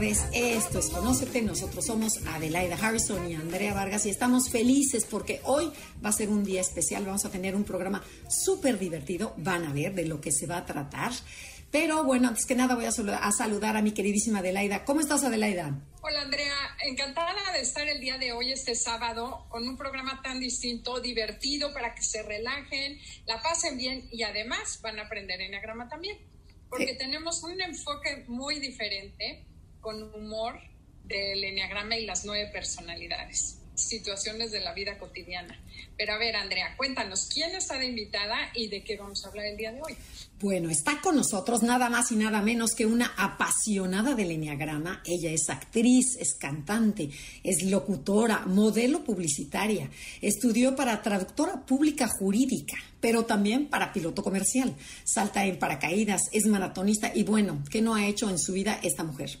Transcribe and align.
Tardes, 0.00 0.24
esto 0.32 0.78
es 0.78 0.88
Conócete, 0.88 1.42
nosotros 1.42 1.84
somos 1.84 2.26
Adelaida 2.28 2.74
Harrison 2.74 3.30
y 3.30 3.34
Andrea 3.34 3.74
Vargas 3.74 4.06
y 4.06 4.10
estamos 4.10 4.48
felices 4.48 5.04
porque 5.04 5.42
hoy 5.44 5.70
va 6.02 6.08
a 6.08 6.12
ser 6.12 6.30
un 6.30 6.42
día 6.42 6.62
especial, 6.62 7.04
vamos 7.04 7.26
a 7.26 7.30
tener 7.30 7.54
un 7.54 7.64
programa 7.64 8.02
súper 8.26 8.78
divertido, 8.78 9.34
van 9.36 9.66
a 9.66 9.74
ver 9.74 9.94
de 9.94 10.06
lo 10.06 10.18
que 10.18 10.32
se 10.32 10.46
va 10.46 10.56
a 10.56 10.64
tratar. 10.64 11.12
Pero 11.70 12.02
bueno, 12.02 12.28
antes 12.28 12.46
que 12.46 12.54
nada 12.54 12.76
voy 12.76 12.86
a, 12.86 12.92
saludar 12.92 13.76
a 13.76 13.82
mi 13.82 13.92
queridísima 13.92 14.38
Adelaida. 14.38 14.86
¿Cómo 14.86 15.00
estás, 15.00 15.22
Adelaida? 15.22 15.78
Hola, 16.00 16.22
Andrea. 16.22 16.54
Encantada 16.82 17.52
de 17.52 17.60
estar 17.60 17.86
el 17.86 18.00
día 18.00 18.16
de 18.16 18.32
hoy, 18.32 18.52
este 18.52 18.74
sábado, 18.74 19.44
con 19.50 19.68
un 19.68 19.76
programa 19.76 20.22
tan 20.22 20.40
distinto, 20.40 20.98
divertido, 21.00 21.74
para 21.74 21.94
que 21.94 22.02
se 22.02 22.22
relajen, 22.22 22.98
la 23.26 23.42
pasen 23.42 23.76
bien 23.76 24.08
y 24.10 24.22
además 24.22 24.80
van 24.82 24.98
a 24.98 25.02
aprender 25.02 25.42
enagrama 25.42 25.90
también. 25.90 26.16
Porque 26.70 26.94
tenemos 26.94 27.42
un 27.42 27.60
enfoque 27.60 28.24
muy 28.28 28.60
diferente, 28.60 29.44
con 29.80 30.02
humor, 30.14 30.60
del 31.04 31.42
enneagrama 31.42 31.96
y 31.96 32.06
las 32.06 32.24
nueve 32.24 32.50
personalidades 32.52 33.60
situaciones 33.80 34.52
de 34.52 34.60
la 34.60 34.72
vida 34.74 34.98
cotidiana. 34.98 35.58
Pero 35.96 36.14
a 36.14 36.18
ver, 36.18 36.36
Andrea, 36.36 36.74
cuéntanos, 36.76 37.28
¿quién 37.32 37.54
está 37.54 37.78
de 37.78 37.86
invitada 37.86 38.36
y 38.54 38.68
de 38.68 38.82
qué 38.82 38.96
vamos 38.96 39.24
a 39.24 39.28
hablar 39.28 39.46
el 39.46 39.56
día 39.56 39.72
de 39.72 39.82
hoy? 39.82 39.94
Bueno, 40.40 40.70
está 40.70 41.00
con 41.02 41.16
nosotros 41.16 41.62
nada 41.62 41.90
más 41.90 42.10
y 42.12 42.16
nada 42.16 42.40
menos 42.40 42.74
que 42.74 42.86
una 42.86 43.12
apasionada 43.18 44.14
del 44.14 44.30
Enneagrama. 44.30 45.02
Ella 45.04 45.30
es 45.30 45.50
actriz, 45.50 46.16
es 46.18 46.34
cantante, 46.34 47.10
es 47.44 47.62
locutora, 47.64 48.46
modelo 48.46 49.04
publicitaria, 49.04 49.90
estudió 50.22 50.74
para 50.74 51.02
traductora 51.02 51.66
pública 51.66 52.08
jurídica, 52.08 52.76
pero 53.00 53.26
también 53.26 53.66
para 53.66 53.92
piloto 53.92 54.22
comercial. 54.22 54.74
Salta 55.04 55.44
en 55.44 55.58
paracaídas, 55.58 56.22
es 56.32 56.46
maratonista 56.46 57.12
y 57.14 57.24
bueno, 57.24 57.62
¿qué 57.70 57.82
no 57.82 57.94
ha 57.94 58.06
hecho 58.06 58.30
en 58.30 58.38
su 58.38 58.54
vida 58.54 58.80
esta 58.82 59.04
mujer? 59.04 59.38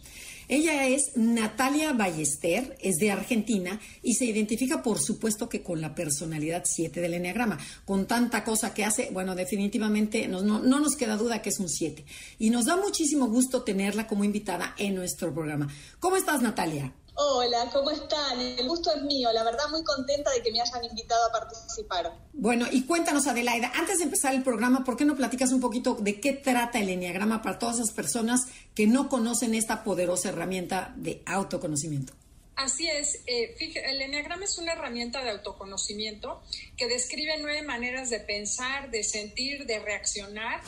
Ella 0.50 0.88
es 0.88 1.12
Natalia 1.14 1.92
Ballester, 1.92 2.76
es 2.80 2.96
de 2.96 3.12
Argentina 3.12 3.78
y 4.02 4.14
se 4.14 4.24
identifica, 4.24 4.82
por 4.82 4.98
supuesto, 4.98 5.48
que 5.48 5.62
con 5.62 5.80
la 5.80 5.94
personalidad 5.94 6.64
7 6.66 7.00
del 7.00 7.14
Enneagrama. 7.14 7.56
Con 7.84 8.08
tanta 8.08 8.42
cosa 8.42 8.74
que 8.74 8.84
hace, 8.84 9.10
bueno, 9.12 9.36
definitivamente 9.36 10.26
no, 10.26 10.42
no, 10.42 10.58
nos 10.58 10.96
queda 10.96 11.16
duda 11.16 11.40
que 11.40 11.50
es 11.50 11.60
un 11.60 11.68
7. 11.68 12.04
Y 12.40 12.50
nos 12.50 12.64
da 12.64 12.74
muchísimo 12.74 13.28
gusto 13.28 13.62
tenerla 13.62 14.08
como 14.08 14.24
invitada 14.24 14.74
en 14.76 14.96
nuestro 14.96 15.32
programa. 15.32 15.68
¿Cómo 16.00 16.16
estás, 16.16 16.42
Natalia? 16.42 16.94
Hola, 17.22 17.68
¿cómo 17.70 17.90
están? 17.90 18.40
El 18.40 18.66
gusto 18.66 18.90
es 18.94 19.02
mío, 19.02 19.30
la 19.30 19.44
verdad 19.44 19.68
muy 19.70 19.84
contenta 19.84 20.30
de 20.30 20.42
que 20.42 20.50
me 20.50 20.58
hayan 20.58 20.82
invitado 20.82 21.26
a 21.26 21.30
participar. 21.30 22.16
Bueno, 22.32 22.66
y 22.72 22.84
cuéntanos 22.84 23.26
Adelaida, 23.26 23.70
antes 23.74 23.98
de 23.98 24.04
empezar 24.04 24.34
el 24.34 24.42
programa, 24.42 24.84
¿por 24.84 24.96
qué 24.96 25.04
no 25.04 25.14
platicas 25.14 25.52
un 25.52 25.60
poquito 25.60 25.96
de 26.00 26.18
qué 26.18 26.32
trata 26.32 26.78
el 26.78 26.88
Enneagrama 26.88 27.42
para 27.42 27.58
todas 27.58 27.76
esas 27.76 27.92
personas 27.92 28.46
que 28.74 28.86
no 28.86 29.10
conocen 29.10 29.54
esta 29.54 29.84
poderosa 29.84 30.30
herramienta 30.30 30.94
de 30.96 31.22
autoconocimiento? 31.26 32.14
Así 32.56 32.88
es, 32.88 33.20
eh, 33.26 33.54
el 33.58 34.00
Enneagrama 34.00 34.44
es 34.44 34.56
una 34.56 34.72
herramienta 34.72 35.22
de 35.22 35.28
autoconocimiento 35.28 36.40
que 36.78 36.88
describe 36.88 37.36
nueve 37.38 37.60
maneras 37.60 38.08
de 38.08 38.20
pensar, 38.20 38.90
de 38.90 39.04
sentir, 39.04 39.66
de 39.66 39.78
reaccionar. 39.78 40.62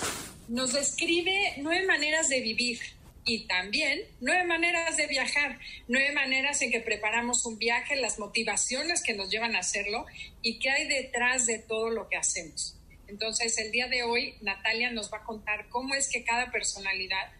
Nos 0.48 0.74
describe 0.74 1.54
nueve 1.62 1.86
maneras 1.86 2.28
de 2.28 2.42
vivir 2.42 2.78
y 3.24 3.46
también 3.46 4.00
nueve 4.20 4.44
maneras 4.44 4.96
de 4.96 5.06
viajar, 5.06 5.58
nueve 5.88 6.12
maneras 6.12 6.60
en 6.62 6.70
que 6.70 6.80
preparamos 6.80 7.46
un 7.46 7.58
viaje, 7.58 7.96
las 7.96 8.18
motivaciones 8.18 9.02
que 9.02 9.14
nos 9.14 9.30
llevan 9.30 9.54
a 9.54 9.60
hacerlo 9.60 10.06
y 10.42 10.58
qué 10.58 10.70
hay 10.70 10.88
detrás 10.88 11.46
de 11.46 11.58
todo 11.58 11.90
lo 11.90 12.08
que 12.08 12.16
hacemos. 12.16 12.76
Entonces, 13.06 13.56
el 13.58 13.70
día 13.70 13.88
de 13.88 14.02
hoy, 14.02 14.34
Natalia 14.40 14.90
nos 14.90 15.12
va 15.12 15.18
a 15.18 15.24
contar 15.24 15.68
cómo 15.68 15.94
es 15.94 16.08
que 16.08 16.24
cada 16.24 16.50
personalidad 16.50 17.30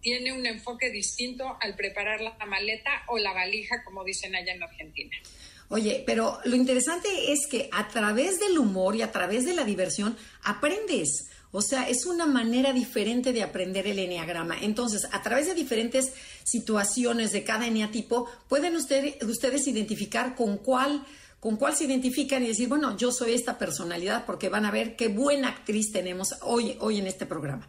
tiene 0.00 0.32
un 0.32 0.46
enfoque 0.46 0.90
distinto 0.90 1.56
al 1.60 1.76
preparar 1.76 2.20
la 2.20 2.34
maleta 2.46 3.02
o 3.08 3.18
la 3.18 3.32
valija, 3.32 3.84
como 3.84 4.04
dicen 4.04 4.34
allá 4.34 4.54
en 4.54 4.62
Argentina. 4.62 5.16
Oye, 5.70 6.02
pero 6.06 6.38
lo 6.44 6.56
interesante 6.56 7.08
es 7.30 7.46
que 7.46 7.68
a 7.72 7.88
través 7.88 8.40
del 8.40 8.58
humor 8.58 8.96
y 8.96 9.02
a 9.02 9.12
través 9.12 9.44
de 9.44 9.54
la 9.54 9.64
diversión 9.64 10.16
aprendes. 10.42 11.28
O 11.50 11.62
sea, 11.62 11.88
es 11.88 12.04
una 12.04 12.26
manera 12.26 12.72
diferente 12.72 13.32
de 13.32 13.42
aprender 13.42 13.86
el 13.86 13.98
eneagrama. 13.98 14.56
Entonces, 14.60 15.08
a 15.12 15.22
través 15.22 15.46
de 15.46 15.54
diferentes 15.54 16.12
situaciones 16.44 17.32
de 17.32 17.44
cada 17.44 17.66
eneatipo, 17.66 18.28
pueden 18.48 18.76
ustedes 18.76 19.66
identificar 19.66 20.34
con 20.34 20.58
cuál, 20.58 21.04
con 21.40 21.56
cuál 21.56 21.74
se 21.74 21.84
identifican 21.84 22.42
y 22.42 22.48
decir, 22.48 22.68
bueno, 22.68 22.96
yo 22.96 23.12
soy 23.12 23.32
esta 23.32 23.56
personalidad 23.56 24.26
porque 24.26 24.50
van 24.50 24.66
a 24.66 24.70
ver 24.70 24.94
qué 24.94 25.08
buena 25.08 25.48
actriz 25.48 25.90
tenemos 25.90 26.34
hoy, 26.42 26.76
hoy 26.80 26.98
en 26.98 27.06
este 27.06 27.24
programa. 27.24 27.66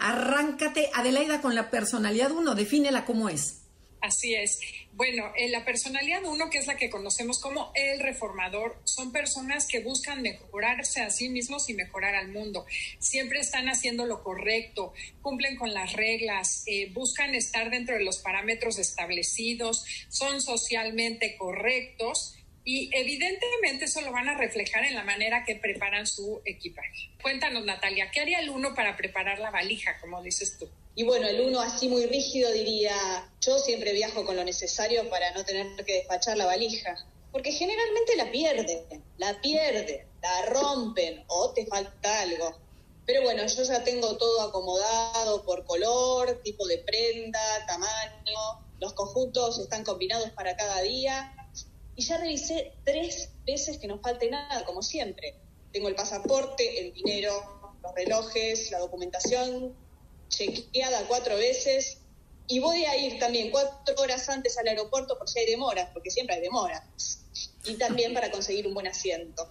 Arráncate, 0.00 0.90
Adelaida, 0.94 1.40
con 1.40 1.54
la 1.54 1.70
personalidad 1.70 2.32
1, 2.32 2.54
defínela 2.54 3.04
cómo 3.04 3.28
es. 3.28 3.59
Así 4.00 4.34
es. 4.34 4.60
Bueno, 4.92 5.32
en 5.36 5.52
la 5.52 5.64
personalidad 5.64 6.24
uno, 6.24 6.48
que 6.48 6.58
es 6.58 6.66
la 6.66 6.76
que 6.76 6.88
conocemos 6.88 7.38
como 7.38 7.70
el 7.74 8.00
reformador, 8.00 8.80
son 8.84 9.12
personas 9.12 9.66
que 9.66 9.80
buscan 9.80 10.22
mejorarse 10.22 11.02
a 11.02 11.10
sí 11.10 11.28
mismos 11.28 11.68
y 11.68 11.74
mejorar 11.74 12.14
al 12.14 12.28
mundo. 12.28 12.64
Siempre 12.98 13.40
están 13.40 13.68
haciendo 13.68 14.06
lo 14.06 14.22
correcto, 14.22 14.94
cumplen 15.20 15.56
con 15.56 15.74
las 15.74 15.92
reglas, 15.92 16.62
eh, 16.66 16.90
buscan 16.92 17.34
estar 17.34 17.70
dentro 17.70 17.96
de 17.96 18.04
los 18.04 18.18
parámetros 18.18 18.78
establecidos, 18.78 19.84
son 20.08 20.40
socialmente 20.40 21.36
correctos 21.36 22.36
y 22.64 22.90
evidentemente 22.92 23.84
eso 23.84 24.00
lo 24.00 24.12
van 24.12 24.28
a 24.28 24.36
reflejar 24.36 24.84
en 24.84 24.94
la 24.94 25.04
manera 25.04 25.44
que 25.44 25.56
preparan 25.56 26.06
su 26.06 26.40
equipaje. 26.44 27.10
Cuéntanos, 27.22 27.64
Natalia, 27.64 28.10
¿qué 28.10 28.20
haría 28.20 28.40
el 28.40 28.50
uno 28.50 28.74
para 28.74 28.96
preparar 28.96 29.38
la 29.38 29.50
valija, 29.50 29.98
como 30.00 30.22
dices 30.22 30.58
tú? 30.58 30.68
Y 30.94 31.04
bueno, 31.04 31.28
el 31.28 31.40
uno 31.40 31.60
así 31.60 31.88
muy 31.88 32.06
rígido 32.06 32.50
diría, 32.52 32.94
yo 33.40 33.58
siempre 33.58 33.92
viajo 33.92 34.24
con 34.24 34.36
lo 34.36 34.44
necesario 34.44 35.08
para 35.08 35.32
no 35.32 35.44
tener 35.44 35.66
que 35.84 35.94
despachar 35.94 36.36
la 36.36 36.46
valija. 36.46 36.96
Porque 37.32 37.52
generalmente 37.52 38.16
la 38.16 38.30
pierden, 38.30 39.04
la 39.18 39.40
pierden, 39.40 40.06
la 40.20 40.46
rompen 40.46 41.24
o 41.28 41.52
te 41.52 41.64
falta 41.66 42.20
algo. 42.22 42.56
Pero 43.06 43.22
bueno, 43.22 43.46
yo 43.46 43.62
ya 43.62 43.82
tengo 43.84 44.16
todo 44.16 44.42
acomodado 44.42 45.44
por 45.44 45.64
color, 45.64 46.40
tipo 46.42 46.66
de 46.66 46.78
prenda, 46.78 47.40
tamaño, 47.66 48.60
los 48.80 48.92
conjuntos 48.94 49.58
están 49.58 49.84
combinados 49.84 50.30
para 50.30 50.56
cada 50.56 50.82
día. 50.82 51.34
Y 51.94 52.02
ya 52.02 52.18
revisé 52.18 52.72
tres 52.84 53.30
veces 53.46 53.78
que 53.78 53.86
no 53.86 54.00
falte 54.00 54.28
nada, 54.30 54.64
como 54.64 54.82
siempre. 54.82 55.34
Tengo 55.72 55.88
el 55.88 55.94
pasaporte, 55.94 56.80
el 56.80 56.92
dinero, 56.92 57.32
los 57.82 57.94
relojes, 57.94 58.70
la 58.70 58.78
documentación, 58.78 59.74
chequeada 60.30 61.02
cuatro 61.06 61.36
veces 61.36 61.98
y 62.48 62.58
voy 62.58 62.84
a 62.84 62.96
ir 62.96 63.18
también 63.18 63.50
cuatro 63.50 63.94
horas 63.98 64.28
antes 64.28 64.56
al 64.58 64.66
aeropuerto 64.66 65.18
por 65.18 65.28
si 65.28 65.38
hay 65.38 65.46
demoras, 65.46 65.90
porque 65.92 66.10
siempre 66.10 66.36
hay 66.36 66.42
demoras. 66.42 66.82
Y 67.64 67.74
también 67.74 68.14
para 68.14 68.30
conseguir 68.30 68.66
un 68.66 68.74
buen 68.74 68.86
asiento. 68.86 69.48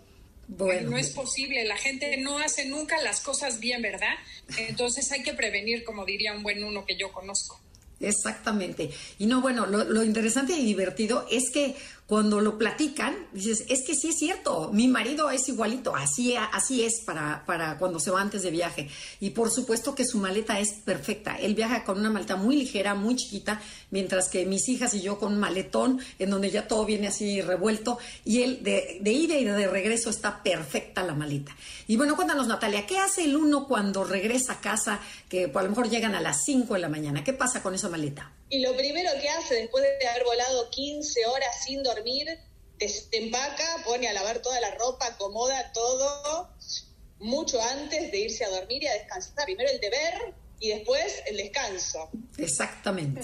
Bueno. 0.47 0.90
No 0.90 0.97
es 0.97 1.12
posible, 1.12 1.63
la 1.63 1.78
gente 1.78 2.17
no 2.17 2.40
hace 2.40 2.66
nunca 2.66 3.00
las 3.01 3.22
cosas 3.22 3.59
bien, 3.59 3.81
¿verdad? 3.84 4.16
Entonces 4.57 5.09
hay 5.12 5.22
que 5.22 5.34
prevenir, 5.34 5.84
como 5.84 6.06
diría 6.06 6.34
un 6.34 6.41
buen 6.41 6.63
uno 6.63 6.85
que 6.85 6.97
yo 6.97 7.11
conozco. 7.11 7.59
Exactamente. 8.00 8.90
Y 9.19 9.28
no, 9.28 9.41
bueno, 9.41 9.66
lo, 9.66 9.84
lo 9.84 10.03
interesante 10.03 10.53
y 10.53 10.66
divertido 10.66 11.28
es 11.29 11.52
que 11.53 11.75
cuando 12.09 12.41
lo 12.41 12.58
platican, 12.58 13.16
dices, 13.34 13.66
es 13.70 13.84
que 13.85 13.94
sí 13.94 14.09
es 14.09 14.17
cierto, 14.17 14.72
mi 14.73 14.88
marido 14.88 15.29
es 15.29 15.47
igualito, 15.47 15.96
así, 15.96 16.35
así 16.35 16.84
es 16.84 17.03
para, 17.06 17.46
para 17.46 17.78
cuando 17.78 18.00
se 18.00 18.09
va 18.09 18.20
antes 18.20 18.41
de 18.41 18.50
viaje. 18.50 18.90
Y 19.20 19.29
por 19.29 19.52
supuesto 19.52 19.94
que 19.94 20.03
su 20.06 20.17
maleta 20.17 20.59
es 20.59 20.73
perfecta. 20.84 21.35
Él 21.35 21.53
viaja 21.53 21.84
con 21.84 22.00
una 22.00 22.09
maleta 22.09 22.35
muy 22.35 22.56
ligera, 22.56 22.96
muy 22.96 23.16
chiquita, 23.16 23.61
mientras 23.91 24.28
que 24.28 24.47
mis 24.47 24.67
hijas 24.70 24.96
y 24.96 25.02
yo 25.02 25.20
con 25.20 25.34
un 25.34 25.40
maletón 25.40 26.00
en 26.17 26.32
donde 26.32 26.50
ya 26.50 26.67
todo 26.67 26.84
viene 26.84 27.09
así 27.09 27.44
revuelto. 27.44 28.00
Y 28.26 28.41
él 28.41 28.64
de, 28.64 29.00
ida 29.03 29.38
y 29.38 29.46
de 29.46 29.67
regreso 29.67 30.09
está 30.09 30.41
perfecta 30.41 31.03
la 31.03 31.14
maleta. 31.14 31.56
Y 31.85 31.96
bueno, 31.96 32.16
cuéntanos 32.16 32.47
Natalia, 32.47 32.88
¿qué 32.88 32.97
hace 32.97 33.26
el 33.26 33.38
uno 33.38 33.67
cuando 33.67 34.03
regresa 34.03 34.53
a 34.53 34.61
casa, 34.61 35.00
que 35.29 35.52
a 35.53 35.61
lo 35.61 35.70
mejor 35.70 35.91
llegan 35.91 36.16
a 36.16 36.22
las 36.22 36.44
5 36.44 36.73
de 36.73 36.79
la 36.79 36.90
mañana? 36.90 37.23
¿Qué 37.23 37.34
pasa 37.34 37.61
con 37.61 37.76
esa 37.76 37.88
maleta? 37.88 38.32
Y 38.49 38.59
lo 38.59 38.75
primero 38.75 39.11
que 39.22 39.29
hace 39.29 39.55
después 39.55 39.84
de 39.99 40.07
haber 40.07 40.23
volado 40.23 40.69
15 40.72 41.25
horas 41.28 41.63
sin 41.63 41.84
dormir, 41.84 42.28
desempaca, 42.78 43.84
pone 43.85 44.07
a 44.07 44.13
lavar 44.13 44.40
toda 44.41 44.59
la 44.59 44.72
ropa, 44.75 45.05
acomoda 45.05 45.72
todo, 45.72 46.49
mucho 47.19 47.61
antes 47.61 48.11
de 48.11 48.17
irse 48.17 48.43
a 48.46 48.49
dormir 48.49 48.84
y 48.84 48.87
a 48.87 48.93
descansar. 48.93 49.46
Primero 49.46 49.69
el 49.69 49.79
deber 49.79 50.34
y 50.59 50.69
después 50.69 51.22
el 51.28 51.37
descanso. 51.37 52.09
Exactamente. 52.37 53.22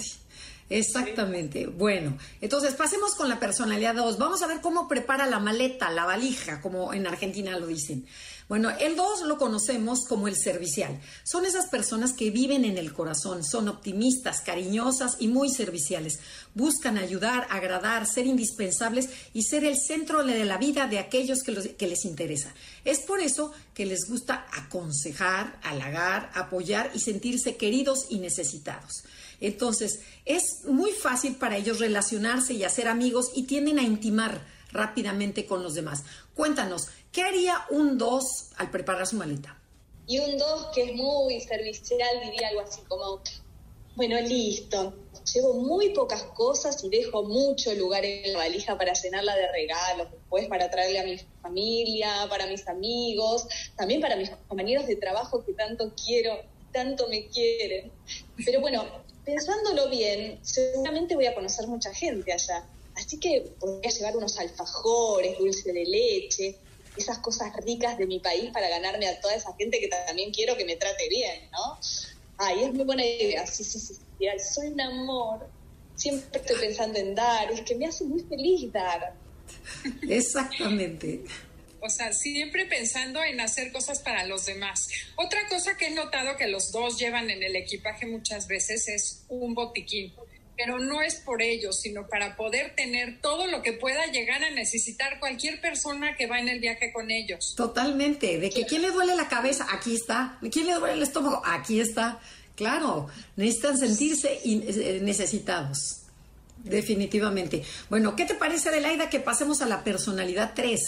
Exactamente. 0.68 1.66
Bueno, 1.66 2.18
entonces 2.40 2.74
pasemos 2.74 3.14
con 3.14 3.28
la 3.28 3.38
personalidad 3.38 3.94
2. 3.94 4.18
Vamos 4.18 4.42
a 4.42 4.46
ver 4.46 4.60
cómo 4.60 4.88
prepara 4.88 5.26
la 5.26 5.38
maleta, 5.38 5.90
la 5.90 6.04
valija, 6.04 6.60
como 6.60 6.92
en 6.92 7.06
Argentina 7.06 7.56
lo 7.58 7.66
dicen. 7.66 8.06
Bueno, 8.48 8.70
el 8.78 8.94
2 8.94 9.22
lo 9.22 9.38
conocemos 9.38 10.04
como 10.04 10.28
el 10.28 10.36
servicial. 10.36 11.00
Son 11.24 11.44
esas 11.44 11.66
personas 11.66 12.12
que 12.12 12.30
viven 12.30 12.64
en 12.64 12.78
el 12.78 12.92
corazón, 12.92 13.42
son 13.42 13.66
optimistas, 13.66 14.40
cariñosas 14.40 15.16
y 15.18 15.26
muy 15.26 15.50
serviciales. 15.50 16.20
Buscan 16.54 16.96
ayudar, 16.96 17.48
agradar, 17.50 18.06
ser 18.06 18.24
indispensables 18.24 19.08
y 19.34 19.42
ser 19.42 19.64
el 19.64 19.76
centro 19.76 20.22
de 20.22 20.44
la 20.44 20.58
vida 20.58 20.86
de 20.86 21.00
aquellos 21.00 21.42
que, 21.42 21.86
les 21.88 22.04
interesa. 22.04 22.54
Es 22.84 23.00
por 23.00 23.18
eso 23.18 23.52
que 23.74 23.84
les 23.84 24.08
gusta 24.08 24.46
aconsejar, 24.52 25.58
halagar, 25.64 26.30
apoyar 26.32 26.92
y 26.94 27.00
sentirse 27.00 27.56
queridos 27.56 28.06
y 28.10 28.20
necesitados. 28.20 29.02
Entonces, 29.40 30.00
es 30.24 30.64
muy 30.66 30.92
fácil 30.92 31.34
para 31.34 31.56
ellos 31.56 31.80
relacionarse 31.80 32.54
y 32.54 32.62
hacer 32.62 32.86
amigos 32.86 33.32
y 33.34 33.42
tienden 33.42 33.80
a 33.80 33.82
intimar 33.82 34.40
rápidamente 34.72 35.46
con 35.46 35.62
los 35.62 35.74
demás. 35.74 36.04
Cuéntanos, 36.34 36.88
¿qué 37.16 37.22
haría 37.22 37.64
un 37.70 37.96
2 37.96 38.50
al 38.58 38.70
preparar 38.70 39.06
su 39.06 39.16
maleta? 39.16 39.58
Y 40.06 40.18
un 40.18 40.36
2 40.36 40.66
que 40.74 40.82
es 40.82 40.94
muy 40.96 41.40
servicial 41.40 42.20
diría 42.22 42.48
algo 42.48 42.60
así 42.60 42.82
como, 42.82 43.22
bueno, 43.94 44.20
listo, 44.20 44.92
llevo 45.32 45.54
muy 45.54 45.94
pocas 45.94 46.24
cosas 46.24 46.84
y 46.84 46.90
dejo 46.90 47.22
mucho 47.22 47.72
lugar 47.74 48.04
en 48.04 48.34
la 48.34 48.40
valija 48.40 48.76
para 48.76 48.92
llenarla 48.92 49.34
de 49.34 49.50
regalos, 49.50 50.10
después 50.10 50.46
para 50.48 50.70
traerle 50.70 50.98
a 50.98 51.04
mi 51.04 51.18
familia, 51.40 52.26
para 52.28 52.48
mis 52.48 52.68
amigos, 52.68 53.46
también 53.76 54.02
para 54.02 54.16
mis 54.16 54.28
compañeros 54.48 54.86
de 54.86 54.96
trabajo 54.96 55.42
que 55.42 55.54
tanto 55.54 55.94
quiero, 56.04 56.38
tanto 56.70 57.08
me 57.08 57.28
quieren. 57.28 57.90
Pero 58.44 58.60
bueno, 58.60 58.84
pensándolo 59.24 59.88
bien, 59.88 60.38
seguramente 60.42 61.14
voy 61.14 61.24
a 61.24 61.34
conocer 61.34 61.66
mucha 61.66 61.94
gente 61.94 62.30
allá. 62.30 62.68
Así 62.94 63.18
que 63.18 63.52
podría 63.58 63.90
llevar 63.90 64.18
unos 64.18 64.38
alfajores, 64.38 65.38
dulce 65.38 65.72
de 65.72 65.84
leche, 65.86 66.58
esas 66.96 67.18
cosas 67.18 67.52
ricas 67.64 67.98
de 67.98 68.06
mi 68.06 68.20
país 68.20 68.50
para 68.52 68.68
ganarme 68.68 69.06
a 69.08 69.20
toda 69.20 69.34
esa 69.34 69.54
gente 69.56 69.80
que 69.80 69.88
también 69.88 70.32
quiero 70.32 70.56
que 70.56 70.64
me 70.64 70.76
trate 70.76 71.08
bien, 71.08 71.48
¿no? 71.52 71.78
Ay, 72.38 72.64
es 72.64 72.74
muy 72.74 72.84
buena 72.84 73.04
idea. 73.04 73.46
Sí, 73.46 73.64
sí, 73.64 73.78
sí, 73.78 73.94
sí. 73.94 74.26
soy 74.54 74.68
un 74.68 74.80
amor. 74.80 75.48
Siempre 75.94 76.40
estoy 76.40 76.56
pensando 76.56 76.98
en 76.98 77.14
dar. 77.14 77.50
Es 77.50 77.62
que 77.62 77.74
me 77.74 77.86
hace 77.86 78.04
muy 78.04 78.22
feliz 78.22 78.70
dar. 78.72 79.14
Exactamente. 80.08 81.24
O 81.80 81.88
sea, 81.88 82.12
siempre 82.12 82.66
pensando 82.66 83.22
en 83.22 83.40
hacer 83.40 83.70
cosas 83.72 84.00
para 84.00 84.26
los 84.26 84.44
demás. 84.44 84.88
Otra 85.16 85.46
cosa 85.48 85.76
que 85.76 85.86
he 85.86 85.90
notado 85.90 86.36
que 86.36 86.48
los 86.48 86.72
dos 86.72 86.98
llevan 86.98 87.30
en 87.30 87.42
el 87.42 87.54
equipaje 87.54 88.06
muchas 88.06 88.48
veces 88.48 88.88
es 88.88 89.24
un 89.28 89.54
botiquín 89.54 90.12
pero 90.56 90.78
no 90.78 91.02
es 91.02 91.16
por 91.16 91.42
ello, 91.42 91.72
sino 91.72 92.06
para 92.08 92.36
poder 92.36 92.74
tener 92.74 93.20
todo 93.20 93.46
lo 93.46 93.62
que 93.62 93.72
pueda 93.72 94.06
llegar 94.06 94.42
a 94.42 94.50
necesitar 94.50 95.20
cualquier 95.20 95.60
persona 95.60 96.16
que 96.16 96.26
va 96.26 96.40
en 96.40 96.48
el 96.48 96.60
viaje 96.60 96.92
con 96.92 97.10
ellos. 97.10 97.54
Totalmente, 97.56 98.38
de 98.38 98.50
que 98.50 98.64
quién 98.64 98.82
le 98.82 98.90
duele 98.90 99.14
la 99.14 99.28
cabeza, 99.28 99.66
aquí 99.70 99.94
está, 99.94 100.38
de 100.40 100.50
quién 100.50 100.66
le 100.66 100.74
duele 100.74 100.94
el 100.94 101.02
estómago, 101.02 101.42
aquí 101.44 101.80
está. 101.80 102.18
Claro, 102.54 103.08
necesitan 103.36 103.76
sentirse 103.78 104.40
eh, 104.44 105.00
necesitados. 105.02 106.02
Definitivamente. 106.64 107.62
Bueno, 107.88 108.16
¿qué 108.16 108.24
te 108.24 108.34
parece, 108.34 108.70
Adelaida, 108.70 109.08
que 109.10 109.20
pasemos 109.20 109.62
a 109.62 109.66
la 109.66 109.84
personalidad 109.84 110.52
3? 110.54 110.80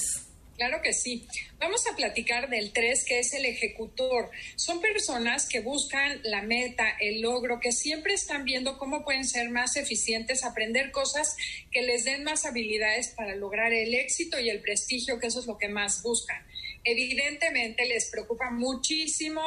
Claro 0.58 0.82
que 0.82 0.92
sí. 0.92 1.24
Vamos 1.60 1.86
a 1.86 1.94
platicar 1.94 2.50
del 2.50 2.72
3, 2.72 3.04
que 3.04 3.20
es 3.20 3.32
el 3.32 3.44
ejecutor. 3.44 4.28
Son 4.56 4.80
personas 4.80 5.48
que 5.48 5.60
buscan 5.60 6.20
la 6.24 6.42
meta, 6.42 6.96
el 6.98 7.20
logro, 7.20 7.60
que 7.60 7.70
siempre 7.70 8.14
están 8.14 8.44
viendo 8.44 8.76
cómo 8.76 9.04
pueden 9.04 9.24
ser 9.24 9.50
más 9.50 9.76
eficientes, 9.76 10.42
aprender 10.42 10.90
cosas 10.90 11.36
que 11.70 11.82
les 11.82 12.04
den 12.04 12.24
más 12.24 12.44
habilidades 12.44 13.06
para 13.10 13.36
lograr 13.36 13.72
el 13.72 13.94
éxito 13.94 14.40
y 14.40 14.50
el 14.50 14.60
prestigio, 14.60 15.20
que 15.20 15.28
eso 15.28 15.38
es 15.38 15.46
lo 15.46 15.58
que 15.58 15.68
más 15.68 16.02
buscan. 16.02 16.44
Evidentemente 16.82 17.86
les 17.86 18.10
preocupa 18.10 18.50
muchísimo 18.50 19.42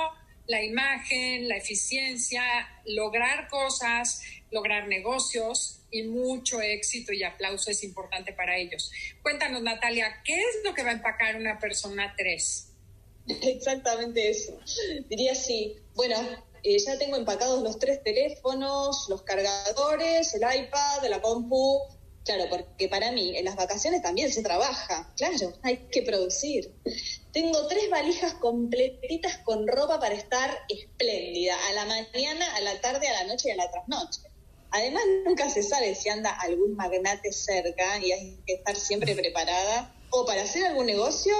la 0.48 0.64
imagen, 0.64 1.50
la 1.50 1.58
eficiencia, 1.58 2.42
lograr 2.86 3.50
cosas, 3.50 4.22
lograr 4.50 4.88
negocios, 4.88 5.81
y 5.92 6.04
mucho 6.04 6.62
éxito 6.62 7.14
y 7.14 7.24
aplauso 7.24 7.70
es 7.70 7.84
importante 7.84 8.34
para 8.34 8.58
ellos. 8.58 8.92
Cuéntanos, 9.22 9.62
Natalia, 9.62 10.22
¿qué 10.24 10.36
es 10.36 10.64
lo 10.64 10.74
que 10.74 10.84
va 10.84 10.90
a 10.90 10.94
empacar 10.94 11.36
una 11.36 11.60
persona 11.60 12.14
3? 12.18 12.68
Exactamente 13.28 14.30
eso. 14.30 14.58
Diría 15.10 15.34
así, 15.34 15.78
bueno, 15.96 16.18
eh, 16.64 16.78
ya 16.80 16.98
tengo 16.98 17.18
empacados 17.18 17.62
los 17.64 17.80
tres 17.80 18.04
teléfonos, 18.04 19.08
los 19.10 19.24
cargadores, 19.24 20.34
el 20.36 20.42
iPad, 20.42 21.08
la 21.10 21.22
compu. 21.22 21.82
Claro, 22.24 22.46
porque 22.50 22.88
para 22.88 23.12
mí 23.12 23.36
en 23.36 23.46
las 23.46 23.56
vacaciones 23.56 24.04
también 24.04 24.32
se 24.32 24.44
trabaja. 24.44 25.12
Claro, 25.18 25.54
hay 25.64 25.78
que 25.92 26.04
producir. 26.04 26.72
Tengo 27.32 27.66
tres 27.66 27.90
valijas 27.90 28.36
completitas 28.36 29.40
con 29.40 29.68
ropa 29.68 30.00
para 30.00 30.14
estar 30.14 30.56
espléndida, 30.70 31.56
a 31.70 31.74
la 31.74 31.86
mañana, 31.86 32.56
a 32.56 32.62
la 32.62 32.80
tarde, 32.80 33.08
a 33.08 33.14
la 33.14 33.24
noche 33.24 33.50
y 33.50 33.52
a 33.54 33.56
la 33.56 33.72
trasnoche. 33.72 34.22
Además, 34.72 35.04
nunca 35.26 35.50
se 35.50 35.64
sabe 35.64 35.96
si 35.96 36.10
anda 36.10 36.32
algún 36.32 36.76
magnate 36.76 37.32
cerca 37.32 38.00
y 38.00 38.12
hay 38.12 38.40
que 38.46 38.54
estar 38.54 38.76
siempre 38.76 39.16
preparada 39.16 39.94
o 40.10 40.26
para 40.26 40.44
hacer 40.44 40.66
algún 40.66 40.86
negocio 40.86 41.36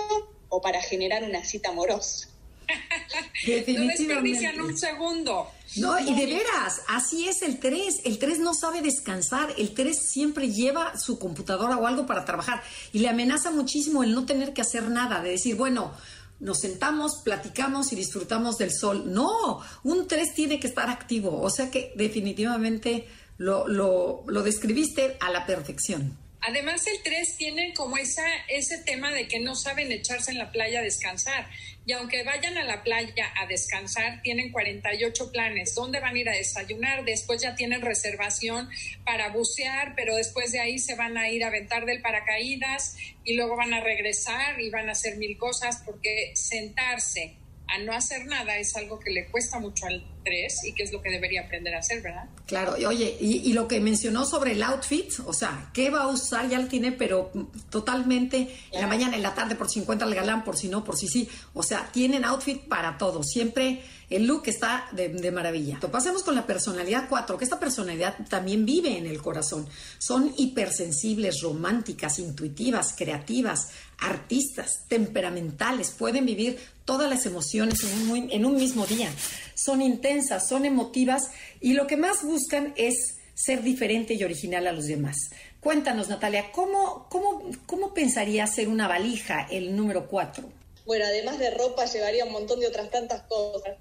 o 0.50 0.62
para 0.62 0.82
generar 0.82 1.24
una 1.24 1.44
cita 1.44 1.70
amorosa. 1.70 2.28
no 3.48 3.88
desperdician 3.88 4.62
un 4.62 4.78
segundo. 4.78 5.48
No, 5.78 5.98
y 6.00 6.14
de 6.14 6.26
veras, 6.26 6.82
así 6.90 7.28
es 7.28 7.42
el 7.42 7.60
3. 7.60 8.02
El 8.04 8.20
3 8.20 8.40
no 8.40 8.54
sabe 8.54 8.82
descansar. 8.82 9.54
El 9.58 9.74
3 9.74 9.98
siempre 9.98 10.52
lleva 10.52 10.98
su 10.98 11.18
computadora 11.18 11.78
o 11.78 11.88
algo 11.88 12.06
para 12.06 12.26
trabajar. 12.26 12.62
Y 12.92 13.00
le 13.00 13.10
amenaza 13.10 13.52
muchísimo 13.52 14.04
el 14.04 14.14
no 14.14 14.26
tener 14.26 14.54
que 14.54 14.62
hacer 14.62 14.90
nada, 14.90 15.22
de 15.22 15.32
decir, 15.32 15.56
bueno, 15.56 15.94
nos 16.42 16.60
sentamos, 16.60 17.22
platicamos 17.24 17.94
y 17.94 17.96
disfrutamos 17.96 18.58
del 18.58 18.72
sol. 18.72 19.14
No, 19.14 19.62
un 19.84 20.08
3 20.08 20.34
tiene 20.34 20.60
que 20.60 20.68
estar 20.68 20.90
activo. 20.90 21.42
O 21.42 21.50
sea 21.50 21.72
que 21.72 21.94
definitivamente 21.96 23.08
lo, 23.42 23.68
lo, 23.68 24.24
lo 24.28 24.44
describiste 24.44 25.18
a 25.20 25.32
la 25.32 25.48
perfección. 25.48 26.16
Además, 26.42 26.86
el 26.88 27.02
3 27.04 27.38
tiene 27.38 27.74
como 27.74 27.98
esa, 27.98 28.26
ese 28.48 28.78
tema 28.80 29.12
de 29.12 29.28
que 29.28 29.40
no 29.40 29.56
saben 29.56 29.92
echarse 29.92 30.32
en 30.32 30.38
la 30.38 30.52
playa 30.52 30.80
a 30.80 30.84
descansar. 30.84 31.48
Y 31.86 31.94
aunque 31.94 32.24
vayan 32.24 32.58
a 32.60 32.64
la 32.64 32.84
playa 32.84 33.32
a 33.40 33.48
descansar, 33.48 34.22
tienen 34.22 34.52
48 34.52 35.32
planes. 35.32 35.74
¿Dónde 35.74 36.00
van 36.00 36.16
a 36.16 36.20
ir 36.20 36.30
a 36.30 36.34
desayunar? 36.34 37.04
Después 37.04 37.42
ya 37.42 37.56
tienen 37.56 37.82
reservación 37.82 38.70
para 39.06 39.30
bucear, 39.30 39.94
pero 39.96 40.16
después 40.16 40.52
de 40.52 40.60
ahí 40.60 40.78
se 40.78 40.96
van 40.96 41.18
a 41.18 41.30
ir 41.30 41.44
a 41.44 41.48
aventar 41.48 41.86
del 41.86 42.02
paracaídas 42.02 42.96
y 43.24 43.36
luego 43.36 43.56
van 43.56 43.74
a 43.74 43.82
regresar 43.82 44.62
y 44.62 44.70
van 44.70 44.90
a 44.90 44.92
hacer 44.92 45.18
mil 45.18 45.38
cosas 45.38 45.82
porque 45.84 46.32
sentarse 46.36 47.41
a 47.72 47.78
no 47.80 47.94
hacer 47.94 48.26
nada 48.26 48.58
es 48.58 48.76
algo 48.76 49.00
que 49.00 49.12
le 49.12 49.28
cuesta 49.28 49.58
mucho 49.60 49.86
al 49.86 50.04
3 50.24 50.66
y 50.66 50.74
que 50.74 50.84
es 50.84 50.92
lo 50.92 51.02
que 51.02 51.10
debería 51.10 51.42
aprender 51.42 51.74
a 51.74 51.80
hacer, 51.80 52.02
¿verdad? 52.02 52.26
Claro, 52.46 52.78
y 52.78 52.86
oye, 52.86 53.18
y, 53.20 53.54
lo 53.54 53.68
que 53.68 53.80
mencionó 53.80 54.26
sobre 54.26 54.52
el 54.52 54.64
outfit, 54.64 55.12
o 55.26 55.34
sea, 55.34 55.70
¿qué 55.74 55.90
va 55.90 56.04
a 56.04 56.08
usar? 56.08 56.50
Ya 56.50 56.60
lo 56.60 56.68
tiene, 56.68 56.92
pero 56.92 57.32
totalmente 57.70 58.56
en 58.72 58.82
la 58.82 58.88
mañana, 58.88 59.16
en 59.16 59.24
la 59.24 59.34
tarde, 59.34 59.56
por 59.56 59.70
si 59.70 59.80
encuentra 59.80 60.08
el 60.08 60.14
galán, 60.14 60.44
por 60.44 60.58
si 60.58 60.68
no, 60.68 60.84
por 60.84 60.98
si 60.98 61.08
sí. 61.08 61.30
O 61.54 61.64
sea, 61.64 61.90
tienen 61.92 62.26
outfit 62.26 62.68
para 62.68 62.98
todo. 62.98 63.24
Siempre 63.24 63.82
el 64.10 64.28
look 64.28 64.44
está 64.48 64.90
de, 64.92 65.32
maravilla. 65.32 65.80
Pasemos 65.80 66.24
con 66.24 66.36
la 66.36 66.46
personalidad 66.46 67.08
4, 67.08 67.38
que 67.38 67.46
esta 67.46 67.60
personalidad 67.60 68.18
también 68.28 68.66
vive 68.66 68.98
en 68.98 69.06
el 69.06 69.22
corazón. 69.22 69.66
Son 69.98 70.34
hipersensibles, 70.38 71.42
románticas, 71.42 72.20
intuitivas, 72.20 72.94
creativas, 72.98 73.70
artistas, 74.00 74.86
temperamentales, 74.90 75.92
pueden 75.92 76.26
vivir 76.26 76.60
todas 76.92 77.10
las 77.10 77.26
emociones 77.26 77.80
en 77.86 78.12
un, 78.12 78.32
en 78.32 78.46
un 78.46 78.56
mismo 78.56 78.86
día. 78.86 79.10
Son 79.56 79.82
intensas, 79.82 80.50
son 80.50 80.66
emotivas 80.66 81.32
y 81.62 81.72
lo 81.72 81.88
que 81.88 81.96
más 81.96 82.22
buscan 82.22 82.74
es 82.76 83.16
ser 83.34 83.64
diferente 83.64 84.14
y 84.14 84.22
original 84.26 84.68
a 84.68 84.74
los 84.74 84.88
demás. 84.88 85.16
Cuéntanos, 85.62 86.10
Natalia, 86.10 86.52
¿cómo, 86.52 87.08
cómo, 87.10 87.44
cómo 87.66 87.94
pensaría 87.94 88.46
ser 88.46 88.68
una 88.68 88.90
valija 88.90 89.48
el 89.50 89.74
número 89.74 90.10
4? 90.10 90.44
Bueno, 90.86 91.06
además 91.06 91.40
de 91.40 91.52
ropa, 91.52 91.86
llevaría 91.86 92.26
un 92.26 92.34
montón 92.34 92.60
de 92.60 92.68
otras 92.68 92.90
tantas 92.90 93.22
cosas. 93.22 93.78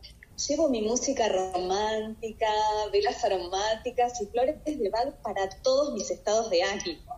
Llevo 0.47 0.69
mi 0.69 0.81
música 0.81 1.29
romántica, 1.29 2.47
velas 2.93 3.25
aromáticas 3.25 4.21
y 4.23 4.27
flores 4.27 4.55
de 4.65 4.89
Bach 4.89 5.17
para 5.25 5.51
todos 5.63 5.95
mis 5.95 6.13
estados 6.13 6.49
de 6.49 6.63
ánimo. 6.63 7.17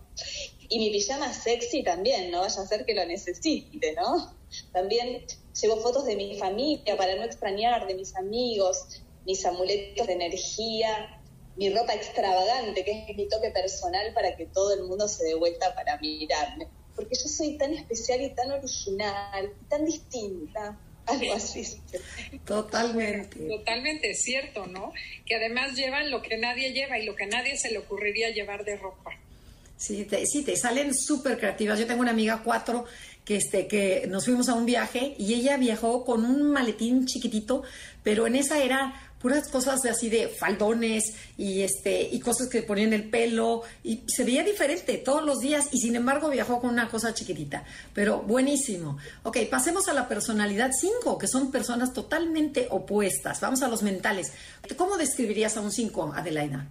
Y 0.71 0.79
mi 0.79 0.91
pijama 0.91 1.35
sexy 1.35 1.83
también, 1.83 2.31
no 2.31 2.41
vaya 2.41 2.63
a 2.63 2.67
ser 2.67 2.87
que 2.87 2.95
lo 2.95 3.05
necesite, 3.05 3.93
¿no? 3.93 4.35
También 4.73 5.27
llevo 5.61 5.77
fotos 5.79 6.05
de 6.05 6.17
mi 6.17 6.37
familia 6.39 6.97
para 6.97 7.15
no 7.17 7.25
extrañar, 7.25 7.87
de 7.87 7.95
mis 7.95 8.15
amigos, 8.17 9.03
mis 9.25 9.45
amuletos 9.45 10.07
de 10.07 10.13
energía, 10.13 11.21
mi 11.57 11.71
ropa 11.71 11.95
extravagante, 11.95 12.85
que 12.85 13.07
es 13.09 13.17
mi 13.17 13.29
toque 13.29 13.51
personal 13.51 14.13
para 14.15 14.37
que 14.37 14.47
todo 14.47 14.75
el 14.75 14.85
mundo 14.85 15.09
se 15.09 15.25
dé 15.25 15.35
vuelta 15.35 15.75
para 15.75 15.99
mirarme. 15.99 16.69
Porque 16.95 17.15
yo 17.15 17.29
soy 17.29 17.57
tan 17.57 17.73
especial 17.75 18.23
y 18.23 18.31
tan 18.31 18.51
original, 18.53 19.53
tan 19.69 19.85
distinta. 19.85 20.79
Algo 21.07 21.35
así. 21.35 21.81
Totalmente. 22.45 23.49
Totalmente 23.49 24.15
cierto, 24.15 24.67
¿no? 24.67 24.93
Que 25.27 25.35
además 25.35 25.75
llevan 25.75 26.11
lo 26.11 26.23
que 26.23 26.37
nadie 26.37 26.73
lleva 26.73 26.99
y 26.99 27.05
lo 27.05 27.17
que 27.17 27.27
nadie 27.27 27.57
se 27.57 27.73
le 27.73 27.79
ocurriría 27.79 28.31
llevar 28.31 28.65
de 28.65 28.77
ropa. 28.77 29.11
Sí, 29.77 30.05
te, 30.05 30.25
sí, 30.27 30.43
te 30.43 30.57
salen 30.57 30.95
súper 30.95 31.39
creativas. 31.39 31.79
Yo 31.79 31.87
tengo 31.87 32.01
una 32.01 32.13
amiga 32.13 32.43
cuatro 32.45 32.85
que, 33.25 33.37
este, 33.37 33.67
que 33.67 34.07
nos 34.09 34.25
fuimos 34.25 34.49
a 34.49 34.55
un 34.55 34.67
viaje 34.67 35.15
y 35.19 35.35
ella 35.35 35.57
viajó 35.57 36.05
con 36.05 36.25
un 36.25 36.51
maletín 36.51 37.07
chiquitito, 37.07 37.63
pero 38.03 38.27
en 38.27 38.37
esa 38.37 38.63
era 38.63 38.95
puras 39.23 39.49
cosas 39.49 39.81
de 39.83 39.91
así 39.91 40.11
de 40.11 40.29
faldones 40.29 41.15
y 41.39 41.63
este 41.63 42.03
y 42.11 42.19
cosas 42.19 42.49
que 42.49 42.63
ponían 42.63 42.93
el 42.93 43.09
pelo 43.09 43.63
y 43.85 44.03
se 44.09 44.25
veía 44.25 44.43
diferente 44.43 44.99
todos 44.99 45.25
los 45.25 45.39
días 45.39 45.69
y 45.71 45.79
sin 45.79 45.95
embargo 45.95 46.29
viajó 46.29 46.61
con 46.61 46.71
una 46.71 46.89
cosa 46.89 47.15
chiquitita, 47.15 47.63
pero 47.95 48.23
buenísimo. 48.23 48.99
Ok, 49.23 49.39
pasemos 49.49 49.87
a 49.89 49.95
la 49.95 50.09
personalidad 50.09 50.73
5, 50.73 51.19
que 51.19 51.29
son 51.29 51.53
personas 51.53 51.93
totalmente 51.93 52.67
opuestas. 52.71 53.41
Vamos 53.41 53.63
a 53.63 53.69
los 53.69 53.83
mentales. 53.83 54.33
¿Cómo 54.77 54.97
describirías 54.97 55.57
a 55.57 55.61
un 55.61 55.71
5, 55.71 56.15
Adelaida? 56.17 56.67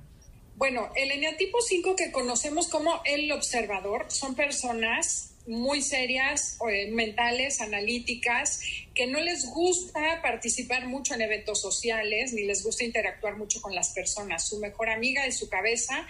Bueno, 0.61 0.91
el 0.95 1.09
eneatipo 1.09 1.59
5 1.59 1.95
que 1.95 2.11
conocemos 2.11 2.67
como 2.67 3.01
el 3.05 3.31
observador 3.31 4.05
son 4.09 4.35
personas 4.35 5.31
muy 5.47 5.81
serias, 5.81 6.59
eh, 6.69 6.91
mentales, 6.91 7.61
analíticas, 7.61 8.61
que 8.93 9.07
no 9.07 9.19
les 9.19 9.49
gusta 9.49 10.21
participar 10.21 10.87
mucho 10.87 11.15
en 11.15 11.21
eventos 11.21 11.59
sociales, 11.59 12.33
ni 12.33 12.43
les 12.43 12.63
gusta 12.63 12.83
interactuar 12.83 13.37
mucho 13.37 13.59
con 13.59 13.73
las 13.73 13.89
personas. 13.93 14.47
Su 14.47 14.59
mejor 14.59 14.91
amiga 14.91 15.25
es 15.25 15.39
su 15.39 15.49
cabeza 15.49 16.05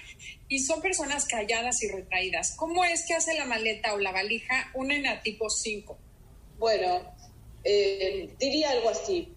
y 0.50 0.60
son 0.60 0.82
personas 0.82 1.24
calladas 1.30 1.82
y 1.84 1.88
retraídas. 1.88 2.54
¿Cómo 2.58 2.84
es 2.84 3.06
que 3.06 3.14
hace 3.14 3.36
la 3.36 3.46
maleta 3.46 3.94
o 3.94 4.00
la 4.00 4.12
valija 4.12 4.70
un 4.74 4.92
enatipo 4.92 5.50
5? 5.50 5.98
Bueno, 6.60 7.10
eh, 7.64 8.30
diría 8.38 8.72
algo 8.72 8.90
así. 8.90 9.30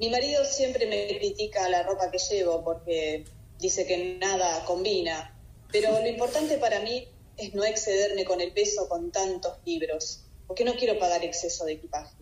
Mi 0.00 0.08
marido 0.08 0.42
siempre 0.46 0.86
me 0.86 1.18
critica 1.18 1.68
la 1.68 1.82
ropa 1.82 2.10
que 2.10 2.16
llevo 2.16 2.64
porque 2.64 3.26
dice 3.58 3.86
que 3.86 4.16
nada 4.20 4.64
combina, 4.64 5.34
pero 5.70 5.90
lo 6.00 6.06
importante 6.06 6.58
para 6.58 6.80
mí 6.80 7.08
es 7.36 7.54
no 7.54 7.64
excederme 7.64 8.24
con 8.24 8.40
el 8.40 8.52
peso 8.52 8.88
con 8.88 9.10
tantos 9.10 9.58
libros, 9.64 10.24
porque 10.46 10.64
no 10.64 10.74
quiero 10.74 10.98
pagar 10.98 11.24
exceso 11.24 11.64
de 11.64 11.74
equipaje. 11.74 12.14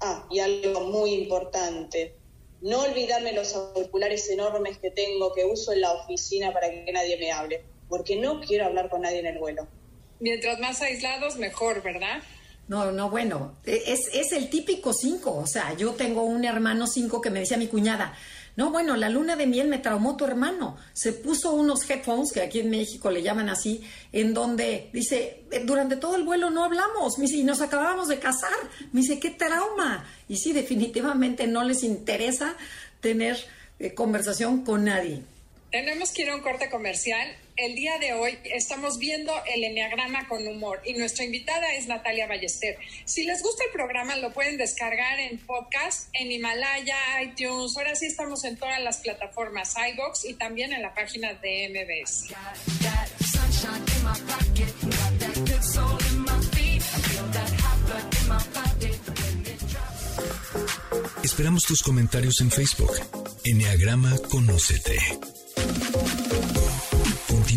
Ah, 0.00 0.26
y 0.30 0.40
algo 0.40 0.80
muy 0.80 1.14
importante, 1.14 2.16
no 2.60 2.80
olvidarme 2.80 3.32
los 3.32 3.54
auriculares 3.54 4.28
enormes 4.28 4.78
que 4.78 4.90
tengo, 4.90 5.32
que 5.32 5.44
uso 5.44 5.72
en 5.72 5.82
la 5.82 5.92
oficina 5.92 6.52
para 6.52 6.70
que 6.70 6.92
nadie 6.92 7.16
me 7.18 7.30
hable, 7.30 7.62
porque 7.88 8.16
no 8.16 8.40
quiero 8.40 8.66
hablar 8.66 8.88
con 8.90 9.02
nadie 9.02 9.20
en 9.20 9.26
el 9.26 9.38
vuelo. 9.38 9.66
Mientras 10.20 10.58
más 10.58 10.80
aislados, 10.82 11.36
mejor, 11.36 11.82
¿verdad? 11.82 12.22
No, 12.66 12.90
no, 12.92 13.10
bueno, 13.10 13.58
es, 13.64 14.08
es 14.12 14.32
el 14.32 14.48
típico 14.48 14.94
cinco, 14.94 15.36
o 15.36 15.46
sea, 15.46 15.74
yo 15.76 15.92
tengo 15.92 16.22
un 16.22 16.44
hermano 16.44 16.86
cinco 16.86 17.20
que 17.20 17.28
me 17.28 17.40
decía 17.40 17.58
mi 17.58 17.66
cuñada, 17.66 18.16
no, 18.56 18.70
bueno, 18.70 18.96
la 18.96 19.08
luna 19.08 19.34
de 19.34 19.46
miel 19.46 19.68
me 19.68 19.78
traumó 19.78 20.16
tu 20.16 20.24
hermano. 20.24 20.76
Se 20.92 21.12
puso 21.12 21.52
unos 21.52 21.88
headphones, 21.90 22.32
que 22.32 22.40
aquí 22.40 22.60
en 22.60 22.70
México 22.70 23.10
le 23.10 23.22
llaman 23.22 23.48
así, 23.48 23.82
en 24.12 24.32
donde 24.32 24.90
dice, 24.92 25.44
eh, 25.50 25.62
durante 25.64 25.96
todo 25.96 26.14
el 26.14 26.22
vuelo 26.22 26.50
no 26.50 26.64
hablamos, 26.64 27.18
me 27.18 27.24
dice, 27.24 27.38
y 27.38 27.44
nos 27.44 27.60
acabábamos 27.60 28.08
de 28.08 28.20
casar. 28.20 28.52
Me 28.92 29.00
dice, 29.00 29.18
qué 29.18 29.30
trauma. 29.30 30.06
Y 30.28 30.36
sí, 30.36 30.52
definitivamente 30.52 31.46
no 31.48 31.64
les 31.64 31.82
interesa 31.82 32.56
tener 33.00 33.36
eh, 33.80 33.92
conversación 33.92 34.64
con 34.64 34.84
nadie. 34.84 35.22
Tenemos 35.72 36.12
que 36.12 36.22
ir 36.22 36.30
a 36.30 36.36
un 36.36 36.42
corte 36.42 36.70
comercial. 36.70 37.36
El 37.56 37.76
día 37.76 37.98
de 37.98 38.12
hoy 38.12 38.36
estamos 38.52 38.98
viendo 38.98 39.32
el 39.46 39.62
Enneagrama 39.62 40.26
con 40.26 40.44
humor 40.46 40.82
y 40.84 40.94
nuestra 40.94 41.24
invitada 41.24 41.72
es 41.74 41.86
Natalia 41.86 42.26
Ballester. 42.26 42.76
Si 43.04 43.22
les 43.22 43.42
gusta 43.42 43.62
el 43.64 43.70
programa, 43.70 44.16
lo 44.16 44.32
pueden 44.32 44.56
descargar 44.56 45.20
en 45.20 45.38
podcast, 45.38 46.08
en 46.14 46.32
Himalaya, 46.32 46.96
iTunes. 47.22 47.76
Ahora 47.76 47.94
sí 47.94 48.06
estamos 48.06 48.44
en 48.44 48.56
todas 48.56 48.82
las 48.82 48.98
plataformas 48.98 49.74
iBox 49.92 50.24
y 50.24 50.34
también 50.34 50.72
en 50.72 50.82
la 50.82 50.94
página 50.94 51.34
de 51.34 51.68
MBS. 51.68 52.34
Esperamos 61.22 61.62
tus 61.62 61.82
comentarios 61.84 62.40
en 62.40 62.50
Facebook. 62.50 62.92
Enneagrama 63.44 64.18
Conócete. 64.28 64.98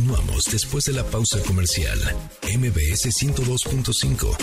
Continuamos 0.08 0.46
después 0.46 0.86
de 0.86 0.94
la 0.94 1.04
pausa 1.04 1.38
comercial. 1.42 2.00
MBS 2.44 3.08
102.5. 3.08 4.38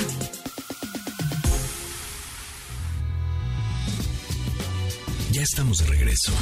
Ya 5.32 5.40
estamos 5.40 5.78
de 5.78 5.86
regreso. 5.86 6.32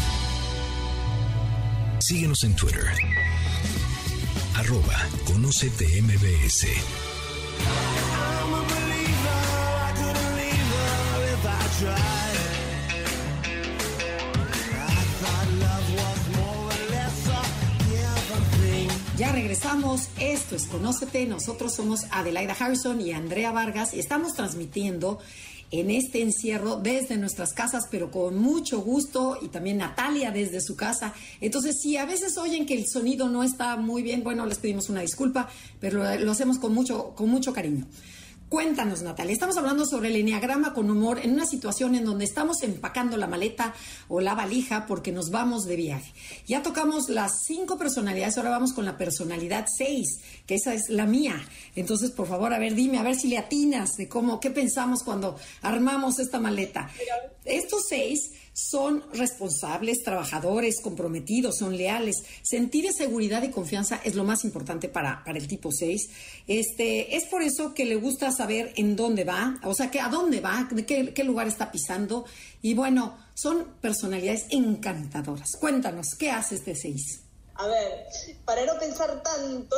Síguenos 2.01 2.43
en 2.43 2.57
Twitter. 2.57 2.85
Arroba 4.57 5.09
Conócete 5.25 6.03
MBS. 6.03 7.12
Ya 19.23 19.31
regresamos, 19.31 20.09
esto 20.19 20.57
es 20.57 20.67
Conócete, 20.67 21.27
nosotros 21.27 21.77
somos 21.77 22.07
Adelaida 22.11 22.57
Harrison 22.59 23.01
y 23.01 23.13
Andrea 23.13 23.53
Vargas 23.53 23.95
y 23.95 24.01
estamos 24.01 24.35
transmitiendo 24.35 25.21
en 25.71 25.93
este 25.93 26.23
encierro 26.23 26.75
desde 26.75 27.17
nuestras 27.19 27.53
casas, 27.53 27.87
pero 27.89 28.11
con 28.11 28.37
mucho 28.37 28.81
gusto 28.81 29.39
y 29.41 29.47
también 29.47 29.79
Natalia 29.79 30.33
desde 30.33 30.61
su 30.61 30.75
casa. 30.75 31.15
Entonces, 31.41 31.81
si 31.81 31.97
a 31.97 32.05
veces 32.05 32.37
oyen 32.37 32.67
que 32.67 32.75
el 32.75 32.89
sonido 32.89 33.29
no 33.29 33.45
está 33.45 33.77
muy 33.77 34.03
bien, 34.03 34.25
bueno, 34.25 34.45
les 34.45 34.59
pedimos 34.59 34.89
una 34.89 35.03
disculpa, 35.03 35.49
pero 35.79 36.03
lo, 36.19 36.33
hacemos 36.33 36.59
con 36.59 36.75
mucho, 36.75 37.15
con 37.15 37.29
mucho 37.29 37.53
cariño. 37.53 37.87
Cuéntanos, 38.53 39.01
Natalia. 39.01 39.33
Estamos 39.33 39.57
hablando 39.57 39.87
sobre 39.87 40.11
el 40.11 40.17
enneagrama 40.17 40.75
con 40.75 40.91
humor 40.91 41.21
en 41.23 41.33
una 41.33 41.47
situación 41.47 41.95
en 41.95 42.05
donde 42.05 42.27
estamos 42.27 42.63
empacando 42.63 43.17
la 43.17 43.27
maleta 43.27 43.73
o 44.09 44.21
la 44.21 44.35
valija 44.35 44.85
porque 44.85 45.11
nos 45.11 45.31
vamos 45.31 45.65
de 45.65 45.75
viaje. 45.75 46.13
Ya 46.47 46.63
tocamos 46.63 47.09
las 47.09 47.45
cinco 47.47 47.79
personalidades, 47.79 48.37
ahora 48.37 48.51
vamos 48.51 48.75
con 48.75 48.85
la 48.85 48.99
personalidad 48.99 49.65
seis, 49.75 50.21
que 50.45 50.57
esa 50.57 50.75
es 50.75 50.91
la 50.91 51.07
mía. 51.07 51.43
Entonces, 51.77 52.11
por 52.11 52.29
favor, 52.29 52.53
a 52.53 52.59
ver, 52.59 52.75
dime, 52.75 52.99
a 52.99 53.03
ver 53.03 53.15
si 53.15 53.29
le 53.29 53.39
atinas 53.39 53.97
de 53.97 54.07
cómo, 54.07 54.39
qué 54.39 54.51
pensamos 54.51 55.03
cuando 55.03 55.39
armamos 55.63 56.19
esta 56.19 56.39
maleta. 56.39 56.91
Estos 57.45 57.83
seis 57.89 58.33
son 58.53 59.03
responsables, 59.13 60.03
trabajadores, 60.03 60.81
comprometidos, 60.81 61.59
son 61.59 61.77
leales. 61.77 62.17
Sentir 62.43 62.93
seguridad 62.93 63.43
y 63.43 63.51
confianza 63.51 64.01
es 64.05 64.15
lo 64.15 64.25
más 64.25 64.45
importante 64.45 64.89
para, 64.89 65.25
para 65.25 65.39
el 65.39 65.49
tipo 65.49 65.73
6. 65.73 66.11
Este, 66.47 67.17
es 67.17 67.25
por 67.25 67.43
eso 67.43 67.75
que 67.75 67.85
le 67.85 67.97
gusta 67.97 68.31
saber 68.31 68.73
en 68.77 68.95
dónde 68.95 69.25
va, 69.25 69.59
o 69.65 69.75
sea, 69.75 69.91
que 69.91 70.01
a 70.01 70.09
dónde 70.09 70.41
va, 70.41 70.69
de 70.71 70.85
qué, 70.87 71.15
qué 71.15 71.25
lugar 71.25 71.49
está 71.49 71.73
pisando. 71.73 72.25
Y 72.61 72.75
bueno, 72.75 73.17
son 73.35 73.65
personalidades 73.81 74.47
encantadoras. 74.51 75.57
Cuéntanos, 75.59 76.09
¿qué 76.19 76.31
hace 76.31 76.57
este 76.57 76.75
6? 76.75 77.21
A 77.55 77.67
ver, 77.67 78.07
para 78.45 78.65
no 78.65 78.79
pensar 78.79 79.23
tanto, 79.23 79.77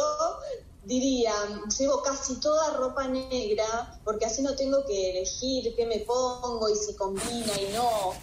diría, 0.84 1.32
llevo 1.78 2.02
casi 2.02 2.38
toda 2.40 2.76
ropa 2.76 3.08
negra 3.08 4.00
porque 4.04 4.26
así 4.26 4.42
no 4.42 4.54
tengo 4.54 4.84
que 4.84 5.10
elegir 5.10 5.74
qué 5.74 5.86
me 5.86 6.00
pongo 6.00 6.68
y 6.68 6.76
si 6.76 6.94
combina 6.94 7.52
y 7.60 7.72
no. 7.72 8.14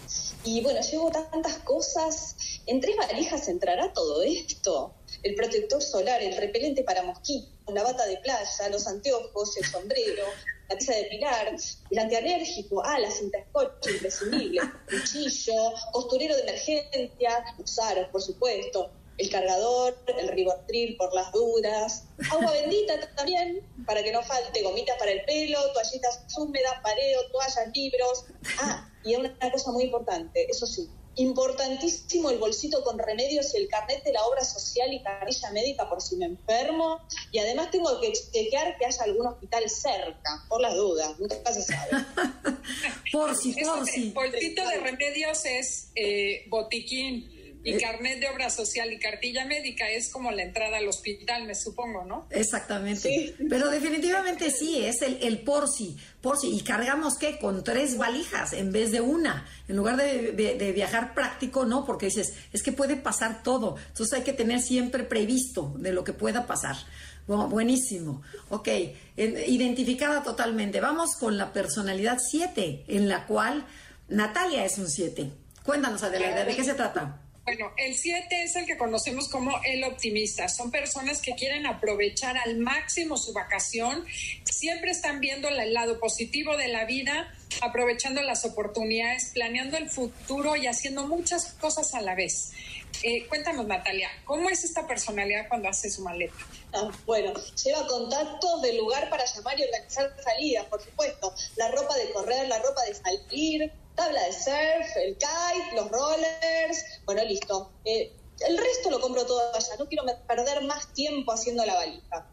Y 0.44 0.60
bueno, 0.62 0.80
llevo 0.80 1.10
tantas 1.10 1.58
cosas. 1.58 2.36
En 2.66 2.80
tres 2.80 2.96
valijas 2.96 3.48
entrará 3.48 3.92
todo 3.92 4.22
esto. 4.22 4.94
El 5.22 5.34
protector 5.34 5.82
solar, 5.82 6.22
el 6.22 6.36
repelente 6.36 6.82
para 6.82 7.02
mosquitos, 7.02 7.52
la 7.72 7.82
bata 7.82 8.06
de 8.06 8.16
playa, 8.18 8.68
los 8.70 8.86
anteojos, 8.86 9.56
el 9.56 9.64
sombrero, 9.64 10.24
la 10.68 10.78
tiza 10.78 10.94
de 10.94 11.04
pilar, 11.04 11.54
el 11.90 11.98
antialérgico, 11.98 12.82
ah, 12.84 12.98
la 12.98 13.10
cinta 13.10 13.38
scotch, 13.48 13.88
imprescindible, 13.88 14.60
cuchillo, 14.88 15.72
costurero 15.92 16.34
de 16.34 16.42
emergencia, 16.42 17.44
los 17.58 17.78
aros, 17.78 18.08
por 18.10 18.22
supuesto, 18.22 18.90
el 19.18 19.30
cargador, 19.30 19.96
el 20.18 20.28
ribotril 20.28 20.96
por 20.96 21.14
las 21.14 21.32
dudas, 21.32 22.04
agua 22.30 22.52
bendita 22.62 22.94
también, 23.14 23.60
para 23.86 24.02
que 24.02 24.12
no 24.12 24.22
falte, 24.22 24.62
gomitas 24.62 24.98
para 24.98 25.12
el 25.12 25.24
pelo, 25.24 25.58
toallitas 25.72 26.24
húmedas, 26.36 26.72
pareo, 26.82 27.20
toallas, 27.30 27.68
libros. 27.74 28.24
Ah, 28.60 28.88
y 29.04 29.14
una 29.14 29.34
cosa 29.50 29.72
muy 29.72 29.84
importante, 29.84 30.46
eso 30.48 30.66
sí, 30.66 30.88
importantísimo 31.16 32.30
el 32.30 32.38
bolsito 32.38 32.82
con 32.82 32.98
remedios 32.98 33.54
y 33.54 33.58
el 33.58 33.68
carnet 33.68 34.02
de 34.02 34.12
la 34.12 34.24
obra 34.24 34.42
social 34.44 34.92
y 34.92 35.02
carrilla 35.02 35.50
médica 35.50 35.88
por 35.88 36.00
si 36.00 36.16
me 36.16 36.26
enfermo. 36.26 37.00
Y 37.30 37.38
además 37.38 37.70
tengo 37.70 38.00
que 38.00 38.12
chequear 38.12 38.78
que 38.78 38.86
haya 38.86 39.02
algún 39.04 39.26
hospital 39.26 39.68
cerca, 39.68 40.44
por 40.48 40.60
las 40.60 40.74
dudas, 40.74 41.18
nunca 41.18 41.52
se 41.52 41.62
sabe. 41.62 41.90
por 43.12 43.36
si, 43.36 43.52
por 43.52 43.86
si. 43.86 44.08
El 44.08 44.12
bolsito 44.12 44.66
de 44.66 44.78
remedios 44.78 45.44
es 45.44 45.90
eh, 45.94 46.44
botiquín 46.48 47.41
Y 47.64 47.78
carnet 47.78 48.18
de 48.18 48.28
obra 48.28 48.50
social 48.50 48.92
y 48.92 48.98
cartilla 48.98 49.44
médica 49.44 49.88
es 49.88 50.08
como 50.08 50.30
la 50.32 50.42
entrada 50.42 50.78
al 50.78 50.88
hospital, 50.88 51.46
me 51.46 51.54
supongo, 51.54 52.04
¿no? 52.04 52.26
Exactamente. 52.30 53.34
Pero 53.48 53.70
definitivamente 53.70 54.50
sí, 54.50 54.84
es 54.84 55.02
el, 55.02 55.18
el 55.22 55.40
por 55.40 55.68
si, 55.68 55.96
por 56.20 56.38
si. 56.38 56.54
Y 56.56 56.62
cargamos, 56.62 57.16
¿qué? 57.16 57.38
Con 57.38 57.62
tres 57.62 57.96
valijas 57.96 58.52
en 58.52 58.72
vez 58.72 58.90
de 58.90 59.00
una. 59.00 59.46
En 59.68 59.76
lugar 59.76 59.96
de, 59.96 60.32
de, 60.32 60.72
viajar 60.72 61.14
práctico, 61.14 61.64
no, 61.64 61.84
porque 61.84 62.06
dices, 62.06 62.34
es 62.52 62.62
que 62.62 62.72
puede 62.72 62.96
pasar 62.96 63.42
todo. 63.42 63.76
Entonces 63.88 64.18
hay 64.18 64.24
que 64.24 64.32
tener 64.32 64.60
siempre 64.60 65.04
previsto 65.04 65.74
de 65.78 65.92
lo 65.92 66.02
que 66.02 66.12
pueda 66.12 66.46
pasar. 66.46 66.76
Bueno, 67.26 67.48
buenísimo. 67.48 68.22
Ok, 68.48 68.68
identificada 69.16 70.22
totalmente. 70.24 70.80
Vamos 70.80 71.14
con 71.16 71.38
la 71.38 71.52
personalidad 71.52 72.18
7, 72.18 72.86
en 72.88 73.08
la 73.08 73.26
cual 73.26 73.64
Natalia 74.08 74.64
es 74.64 74.78
un 74.78 74.88
7. 74.88 75.30
Cuéntanos, 75.62 76.02
Adelaida, 76.02 76.44
¿de 76.44 76.56
qué 76.56 76.64
se 76.64 76.74
trata? 76.74 77.21
Bueno, 77.44 77.72
el 77.76 77.96
7 77.96 78.44
es 78.44 78.54
el 78.54 78.66
que 78.66 78.76
conocemos 78.76 79.28
como 79.28 79.60
el 79.64 79.82
optimista. 79.82 80.48
Son 80.48 80.70
personas 80.70 81.20
que 81.20 81.34
quieren 81.34 81.66
aprovechar 81.66 82.36
al 82.38 82.56
máximo 82.58 83.16
su 83.16 83.32
vacación, 83.32 84.04
siempre 84.44 84.92
están 84.92 85.18
viendo 85.18 85.48
el 85.48 85.74
lado 85.74 85.98
positivo 85.98 86.56
de 86.56 86.68
la 86.68 86.84
vida, 86.84 87.34
aprovechando 87.60 88.22
las 88.22 88.44
oportunidades, 88.44 89.32
planeando 89.34 89.76
el 89.76 89.90
futuro 89.90 90.54
y 90.54 90.68
haciendo 90.68 91.08
muchas 91.08 91.54
cosas 91.54 91.94
a 91.94 92.00
la 92.00 92.14
vez. 92.14 92.52
Eh, 93.02 93.26
cuéntanos, 93.26 93.66
Natalia, 93.66 94.08
¿cómo 94.24 94.48
es 94.48 94.62
esta 94.62 94.86
personalidad 94.86 95.48
cuando 95.48 95.68
hace 95.68 95.90
su 95.90 96.02
maleta? 96.02 96.34
Ah, 96.72 96.90
bueno, 97.04 97.32
lleva 97.64 97.86
contactos 97.88 98.62
del 98.62 98.76
lugar 98.76 99.10
para 99.10 99.24
llamar 99.24 99.58
y 99.58 99.64
organizar 99.64 100.14
salidas, 100.22 100.66
por 100.66 100.80
supuesto. 100.80 101.34
La 101.56 101.72
ropa 101.72 101.96
de 101.96 102.12
correr, 102.12 102.46
la 102.46 102.58
ropa 102.60 102.82
de 102.84 102.94
salir, 102.94 103.72
tabla 104.02 104.24
de 104.24 104.32
surf, 104.32 104.96
el 104.96 105.16
kite, 105.16 105.76
los 105.76 105.90
rollers, 105.90 106.84
bueno, 107.04 107.22
listo. 107.24 107.72
Eh, 107.84 108.12
el 108.48 108.58
resto 108.58 108.90
lo 108.90 109.00
compro 109.00 109.24
todo 109.26 109.40
allá, 109.54 109.76
no 109.78 109.86
quiero 109.86 110.04
perder 110.26 110.64
más 110.64 110.92
tiempo 110.92 111.32
haciendo 111.32 111.64
la 111.64 111.74
valija. 111.74 112.28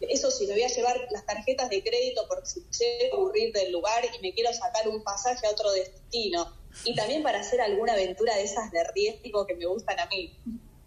Eso 0.00 0.30
sí, 0.30 0.46
me 0.46 0.52
voy 0.52 0.64
a 0.64 0.68
llevar 0.68 1.00
las 1.10 1.24
tarjetas 1.24 1.70
de 1.70 1.82
crédito 1.82 2.28
por 2.28 2.46
si 2.46 2.60
llego 2.78 3.16
a 3.16 3.20
aburrir 3.20 3.52
del 3.54 3.72
lugar 3.72 4.04
y 4.04 4.20
me 4.20 4.34
quiero 4.34 4.52
sacar 4.52 4.86
un 4.88 5.02
pasaje 5.02 5.46
a 5.46 5.50
otro 5.50 5.72
destino. 5.72 6.52
Y 6.84 6.94
también 6.94 7.22
para 7.22 7.40
hacer 7.40 7.60
alguna 7.60 7.94
aventura 7.94 8.36
de 8.36 8.42
esas 8.42 8.70
de 8.70 8.84
riesgo 8.92 9.46
que 9.46 9.54
me 9.54 9.64
gustan 9.64 9.98
a 10.00 10.06
mí. 10.06 10.36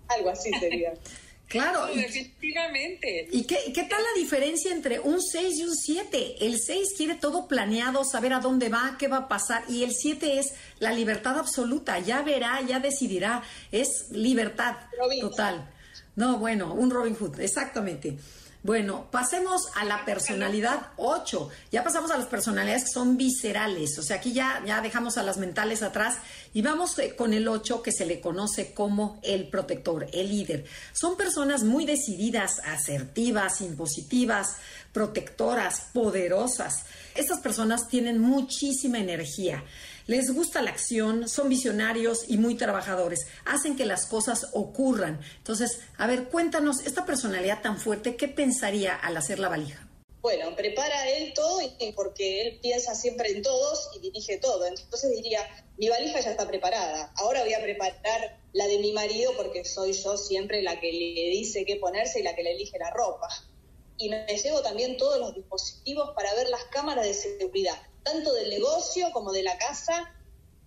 Algo 0.09 0.29
así 0.29 0.51
sería. 0.59 0.93
Claro. 1.47 1.87
definitivamente. 1.87 3.29
¿Y 3.31 3.43
qué, 3.43 3.71
qué, 3.73 3.83
tal 3.83 4.03
la 4.03 4.19
diferencia 4.19 4.71
entre 4.71 4.99
un 4.99 5.21
6 5.21 5.59
y 5.59 5.63
un 5.63 5.75
7? 5.75 6.45
El 6.45 6.59
6 6.59 6.93
quiere 6.97 7.15
todo 7.15 7.47
planeado, 7.47 8.03
saber 8.03 8.33
a 8.33 8.39
dónde 8.39 8.67
va, 8.67 8.97
qué 8.99 9.07
va 9.07 9.17
a 9.17 9.27
pasar, 9.29 9.63
y 9.69 9.83
el 9.83 9.93
7 9.93 10.39
es 10.39 10.53
la 10.79 10.91
libertad 10.91 11.39
absoluta, 11.39 11.99
ya 11.99 12.21
verá, 12.21 12.61
ya 12.61 12.79
decidirá, 12.81 13.43
es 13.71 14.11
libertad 14.11 14.75
total. 15.21 15.69
No, 16.17 16.37
bueno, 16.37 16.73
un 16.73 16.89
Robin 16.89 17.15
Hood, 17.15 17.39
exactamente. 17.39 18.17
Bueno, 18.67 19.09
pasemos 19.11 19.61
a 19.75 19.85
la 19.85 20.03
personalidad 20.03 20.87
8. 20.97 21.49
Ya 21.71 21.85
pasamos 21.85 22.11
a 22.11 22.17
las 22.17 22.25
personalidades 22.25 22.83
que 22.83 22.89
son 22.89 23.15
viscerales, 23.15 23.97
o 23.97 24.03
sea, 24.03 24.17
aquí 24.17 24.33
ya, 24.33 24.61
ya 24.67 24.81
dejamos 24.81 25.17
a 25.17 25.23
las 25.23 25.37
mentales 25.37 25.83
atrás 25.83 26.17
y 26.53 26.61
vamos 26.61 26.99
eh, 26.99 27.15
con 27.15 27.33
el 27.33 27.47
8 27.47 27.81
que 27.81 27.93
se 27.93 28.05
le 28.05 28.19
conoce 28.19 28.73
como 28.73 29.21
el 29.23 29.47
protector, 29.47 30.07
el 30.11 30.27
líder. 30.27 30.65
Son 30.91 31.15
personas 31.15 31.63
muy 31.63 31.85
decididas, 31.85 32.59
asertivas, 32.59 33.61
impositivas, 33.61 34.57
protectoras, 34.91 35.87
poderosas. 35.93 36.83
Estas 37.15 37.39
personas 37.39 37.87
tienen 37.87 38.19
muchísima 38.19 38.99
energía. 38.99 39.63
Les 40.07 40.33
gusta 40.33 40.61
la 40.61 40.71
acción, 40.71 41.27
son 41.27 41.49
visionarios 41.49 42.29
y 42.29 42.37
muy 42.37 42.55
trabajadores, 42.55 43.27
hacen 43.43 43.75
que 43.75 43.85
las 43.85 44.05
cosas 44.05 44.47
ocurran. 44.53 45.19
Entonces, 45.39 45.81
a 45.97 46.07
ver, 46.07 46.29
cuéntanos, 46.29 46.79
esta 46.85 47.05
personalidad 47.05 47.61
tan 47.61 47.77
fuerte, 47.77 48.15
¿qué 48.15 48.29
pensaría 48.29 48.95
al 48.95 49.17
hacer 49.17 49.37
la 49.37 49.49
valija? 49.49 49.85
Bueno, 50.21 50.55
prepara 50.55 51.09
él 51.09 51.33
todo 51.33 51.59
y 51.61 51.91
porque 51.91 52.41
él 52.41 52.59
piensa 52.61 52.95
siempre 52.95 53.31
en 53.31 53.41
todos 53.41 53.89
y 53.97 53.99
dirige 53.99 54.37
todo. 54.37 54.65
Entonces 54.65 55.11
diría, 55.11 55.41
mi 55.77 55.89
valija 55.89 56.21
ya 56.21 56.31
está 56.31 56.47
preparada. 56.47 57.11
Ahora 57.17 57.43
voy 57.43 57.53
a 57.53 57.61
preparar 57.61 58.39
la 58.53 58.65
de 58.65 58.79
mi 58.79 58.93
marido 58.93 59.33
porque 59.35 59.65
soy 59.65 59.91
yo 59.91 60.15
siempre 60.15 60.61
la 60.61 60.79
que 60.79 60.91
le 60.91 61.29
dice 61.31 61.65
qué 61.65 61.75
ponerse 61.75 62.21
y 62.21 62.23
la 62.23 62.33
que 62.33 62.43
le 62.43 62.53
elige 62.53 62.79
la 62.79 62.91
ropa. 62.91 63.27
Y 63.97 64.09
me 64.09 64.25
llevo 64.25 64.61
también 64.61 64.95
todos 64.95 65.19
los 65.19 65.35
dispositivos 65.35 66.11
para 66.15 66.33
ver 66.35 66.47
las 66.47 66.63
cámaras 66.65 67.05
de 67.05 67.13
seguridad 67.13 67.77
tanto 68.11 68.33
del 68.33 68.49
negocio 68.49 69.11
como 69.11 69.31
de 69.31 69.43
la 69.43 69.57
casa 69.57 70.13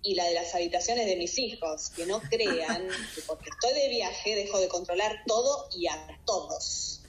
y 0.03 0.15
la 0.15 0.25
de 0.25 0.35
las 0.35 0.55
habitaciones 0.55 1.07
de 1.07 1.17
mis 1.17 1.39
hijos. 1.39 1.91
Que 1.91 2.07
no 2.07 2.21
crean 2.21 2.89
que 3.15 3.23
porque 3.23 3.51
estoy 3.51 3.75
de 3.75 3.89
viaje 3.89 4.35
dejo 4.37 4.59
de 4.59 4.69
controlar 4.69 5.23
todo 5.27 5.69
y 5.77 5.87
a 5.89 6.19
todos. 6.25 7.03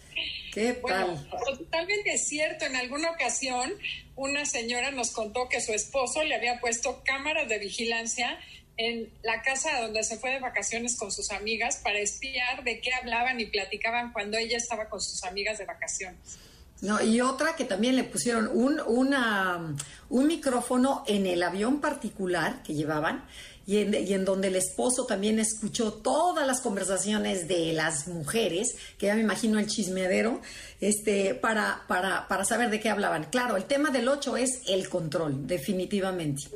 ¿Qué 0.53 0.73
Bueno, 0.73 1.17
totalmente 1.45 2.17
cierto. 2.17 2.65
En 2.65 2.75
alguna 2.75 3.11
ocasión, 3.11 3.73
una 4.15 4.45
señora 4.45 4.91
nos 4.91 5.11
contó 5.11 5.47
que 5.47 5.61
su 5.61 5.73
esposo 5.73 6.23
le 6.23 6.35
había 6.35 6.59
puesto 6.59 7.01
cámaras 7.05 7.47
de 7.47 7.59
vigilancia 7.59 8.37
en 8.77 9.11
la 9.23 9.41
casa 9.41 9.81
donde 9.81 10.03
se 10.03 10.17
fue 10.17 10.31
de 10.31 10.39
vacaciones 10.39 10.97
con 10.97 11.11
sus 11.11 11.31
amigas 11.31 11.77
para 11.77 11.99
espiar 11.99 12.63
de 12.63 12.81
qué 12.81 12.93
hablaban 12.93 13.39
y 13.39 13.45
platicaban 13.45 14.11
cuando 14.11 14.37
ella 14.37 14.57
estaba 14.57 14.89
con 14.89 15.01
sus 15.01 15.23
amigas 15.23 15.57
de 15.57 15.65
vacaciones. 15.65 16.39
No, 16.81 16.99
y 17.01 17.21
otra 17.21 17.55
que 17.55 17.65
también 17.65 17.95
le 17.95 18.03
pusieron 18.03 18.49
un, 18.51 18.81
una, 18.87 19.75
un 20.09 20.27
micrófono 20.27 21.03
en 21.05 21.27
el 21.27 21.43
avión 21.43 21.79
particular 21.79 22.63
que 22.63 22.73
llevaban 22.73 23.23
y 23.67 23.77
en, 23.77 23.93
y 23.93 24.13
en, 24.13 24.25
donde 24.25 24.47
el 24.47 24.55
esposo 24.55 25.05
también 25.05 25.39
escuchó 25.39 25.93
todas 25.93 26.47
las 26.47 26.59
conversaciones 26.61 27.47
de 27.47 27.73
las 27.73 28.07
mujeres, 28.07 28.75
que 28.97 29.05
ya 29.05 29.15
me 29.15 29.21
imagino 29.21 29.59
el 29.59 29.67
chismeadero, 29.67 30.41
este, 30.79 31.35
para, 31.35 31.83
para, 31.87 32.27
para 32.27 32.45
saber 32.45 32.71
de 32.71 32.79
qué 32.79 32.89
hablaban. 32.89 33.25
Claro, 33.25 33.57
el 33.57 33.65
tema 33.65 33.91
del 33.91 34.07
8 34.07 34.37
es 34.37 34.61
el 34.67 34.89
control, 34.89 35.45
definitivamente. 35.45 36.49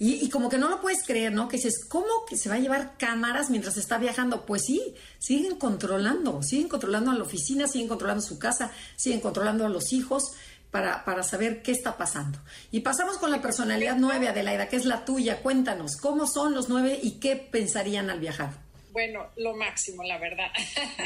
Y, 0.00 0.28
como 0.30 0.48
que 0.48 0.58
no 0.58 0.68
lo 0.68 0.80
puedes 0.80 1.02
creer, 1.04 1.32
¿no? 1.32 1.48
Que 1.48 1.56
dices, 1.56 1.84
¿cómo 1.84 2.24
que 2.28 2.36
se 2.36 2.48
va 2.48 2.54
a 2.54 2.60
llevar 2.60 2.96
cámaras 2.96 3.50
mientras 3.50 3.76
está 3.76 3.98
viajando? 3.98 4.46
Pues 4.46 4.64
sí, 4.64 4.94
siguen 5.18 5.56
controlando, 5.56 6.40
siguen 6.40 6.68
controlando 6.68 7.10
a 7.10 7.14
la 7.14 7.24
oficina, 7.24 7.66
siguen 7.66 7.88
controlando 7.88 8.22
su 8.22 8.38
casa, 8.38 8.70
siguen 8.94 9.20
controlando 9.20 9.66
a 9.66 9.68
los 9.68 9.92
hijos 9.92 10.34
para, 10.70 11.04
para 11.04 11.24
saber 11.24 11.62
qué 11.62 11.72
está 11.72 11.96
pasando. 11.96 12.38
Y 12.70 12.80
pasamos 12.80 13.18
con 13.18 13.32
la 13.32 13.42
personalidad 13.42 13.96
nueve, 13.98 14.28
Adelaida, 14.28 14.68
que 14.68 14.76
es 14.76 14.84
la 14.84 15.04
tuya. 15.04 15.42
Cuéntanos, 15.42 15.96
¿cómo 15.96 16.28
son 16.28 16.54
los 16.54 16.68
nueve 16.68 16.96
y 17.02 17.18
qué 17.18 17.34
pensarían 17.34 18.08
al 18.08 18.20
viajar? 18.20 18.50
Bueno, 18.92 19.30
lo 19.36 19.54
máximo, 19.56 20.02
la 20.04 20.18
verdad. 20.18 20.50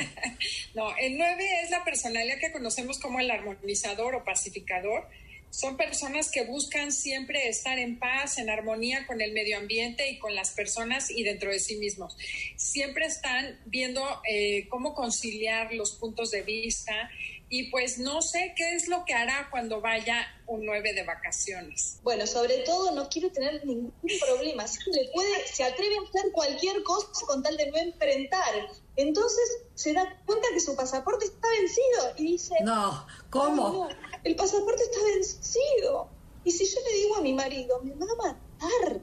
no, 0.74 0.94
el 0.98 1.16
nueve 1.16 1.46
es 1.62 1.70
la 1.70 1.82
personalidad 1.82 2.38
que 2.38 2.52
conocemos 2.52 2.98
como 2.98 3.20
el 3.20 3.30
armonizador 3.30 4.14
o 4.14 4.24
pacificador 4.24 5.08
son 5.52 5.76
personas 5.76 6.30
que 6.30 6.44
buscan 6.44 6.92
siempre 6.92 7.46
estar 7.46 7.78
en 7.78 7.98
paz, 7.98 8.38
en 8.38 8.48
armonía 8.48 9.06
con 9.06 9.20
el 9.20 9.32
medio 9.32 9.58
ambiente 9.58 10.08
y 10.08 10.18
con 10.18 10.34
las 10.34 10.52
personas 10.52 11.10
y 11.10 11.24
dentro 11.24 11.50
de 11.50 11.60
sí 11.60 11.76
mismos. 11.76 12.16
Siempre 12.56 13.04
están 13.04 13.60
viendo 13.66 14.02
eh, 14.26 14.66
cómo 14.70 14.94
conciliar 14.94 15.74
los 15.74 15.92
puntos 15.92 16.30
de 16.30 16.40
vista 16.40 17.10
y 17.50 17.64
pues 17.64 17.98
no 17.98 18.22
sé 18.22 18.54
qué 18.56 18.74
es 18.74 18.88
lo 18.88 19.04
que 19.04 19.12
hará 19.12 19.48
cuando 19.50 19.82
vaya 19.82 20.26
un 20.46 20.64
9 20.64 20.94
de 20.94 21.02
vacaciones. 21.02 21.98
Bueno, 22.02 22.26
sobre 22.26 22.60
todo 22.60 22.92
no 22.92 23.10
quiero 23.10 23.30
tener 23.30 23.62
ningún 23.66 23.92
problema. 24.26 24.66
Se, 24.66 24.78
le 24.90 25.10
puede, 25.12 25.46
se 25.48 25.64
atreve 25.64 25.96
a 25.96 26.08
hacer 26.08 26.32
cualquier 26.32 26.82
cosa 26.82 27.08
con 27.26 27.42
tal 27.42 27.58
de 27.58 27.70
no 27.70 27.76
enfrentar. 27.76 28.54
Entonces 28.96 29.64
se 29.74 29.92
da 29.94 30.20
cuenta 30.26 30.48
que 30.52 30.60
su 30.60 30.76
pasaporte 30.76 31.24
está 31.24 31.48
vencido 31.48 32.14
y 32.18 32.32
dice... 32.32 32.54
No, 32.62 33.06
¿cómo? 33.30 33.88
el 34.24 34.36
pasaporte 34.36 34.82
está 34.82 34.98
vencido. 35.14 36.08
Y 36.44 36.50
si 36.50 36.66
yo 36.66 36.80
le 36.80 36.94
digo 36.96 37.16
a 37.16 37.20
mi 37.20 37.32
marido, 37.32 37.80
me 37.82 37.94
va 37.94 38.06
a 38.12 38.32
matar, 38.32 39.00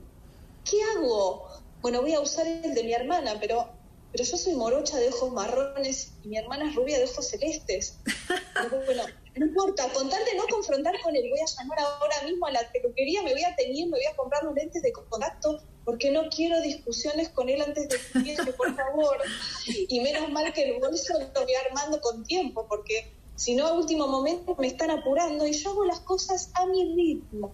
¿qué 0.70 0.82
hago? 0.96 1.48
Bueno, 1.82 2.02
voy 2.02 2.14
a 2.14 2.20
usar 2.20 2.46
el 2.46 2.74
de 2.74 2.84
mi 2.84 2.94
hermana, 2.94 3.38
pero, 3.40 3.70
pero 4.12 4.24
yo 4.24 4.38
soy 4.38 4.56
morocha 4.56 4.98
de 4.98 5.10
ojos 5.10 5.32
marrones 5.32 6.14
y 6.24 6.28
mi 6.28 6.38
hermana 6.38 6.70
es 6.70 6.76
rubia 6.76 6.98
de 6.98 7.06
ojos 7.06 7.28
celestes. 7.28 7.98
bueno, 8.86 9.04
no 9.36 9.46
importa, 9.46 9.88
con 9.94 10.10
tal 10.10 10.24
de 10.26 10.36
no 10.36 10.46
confrontar 10.48 11.00
con 11.02 11.16
él, 11.16 11.30
voy 11.30 11.40
a 11.40 11.46
llamar 11.46 11.80
ahora 11.80 12.22
mismo 12.26 12.46
a 12.46 12.52
la 12.52 12.72
peluquería, 12.72 13.24
me 13.24 13.32
voy 13.32 13.44
a 13.44 13.56
teñir, 13.56 13.88
me 13.88 13.98
voy 13.98 14.06
a 14.06 14.16
comprar 14.18 14.44
unos 14.44 14.56
lentes 14.56 14.82
de 14.82 14.92
contacto, 14.92 15.64
porque 15.90 16.12
no 16.12 16.30
quiero 16.30 16.62
discusiones 16.62 17.30
con 17.30 17.50
él 17.50 17.60
antes 17.64 17.90
de 17.90 17.98
que 18.24 18.54
por 18.54 18.76
favor. 18.76 19.18
Y 19.66 20.00
menos 20.02 20.30
mal 20.30 20.54
que 20.54 20.70
el 20.70 20.80
bolso 20.80 21.14
lo 21.20 21.44
voy 21.44 21.54
armando 21.66 22.00
con 22.00 22.24
tiempo, 22.24 22.68
porque 22.70 23.12
si 23.36 23.56
no 23.56 23.66
a 23.66 23.74
último 23.74 24.08
momento 24.08 24.56
me 24.60 24.68
están 24.68 24.92
apurando 24.92 25.48
y 25.48 25.54
yo 25.54 25.72
hago 25.72 25.86
las 25.86 26.02
cosas 26.02 26.52
a 26.54 26.68
mi 26.68 26.94
ritmo. 26.94 27.52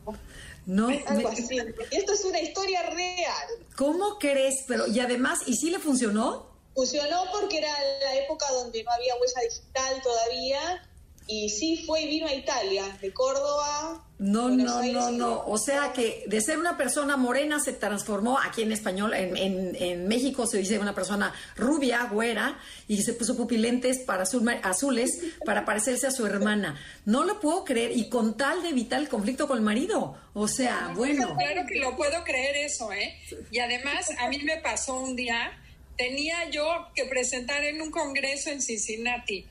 No, 0.65 0.89
Algo 1.08 1.30
así. 1.30 1.56
Y 1.91 1.95
esto 1.95 2.12
es 2.12 2.26
una 2.26 2.41
historia 2.41 2.82
real. 2.89 3.48
¿Cómo 3.78 4.19
crees? 4.19 4.65
Pero, 4.67 4.86
y 4.86 5.00
además, 5.00 5.39
¿y 5.45 5.56
sí 5.56 5.69
le 5.69 5.80
funcionó? 5.80 6.48
Funcionó 6.74 7.24
porque 7.32 7.60
era 7.60 7.71
la 8.02 8.15
época 8.15 8.52
donde 8.52 8.84
no 8.84 8.91
había 8.91 9.13
huella 9.13 9.50
digital 9.50 10.02
todavía 10.02 10.89
y 11.27 11.49
sí 11.49 11.83
fue 11.85 12.03
y 12.03 12.07
vino 12.07 12.27
a 12.27 12.33
Italia, 12.33 12.97
de 13.01 13.11
Córdoba. 13.11 14.03
No, 14.17 14.49
no, 14.49 14.81
no, 14.83 15.11
no. 15.11 15.43
O 15.47 15.57
sea 15.57 15.91
que 15.91 16.23
de 16.27 16.39
ser 16.39 16.57
una 16.57 16.77
persona 16.77 17.17
morena 17.17 17.59
se 17.59 17.73
transformó 17.73 18.39
aquí 18.39 18.61
en 18.61 18.71
español, 18.71 19.13
en, 19.13 19.75
en, 19.75 20.07
México 20.07 20.47
se 20.47 20.59
dice 20.59 20.79
una 20.79 20.95
persona 20.95 21.33
rubia, 21.57 22.05
güera, 22.05 22.57
y 22.88 23.01
se 23.01 23.13
puso 23.13 23.35
pupilentes 23.35 23.99
para 23.99 24.23
azules 24.63 25.19
para 25.45 25.65
parecerse 25.65 26.07
a 26.07 26.11
su 26.11 26.25
hermana. 26.25 26.79
No 27.05 27.23
lo 27.23 27.39
puedo 27.39 27.65
creer, 27.65 27.91
y 27.97 28.07
con 28.07 28.38
tal 28.38 28.61
de 28.61 28.69
evitar 28.69 29.01
el 29.01 29.09
conflicto 29.09 29.47
con 29.47 29.57
el 29.57 29.63
marido. 29.63 30.15
O 30.33 30.47
sea, 30.47 30.93
bueno. 30.95 31.35
Claro 31.35 31.67
que 31.67 31.79
lo 31.79 31.95
puedo 31.97 32.23
creer 32.23 32.55
eso, 32.57 32.93
¿eh? 32.93 33.19
Y 33.51 33.59
además, 33.59 34.09
a 34.19 34.29
mí 34.29 34.39
me 34.43 34.57
pasó 34.57 34.99
un 34.99 35.15
día 35.15 35.51
tenía 35.97 36.49
yo 36.49 36.88
que 36.93 37.05
presentar 37.05 37.63
en 37.63 37.81
un 37.81 37.91
congreso 37.91 38.49
en 38.49 38.62
Cincinnati. 38.62 39.47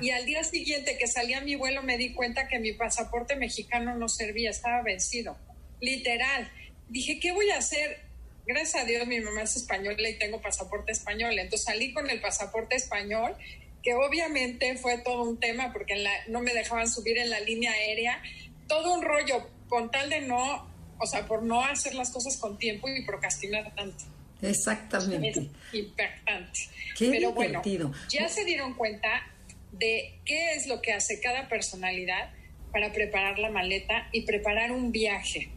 Y 0.00 0.10
al 0.10 0.24
día 0.24 0.44
siguiente 0.44 0.96
que 0.96 1.06
salía 1.06 1.40
mi 1.40 1.56
vuelo 1.56 1.82
me 1.82 1.98
di 1.98 2.14
cuenta 2.14 2.48
que 2.48 2.58
mi 2.58 2.72
pasaporte 2.72 3.36
mexicano 3.36 3.96
no 3.96 4.08
servía, 4.08 4.50
estaba 4.50 4.82
vencido. 4.82 5.36
Literal. 5.80 6.50
Dije, 6.88 7.18
¿qué 7.20 7.32
voy 7.32 7.50
a 7.50 7.58
hacer? 7.58 8.00
Gracias 8.46 8.82
a 8.82 8.86
Dios 8.86 9.06
mi 9.06 9.20
mamá 9.20 9.42
es 9.42 9.56
española 9.56 10.08
y 10.08 10.18
tengo 10.18 10.40
pasaporte 10.40 10.92
español. 10.92 11.38
Entonces 11.38 11.64
salí 11.64 11.92
con 11.92 12.08
el 12.08 12.20
pasaporte 12.20 12.76
español, 12.76 13.36
que 13.82 13.94
obviamente 13.94 14.76
fue 14.76 14.98
todo 14.98 15.22
un 15.22 15.38
tema 15.38 15.72
porque 15.72 16.02
no 16.28 16.40
me 16.40 16.54
dejaban 16.54 16.88
subir 16.88 17.18
en 17.18 17.30
la 17.30 17.40
línea 17.40 17.72
aérea. 17.72 18.22
Todo 18.66 18.94
un 18.94 19.02
rollo 19.02 19.48
con 19.68 19.90
tal 19.90 20.08
de 20.10 20.22
no, 20.22 20.66
o 20.98 21.06
sea, 21.06 21.26
por 21.26 21.42
no 21.42 21.62
hacer 21.62 21.94
las 21.94 22.10
cosas 22.10 22.36
con 22.36 22.58
tiempo 22.58 22.88
y 22.88 23.04
procrastinar 23.04 23.74
tanto. 23.74 24.04
Exactamente. 24.42 25.50
Es 25.72 25.74
impactante. 25.74 26.60
Pero 26.98 27.32
bueno, 27.32 27.62
ya 28.08 28.28
se 28.28 28.44
dieron 28.44 28.74
cuenta 28.74 29.26
de 29.72 30.18
qué 30.24 30.54
es 30.54 30.66
lo 30.66 30.80
que 30.80 30.92
hace 30.92 31.20
cada 31.20 31.48
personalidad 31.48 32.30
para 32.72 32.92
preparar 32.92 33.38
la 33.38 33.50
maleta 33.50 34.08
y 34.12 34.22
preparar 34.22 34.72
un 34.72 34.92
viaje. 34.92 35.50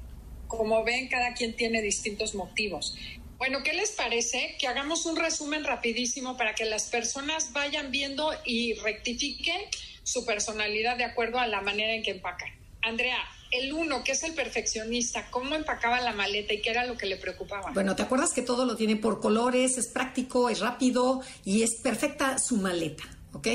Como 0.47 0.83
ven, 0.83 1.07
cada 1.07 1.33
quien 1.33 1.55
tiene 1.55 1.81
distintos 1.81 2.35
motivos. 2.35 2.95
Bueno, 3.37 3.63
¿qué 3.63 3.73
les 3.73 3.91
parece? 3.91 4.55
Que 4.59 4.67
hagamos 4.67 5.05
un 5.05 5.15
resumen 5.15 5.63
rapidísimo 5.63 6.37
para 6.37 6.53
que 6.53 6.65
las 6.65 6.89
personas 6.89 7.53
vayan 7.53 7.89
viendo 7.89 8.31
y 8.45 8.73
rectifiquen 8.75 9.61
su 10.03 10.25
personalidad 10.25 10.97
de 10.97 11.05
acuerdo 11.05 11.39
a 11.39 11.47
la 11.47 11.61
manera 11.61 11.93
en 11.93 12.03
que 12.03 12.11
empacan. 12.11 12.49
Andrea, 12.81 13.17
el 13.51 13.73
uno, 13.73 14.03
que 14.03 14.13
es 14.13 14.23
el 14.23 14.33
perfeccionista, 14.33 15.29
¿cómo 15.29 15.55
empacaba 15.55 15.99
la 15.99 16.13
maleta 16.13 16.53
y 16.53 16.61
qué 16.61 16.69
era 16.69 16.85
lo 16.85 16.97
que 16.97 17.05
le 17.05 17.17
preocupaba? 17.17 17.71
Bueno, 17.71 17.95
¿te 17.95 18.03
acuerdas 18.03 18.33
que 18.33 18.41
todo 18.41 18.65
lo 18.65 18.75
tiene 18.75 18.95
por 18.95 19.19
colores, 19.19 19.77
es 19.77 19.87
práctico, 19.87 20.49
es 20.49 20.59
rápido 20.59 21.21
y 21.43 21.63
es 21.63 21.75
perfecta 21.83 22.37
su 22.39 22.57
maleta, 22.57 23.03
¿ok? 23.33 23.47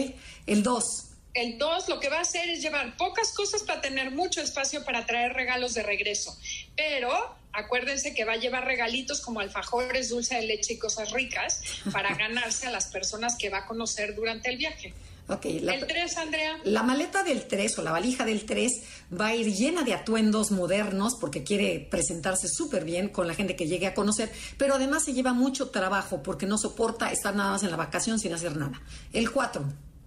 El 0.46 0.62
dos. 0.62 1.08
El 1.32 1.58
dos 1.58 1.88
lo 1.88 1.98
que 2.00 2.08
va 2.08 2.18
a 2.18 2.22
hacer 2.22 2.48
es 2.48 2.62
llevar 2.62 2.96
pocas 2.96 3.32
cosas 3.32 3.62
para 3.62 3.80
tener 3.80 4.10
mucho 4.10 4.40
espacio 4.40 4.84
para 4.84 5.04
traer 5.04 5.32
regalos 5.32 5.74
de 5.74 5.82
regreso. 5.82 6.36
Pero 6.74 7.10
acuérdense 7.52 8.14
que 8.14 8.24
va 8.24 8.34
a 8.34 8.36
llevar 8.36 8.64
regalitos 8.64 9.20
como 9.20 9.40
alfajores, 9.40 10.10
dulce 10.10 10.36
de 10.36 10.42
leche 10.42 10.74
y 10.74 10.78
cosas 10.78 11.10
ricas 11.12 11.62
para 11.92 12.14
ganarse 12.16 12.66
a 12.66 12.70
las 12.70 12.86
personas 12.86 13.36
que 13.36 13.50
va 13.50 13.58
a 13.58 13.66
conocer 13.66 14.14
durante 14.14 14.50
el 14.50 14.58
viaje. 14.58 14.94
Okay, 15.28 15.58
la, 15.58 15.74
el 15.74 15.86
3, 15.86 16.16
Andrea. 16.18 16.58
La 16.62 16.84
maleta 16.84 17.24
del 17.24 17.48
3 17.48 17.78
o 17.78 17.82
la 17.82 17.90
valija 17.90 18.24
del 18.24 18.46
3 18.46 18.72
va 19.20 19.28
a 19.28 19.34
ir 19.34 19.52
llena 19.52 19.82
de 19.82 19.92
atuendos 19.92 20.52
modernos 20.52 21.16
porque 21.20 21.42
quiere 21.42 21.80
presentarse 21.90 22.48
súper 22.48 22.84
bien 22.84 23.08
con 23.08 23.26
la 23.26 23.34
gente 23.34 23.56
que 23.56 23.66
llegue 23.66 23.88
a 23.88 23.94
conocer, 23.94 24.30
pero 24.56 24.74
además 24.74 25.04
se 25.04 25.14
lleva 25.14 25.32
mucho 25.32 25.70
trabajo 25.70 26.22
porque 26.22 26.46
no 26.46 26.58
soporta 26.58 27.10
estar 27.10 27.34
nada 27.34 27.50
más 27.50 27.64
en 27.64 27.72
la 27.72 27.76
vacación 27.76 28.20
sin 28.20 28.32
hacer 28.34 28.56
nada. 28.56 28.80
El 29.12 29.32
4. 29.32 29.64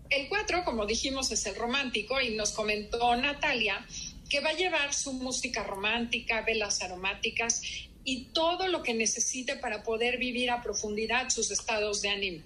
El 0.09 0.29
4, 0.29 0.63
como 0.63 0.85
dijimos, 0.85 1.31
es 1.31 1.45
el 1.45 1.55
romántico 1.55 2.21
y 2.21 2.35
nos 2.35 2.51
comentó 2.51 3.15
Natalia 3.15 3.85
que 4.29 4.39
va 4.39 4.49
a 4.49 4.53
llevar 4.53 4.93
su 4.93 5.11
música 5.13 5.63
romántica, 5.63 6.41
velas 6.41 6.81
aromáticas 6.81 7.61
y 8.05 8.25
todo 8.25 8.67
lo 8.67 8.83
que 8.83 8.93
necesite 8.93 9.57
para 9.57 9.83
poder 9.83 10.17
vivir 10.17 10.51
a 10.51 10.61
profundidad 10.61 11.29
sus 11.29 11.51
estados 11.51 12.01
de 12.01 12.09
ánimo. 12.09 12.43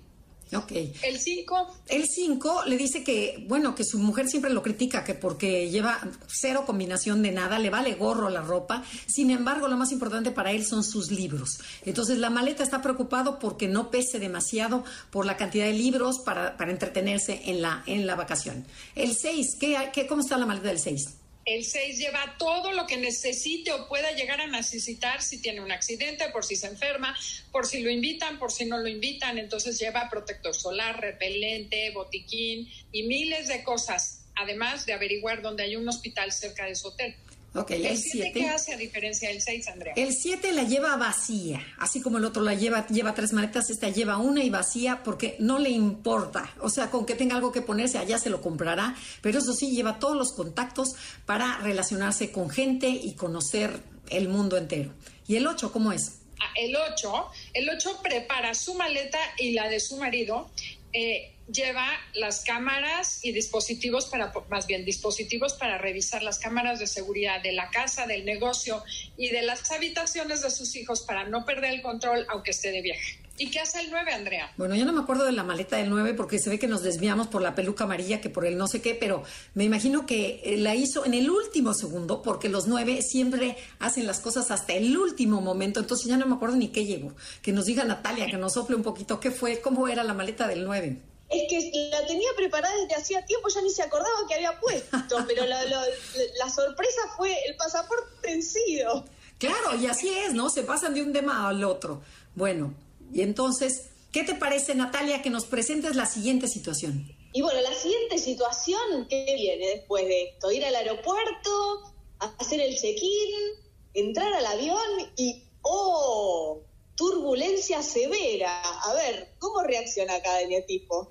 Ok. 0.55 0.71
El 1.01 1.19
5. 1.19 1.75
El 1.87 2.07
5 2.07 2.63
le 2.67 2.77
dice 2.77 3.03
que, 3.03 3.43
bueno, 3.47 3.73
que 3.75 3.83
su 3.83 3.97
mujer 3.97 4.27
siempre 4.27 4.51
lo 4.51 4.61
critica, 4.61 5.03
que 5.03 5.13
porque 5.13 5.69
lleva 5.69 5.99
cero 6.27 6.63
combinación 6.65 7.21
de 7.23 7.31
nada, 7.31 7.59
le 7.59 7.69
vale 7.69 7.95
gorro 7.95 8.29
la 8.29 8.41
ropa. 8.41 8.83
Sin 9.07 9.31
embargo, 9.31 9.67
lo 9.67 9.77
más 9.77 9.91
importante 9.91 10.31
para 10.31 10.51
él 10.51 10.65
son 10.65 10.83
sus 10.83 11.11
libros. 11.11 11.59
Entonces, 11.85 12.17
la 12.17 12.29
maleta 12.29 12.63
está 12.63 12.81
preocupado 12.81 13.39
porque 13.39 13.67
no 13.67 13.89
pese 13.89 14.19
demasiado 14.19 14.83
por 15.09 15.25
la 15.25 15.37
cantidad 15.37 15.65
de 15.65 15.73
libros 15.73 16.19
para, 16.19 16.57
para 16.57 16.71
entretenerse 16.71 17.41
en 17.45 17.61
la, 17.61 17.83
en 17.85 18.05
la 18.05 18.15
vacación. 18.15 18.65
El 18.95 19.15
6, 19.15 19.57
¿qué, 19.59 19.89
qué, 19.93 20.07
¿cómo 20.07 20.21
está 20.21 20.37
la 20.37 20.45
maleta 20.45 20.67
del 20.67 20.79
6? 20.79 21.22
El 21.45 21.65
6 21.65 21.97
lleva 21.97 22.35
todo 22.39 22.71
lo 22.71 22.87
que 22.87 22.95
necesite 22.95 23.73
o 23.73 23.87
pueda 23.89 24.11
llegar 24.13 24.39
a 24.39 24.47
necesitar 24.47 25.21
si 25.21 25.41
tiene 25.41 25.59
un 25.59 25.71
accidente, 25.71 26.29
por 26.29 26.45
si 26.45 26.55
se 26.55 26.67
enferma, 26.67 27.17
por 27.51 27.67
si 27.67 27.81
lo 27.81 27.89
invitan, 27.89 28.39
por 28.39 28.51
si 28.51 28.65
no 28.65 28.77
lo 28.77 28.87
invitan. 28.87 29.37
Entonces 29.37 29.77
lleva 29.77 30.09
protector 30.09 30.55
solar, 30.55 31.01
repelente, 31.01 31.91
botiquín 31.91 32.69
y 32.93 33.03
miles 33.03 33.49
de 33.49 33.61
cosas, 33.63 34.25
además 34.35 34.85
de 34.85 34.93
averiguar 34.93 35.41
dónde 35.41 35.63
hay 35.63 35.75
un 35.75 35.87
hospital 35.89 36.31
cerca 36.31 36.65
de 36.65 36.75
su 36.75 36.87
hotel. 36.87 37.15
El 37.53 37.97
7, 37.97 38.31
¿qué 38.33 38.49
hace 38.49 38.73
a 38.73 38.77
diferencia 38.77 39.29
del 39.29 39.39
6, 39.39 39.67
Andrea? 39.67 39.93
El 39.95 40.11
7 40.11 40.53
la 40.53 40.63
lleva 40.63 40.95
vacía, 40.97 41.61
así 41.77 42.01
como 42.01 42.17
el 42.17 42.25
otro 42.25 42.41
la 42.41 42.55
lleva, 42.55 42.87
lleva 42.87 43.13
tres 43.13 43.31
maletas, 43.31 43.69
esta 43.69 43.89
lleva 43.89 44.17
una 44.17 44.43
y 44.43 44.49
vacía 44.49 45.03
porque 45.03 45.35
no 45.37 45.59
le 45.59 45.69
importa. 45.69 46.51
O 46.61 46.69
sea, 46.69 46.89
con 46.89 47.05
que 47.05 47.13
tenga 47.13 47.35
algo 47.35 47.51
que 47.51 47.61
ponerse, 47.61 47.99
allá 47.99 48.17
se 48.17 48.31
lo 48.31 48.41
comprará, 48.41 48.95
pero 49.21 49.37
eso 49.37 49.53
sí, 49.53 49.69
lleva 49.69 49.99
todos 49.99 50.17
los 50.17 50.33
contactos 50.33 50.95
para 51.27 51.59
relacionarse 51.59 52.31
con 52.31 52.49
gente 52.49 52.89
y 52.89 53.13
conocer 53.13 53.83
el 54.09 54.29
mundo 54.29 54.57
entero. 54.57 54.91
¿Y 55.27 55.35
el 55.35 55.45
8 55.45 55.71
cómo 55.71 55.91
es? 55.91 56.21
Ah, 56.39 56.51
el 56.55 56.75
8, 56.75 57.27
el 57.53 57.69
8 57.69 57.99
prepara 58.01 58.55
su 58.55 58.73
maleta 58.73 59.19
y 59.37 59.51
la 59.51 59.69
de 59.69 59.79
su 59.79 59.97
marido. 59.97 60.49
Eh, 60.91 61.32
lleva 61.51 61.87
las 62.13 62.43
cámaras 62.43 63.23
y 63.23 63.31
dispositivos 63.31 64.05
para, 64.05 64.31
más 64.49 64.67
bien 64.67 64.85
dispositivos 64.85 65.53
para 65.53 65.77
revisar 65.77 66.23
las 66.23 66.39
cámaras 66.39 66.79
de 66.79 66.87
seguridad 66.87 67.41
de 67.41 67.51
la 67.51 67.69
casa, 67.69 68.07
del 68.07 68.25
negocio 68.25 68.83
y 69.17 69.29
de 69.29 69.41
las 69.41 69.71
habitaciones 69.71 70.41
de 70.41 70.49
sus 70.49 70.75
hijos 70.75 71.01
para 71.01 71.25
no 71.25 71.45
perder 71.45 71.73
el 71.73 71.81
control 71.81 72.25
aunque 72.29 72.51
esté 72.51 72.71
de 72.71 72.81
viaje. 72.81 73.19
¿Y 73.35 73.49
qué 73.49 73.59
hace 73.59 73.79
el 73.79 73.89
9, 73.89 74.13
Andrea? 74.13 74.51
Bueno, 74.57 74.75
yo 74.75 74.85
no 74.85 74.93
me 74.93 75.01
acuerdo 75.01 75.25
de 75.25 75.31
la 75.31 75.43
maleta 75.43 75.77
del 75.77 75.89
9 75.89 76.13
porque 76.13 76.37
se 76.37 76.51
ve 76.51 76.59
que 76.59 76.67
nos 76.67 76.83
desviamos 76.83 77.27
por 77.27 77.41
la 77.41 77.55
peluca 77.55 77.85
amarilla 77.85 78.21
que 78.21 78.29
por 78.29 78.45
el 78.45 78.57
no 78.57 78.67
sé 78.67 78.79
qué, 78.79 78.93
pero 78.93 79.23
me 79.55 79.63
imagino 79.63 80.05
que 80.05 80.41
eh, 80.43 80.57
la 80.57 80.75
hizo 80.75 81.03
en 81.03 81.15
el 81.15 81.31
último 81.31 81.73
segundo 81.73 82.21
porque 82.21 82.47
los 82.47 82.67
9 82.67 83.01
siempre 83.01 83.57
hacen 83.79 84.05
las 84.05 84.19
cosas 84.19 84.51
hasta 84.51 84.73
el 84.73 84.95
último 84.95 85.41
momento, 85.41 85.79
entonces 85.79 86.07
ya 86.07 86.17
no 86.17 86.27
me 86.27 86.35
acuerdo 86.35 86.57
ni 86.57 86.67
qué 86.67 86.85
llevo. 86.85 87.15
Que 87.41 87.51
nos 87.53 87.65
diga 87.65 87.83
Natalia, 87.83 88.27
que 88.27 88.37
nos 88.37 88.53
sople 88.53 88.75
un 88.75 88.83
poquito 88.83 89.19
qué 89.19 89.31
fue, 89.31 89.61
cómo 89.61 89.87
era 89.87 90.03
la 90.03 90.13
maleta 90.13 90.47
del 90.47 90.63
9 90.63 91.12
es 91.33 91.49
que 91.49 91.89
la 91.89 92.05
tenía 92.05 92.29
preparada 92.35 92.75
desde 92.81 92.95
hacía 92.95 93.25
tiempo, 93.25 93.49
ya 93.49 93.61
ni 93.61 93.69
se 93.69 93.83
acordaba 93.83 94.27
que 94.27 94.35
había 94.35 94.59
puesto, 94.59 95.17
pero 95.27 95.45
la, 95.45 96.49
sorpresa 96.49 97.01
fue 97.17 97.35
el 97.47 97.55
pasaporte 97.55 98.11
vencido. 98.21 99.05
Claro, 99.37 99.75
y 99.79 99.87
así 99.87 100.09
es, 100.09 100.33
¿no? 100.33 100.49
Se 100.49 100.63
pasan 100.63 100.93
de 100.93 101.01
un 101.01 101.11
tema 101.11 101.47
al 101.47 101.63
otro. 101.63 102.01
Bueno, 102.35 102.73
y 103.11 103.21
entonces, 103.21 103.89
¿qué 104.11 104.23
te 104.23 104.35
parece, 104.35 104.75
Natalia, 104.75 105.21
que 105.21 105.29
nos 105.29 105.45
presentes 105.45 105.95
la 105.95 106.05
siguiente 106.05 106.47
situación? 106.47 107.05
Y 107.33 107.41
bueno, 107.41 107.61
la 107.61 107.73
siguiente 107.73 108.19
situación, 108.19 109.07
¿qué 109.09 109.25
viene 109.35 109.67
después 109.67 110.05
de 110.05 110.23
esto? 110.29 110.51
Ir 110.51 110.63
al 110.65 110.75
aeropuerto, 110.75 111.93
hacer 112.19 112.61
el 112.61 112.77
check-in, 112.77 113.63
entrar 113.93 114.31
al 114.33 114.45
avión 114.45 115.11
y, 115.17 115.43
¡oh! 115.63 116.61
Turbulencia 116.95 117.81
severa. 117.81 118.61
A 118.61 118.93
ver, 118.93 119.33
¿cómo 119.39 119.63
reacciona 119.63 120.21
cada 120.21 120.41
tipo? 120.67 121.09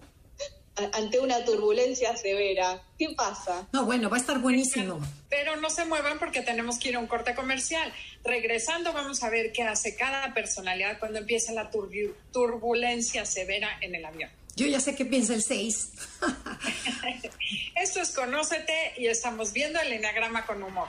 Ante 0.92 1.18
una 1.20 1.44
turbulencia 1.44 2.16
severa. 2.16 2.82
¿Qué 2.98 3.10
pasa? 3.16 3.66
No, 3.72 3.84
bueno, 3.84 4.08
va 4.08 4.16
a 4.16 4.20
estar 4.20 4.38
buenísimo. 4.38 5.00
Pero 5.28 5.56
no 5.56 5.70
se 5.70 5.84
muevan 5.84 6.18
porque 6.18 6.42
tenemos 6.42 6.78
que 6.78 6.90
ir 6.90 6.96
a 6.96 6.98
un 6.98 7.06
corte 7.06 7.34
comercial. 7.34 7.92
Regresando 8.24 8.92
vamos 8.92 9.22
a 9.22 9.30
ver 9.30 9.52
qué 9.52 9.62
hace 9.62 9.96
cada 9.96 10.32
personalidad 10.34 10.98
cuando 10.98 11.18
empieza 11.18 11.52
la 11.52 11.70
turbulencia 11.70 13.24
severa 13.26 13.68
en 13.80 13.94
el 13.94 14.04
avión. 14.04 14.30
Yo 14.54 14.66
ya 14.66 14.80
sé 14.80 14.94
qué 14.94 15.06
piensa 15.06 15.34
el 15.34 15.42
6. 15.42 15.92
Esto 17.74 18.00
es 18.00 18.10
Conócete 18.14 18.92
y 18.98 19.06
estamos 19.06 19.52
viendo 19.52 19.80
el 19.80 19.92
enagrama 19.92 20.44
con 20.44 20.62
humor. 20.62 20.88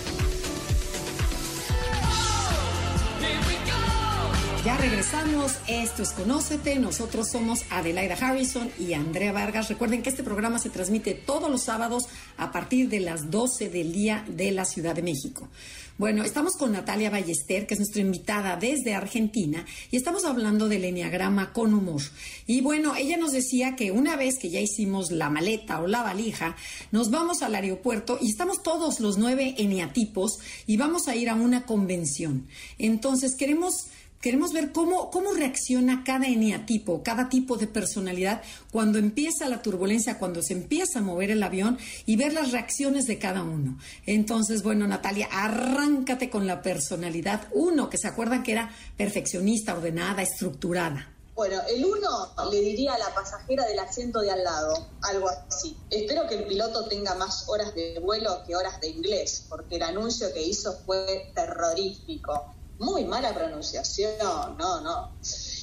Ya 4.63 4.77
regresamos, 4.77 5.53
esto 5.67 6.03
es 6.03 6.11
Conócete, 6.11 6.75
nosotros 6.75 7.29
somos 7.31 7.63
Adelaida 7.71 8.13
Harrison 8.13 8.69
y 8.77 8.93
Andrea 8.93 9.31
Vargas. 9.31 9.69
Recuerden 9.69 10.03
que 10.03 10.11
este 10.11 10.21
programa 10.21 10.59
se 10.59 10.69
transmite 10.69 11.15
todos 11.15 11.49
los 11.49 11.63
sábados 11.63 12.03
a 12.37 12.51
partir 12.51 12.87
de 12.87 12.99
las 12.99 13.31
12 13.31 13.69
del 13.69 13.91
día 13.91 14.23
de 14.27 14.51
la 14.51 14.65
Ciudad 14.65 14.93
de 14.93 15.01
México. 15.01 15.49
Bueno, 15.97 16.23
estamos 16.23 16.55
con 16.57 16.71
Natalia 16.71 17.09
Ballester, 17.09 17.65
que 17.65 17.73
es 17.73 17.79
nuestra 17.79 18.01
invitada 18.01 18.55
desde 18.55 18.93
Argentina, 18.93 19.65
y 19.89 19.97
estamos 19.97 20.25
hablando 20.25 20.67
del 20.67 20.85
Enneagrama 20.85 21.53
con 21.53 21.73
humor. 21.73 22.01
Y 22.45 22.61
bueno, 22.61 22.95
ella 22.95 23.17
nos 23.17 23.31
decía 23.31 23.75
que 23.75 23.91
una 23.91 24.15
vez 24.15 24.37
que 24.39 24.51
ya 24.51 24.59
hicimos 24.59 25.11
la 25.11 25.31
maleta 25.31 25.81
o 25.81 25.87
la 25.87 26.03
valija, 26.03 26.55
nos 26.91 27.09
vamos 27.09 27.41
al 27.41 27.55
aeropuerto 27.55 28.19
y 28.21 28.29
estamos 28.29 28.61
todos 28.61 28.99
los 28.99 29.17
nueve 29.17 29.55
eneatipos 29.57 30.39
y 30.67 30.77
vamos 30.77 31.07
a 31.07 31.15
ir 31.15 31.29
a 31.29 31.35
una 31.35 31.65
convención. 31.65 32.47
Entonces, 32.77 33.35
queremos 33.35 33.87
Queremos 34.21 34.53
ver 34.53 34.71
cómo, 34.71 35.09
cómo 35.09 35.33
reacciona 35.33 36.03
cada 36.05 36.27
eneatipo, 36.27 37.01
cada 37.01 37.27
tipo 37.27 37.57
de 37.57 37.65
personalidad 37.65 38.43
cuando 38.71 38.99
empieza 38.99 39.49
la 39.49 39.63
turbulencia, 39.63 40.19
cuando 40.19 40.43
se 40.43 40.53
empieza 40.53 40.99
a 40.99 41.01
mover 41.01 41.31
el 41.31 41.41
avión 41.41 41.79
y 42.05 42.17
ver 42.17 42.33
las 42.33 42.51
reacciones 42.51 43.07
de 43.07 43.17
cada 43.17 43.41
uno. 43.41 43.79
Entonces, 44.05 44.61
bueno, 44.61 44.85
Natalia, 44.87 45.27
arráncate 45.31 46.29
con 46.29 46.45
la 46.45 46.61
personalidad 46.61 47.47
uno, 47.51 47.89
que 47.89 47.97
se 47.97 48.07
acuerdan 48.07 48.43
que 48.43 48.51
era 48.51 48.71
perfeccionista, 48.95 49.73
ordenada, 49.73 50.21
estructurada. 50.21 51.09
Bueno, 51.33 51.59
el 51.67 51.83
uno 51.83 52.51
le 52.51 52.61
diría 52.61 52.93
a 52.93 52.99
la 52.99 53.15
pasajera 53.15 53.65
del 53.65 53.79
asiento 53.79 54.19
de 54.19 54.29
al 54.29 54.43
lado, 54.43 54.87
algo 55.01 55.29
así. 55.29 55.75
Espero 55.89 56.27
que 56.27 56.35
el 56.35 56.43
piloto 56.43 56.87
tenga 56.87 57.15
más 57.15 57.49
horas 57.49 57.73
de 57.73 57.97
vuelo 57.99 58.43
que 58.45 58.55
horas 58.55 58.79
de 58.81 58.89
inglés, 58.89 59.45
porque 59.49 59.77
el 59.77 59.81
anuncio 59.81 60.31
que 60.31 60.43
hizo 60.43 60.77
fue 60.85 61.31
terrorífico 61.33 62.53
muy 62.81 63.05
mala 63.05 63.33
pronunciación, 63.33 64.57
no, 64.57 64.81
no. 64.81 65.11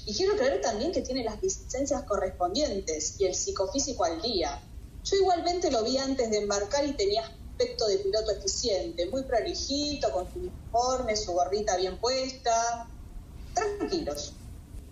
Y 0.07 0.15
quiero 0.15 0.37
creer 0.37 0.61
también 0.61 0.93
que 0.93 1.03
tiene 1.03 1.25
las 1.25 1.43
licencias 1.43 2.05
correspondientes 2.05 3.21
y 3.21 3.27
el 3.27 3.35
psicofísico 3.35 4.05
al 4.05 4.23
día. 4.23 4.63
Yo 5.03 5.17
igualmente 5.17 5.71
lo 5.73 5.83
vi 5.83 5.99
antes 5.99 6.31
de 6.31 6.39
embarcar 6.39 6.87
y 6.87 6.93
tenía 6.93 7.23
aspecto 7.23 7.89
de 7.89 7.99
piloto 7.99 8.31
eficiente, 8.31 9.07
muy 9.07 9.25
prolijito, 9.25 10.13
con 10.13 10.33
su 10.33 10.39
uniforme, 10.39 11.17
su 11.17 11.33
gorrita 11.33 11.77
bien 11.77 11.99
puesta. 11.99 12.89
Tranquilos. 13.53 14.35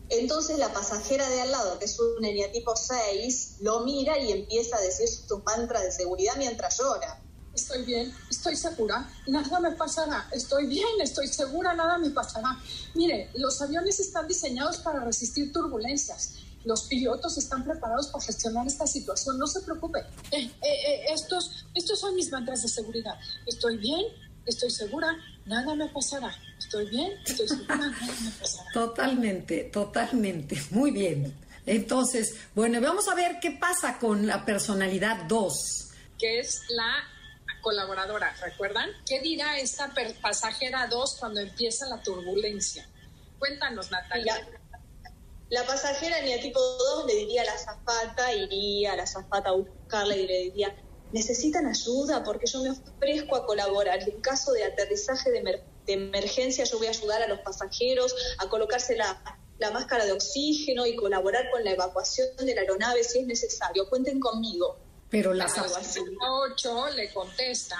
Entonces 0.09 0.59
la 0.59 0.73
pasajera 0.73 1.29
de 1.29 1.43
al 1.43 1.53
lado, 1.53 1.79
que 1.79 1.85
es 1.85 1.99
un 2.01 2.25
eneatipo 2.25 2.75
6, 2.75 3.59
lo 3.61 3.81
mira 3.81 4.19
y 4.19 4.33
empieza 4.33 4.77
a 4.77 4.81
decir 4.81 5.09
sus 5.09 5.45
mantras 5.45 5.85
de 5.85 5.93
seguridad 5.93 6.35
mientras 6.37 6.77
llora 6.79 7.23
estoy 7.57 7.85
bien, 7.85 8.13
estoy 8.31 8.55
segura, 8.55 9.09
nada 9.27 9.61
me 9.61 9.73
pasará, 9.73 10.29
estoy 10.33 10.67
bien, 10.67 10.89
estoy 11.03 11.27
segura, 11.27 11.75
nada 11.75 11.99
me 11.99 12.11
pasará. 12.11 12.59
Mire, 12.95 13.31
los 13.35 13.61
aviones 13.61 13.99
están 13.99 14.29
diseñados 14.29 14.79
para 14.79 15.01
resistir 15.05 15.53
turbulencias. 15.53 16.35
Los 16.65 16.85
pilotos 16.85 17.39
están 17.39 17.65
preparados 17.65 18.09
para 18.09 18.25
gestionar 18.25 18.67
esta 18.67 18.87
situación, 18.87 19.39
no 19.39 19.47
se 19.47 19.61
preocupe. 19.63 20.01
Eh, 20.33 20.43
eh, 20.43 20.51
eh, 20.63 21.05
estos, 21.15 21.67
estos 21.75 21.99
son 21.99 22.15
mis 22.15 22.31
mantras 22.31 22.63
de 22.63 22.69
seguridad. 22.69 23.15
Estoy 23.47 23.79
bien, 23.79 24.03
estoy 24.45 24.71
segura, 24.71 25.09
nada 25.47 25.75
me 25.75 25.89
pasará. 25.89 26.35
Estoy 26.59 26.89
bien, 26.91 27.13
estoy 27.25 27.49
segura, 27.49 27.77
nada 27.77 28.15
me 28.23 28.31
pasará. 28.33 28.71
Totalmente, 28.73 29.65
totalmente. 29.73 30.61
Muy 30.71 30.91
bien. 30.91 31.35
Entonces, 31.65 32.35
bueno, 32.55 32.81
vamos 32.81 33.09
a 33.09 33.15
ver 33.15 33.39
qué 33.41 33.53
pasa 33.53 33.99
con 33.99 34.27
la 34.27 34.45
personalidad 34.45 35.25
2. 35.29 35.53
Que 36.19 36.41
es 36.41 36.63
la 36.71 37.16
colaboradora, 37.67 38.33
¿recuerdan? 38.41 38.91
¿Qué 39.05 39.19
dirá 39.19 39.59
esta 39.59 39.93
pasajera 40.23 40.87
2 40.87 41.17
cuando 41.19 41.41
empieza 41.41 41.89
la 41.89 42.01
turbulencia? 42.01 42.89
Cuéntanos, 43.41 43.91
Natalia. 43.91 44.49
La, 45.49 45.67
pasajera 45.67 46.21
en 46.21 46.29
el 46.29 46.41
tipo 46.41 46.61
2 46.61 47.07
le 47.07 47.15
diría 47.17 47.43
a 47.43 47.47
la 47.47 47.59
zafata, 47.59 48.33
iría 48.33 48.93
a 48.93 48.97
la 48.97 49.05
zafata 49.05 49.49
a 49.49 49.55
buscarla 49.55 50.15
y 50.15 50.29
le 50.29 50.39
diría, 50.43 50.77
necesitan 51.11 51.67
ayuda 51.67 52.23
porque 52.23 52.47
yo 52.47 52.63
me 52.63 52.71
ofrezco 52.71 53.35
a 53.35 53.45
colaborar. 53.45 54.01
En 54.09 54.21
caso 54.21 54.53
de 54.53 54.63
aterrizaje 54.63 55.33
de, 55.33 55.65
emergencia, 55.89 56.63
yo 56.63 56.79
voy 56.79 56.87
a 56.87 56.91
ayudar 56.91 57.23
a 57.23 57.27
los 57.27 57.41
pasajeros 57.41 58.15
a 58.39 58.49
colocarse 58.49 58.95
la, 58.95 59.21
la 59.59 59.73
máscara 59.73 60.05
de 60.05 60.13
oxígeno 60.13 60.87
y 60.87 60.95
colaborar 60.95 61.51
con 61.51 61.65
la 61.65 61.73
evacuación 61.73 62.29
de 62.37 62.55
la 62.55 62.61
aeronave 62.61 63.03
si 63.03 63.19
es 63.19 63.27
necesario. 63.27 63.89
Cuenten 63.89 64.21
conmigo. 64.21 64.86
Pero 65.11 65.33
la 65.33 65.47
8 65.47 66.89
le 66.97 67.13
contesta. 67.13 67.77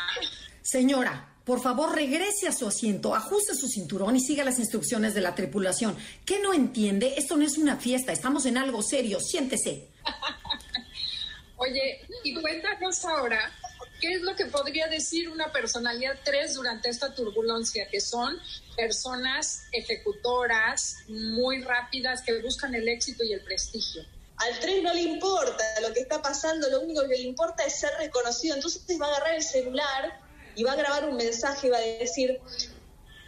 Señora, 0.63 1.37
por 1.47 1.63
favor, 1.63 1.95
regrese 1.95 2.49
a 2.49 2.53
su 2.53 2.67
asiento, 2.67 3.15
ajuste 3.15 3.55
su 3.55 3.69
cinturón 3.69 4.17
y 4.17 4.21
siga 4.21 4.43
las 4.43 4.59
instrucciones 4.59 5.15
de 5.15 5.21
la 5.21 5.35
tripulación. 5.37 5.97
¿Qué 6.25 6.41
no 6.41 6.53
entiende? 6.53 7.15
Esto 7.17 7.37
no 7.37 7.45
es 7.45 7.57
una 7.57 7.77
fiesta, 7.77 8.13
estamos 8.13 8.47
en 8.47 8.59
algo 8.59 8.83
serio. 8.83 9.21
Siéntese. 9.21 9.89
Oye, 11.57 12.05
y 12.25 12.35
cuéntanos 12.35 13.05
ahora, 13.05 13.53
¿qué 14.01 14.15
es 14.15 14.23
lo 14.23 14.35
que 14.35 14.47
podría 14.47 14.89
decir 14.89 15.29
una 15.29 15.53
personalidad 15.53 16.19
3 16.25 16.55
durante 16.55 16.89
esta 16.89 17.15
turbulencia? 17.15 17.87
Que 17.89 18.01
son 18.01 18.37
personas 18.77 19.63
ejecutoras, 19.71 20.97
muy 21.07 21.63
rápidas, 21.63 22.23
que 22.23 22.43
buscan 22.43 22.75
el 22.75 22.89
éxito 22.89 23.23
y 23.23 23.33
el 23.33 23.41
prestigio. 23.43 24.03
Al 24.39 24.61
tren 24.61 24.83
no 24.83 24.93
le 24.93 25.03
importa 25.03 25.65
lo 25.81 25.93
que 25.93 26.01
está 26.01 26.21
pasando, 26.21 26.69
lo 26.69 26.81
único 26.81 27.03
que 27.03 27.17
le 27.17 27.23
importa 27.23 27.65
es 27.65 27.81
ser 27.81 27.91
reconocido. 27.99 28.55
Entonces 28.55 28.83
va 29.01 29.07
a 29.07 29.09
agarrar 29.17 29.35
el 29.35 29.43
celular 29.43 30.21
y 30.55 30.65
va 30.65 30.73
a 30.73 30.77
grabar 30.77 31.09
un 31.09 31.17
mensaje 31.17 31.69
y 31.69 31.71
va 31.71 31.79
a 31.79 31.81
decir, 31.81 32.41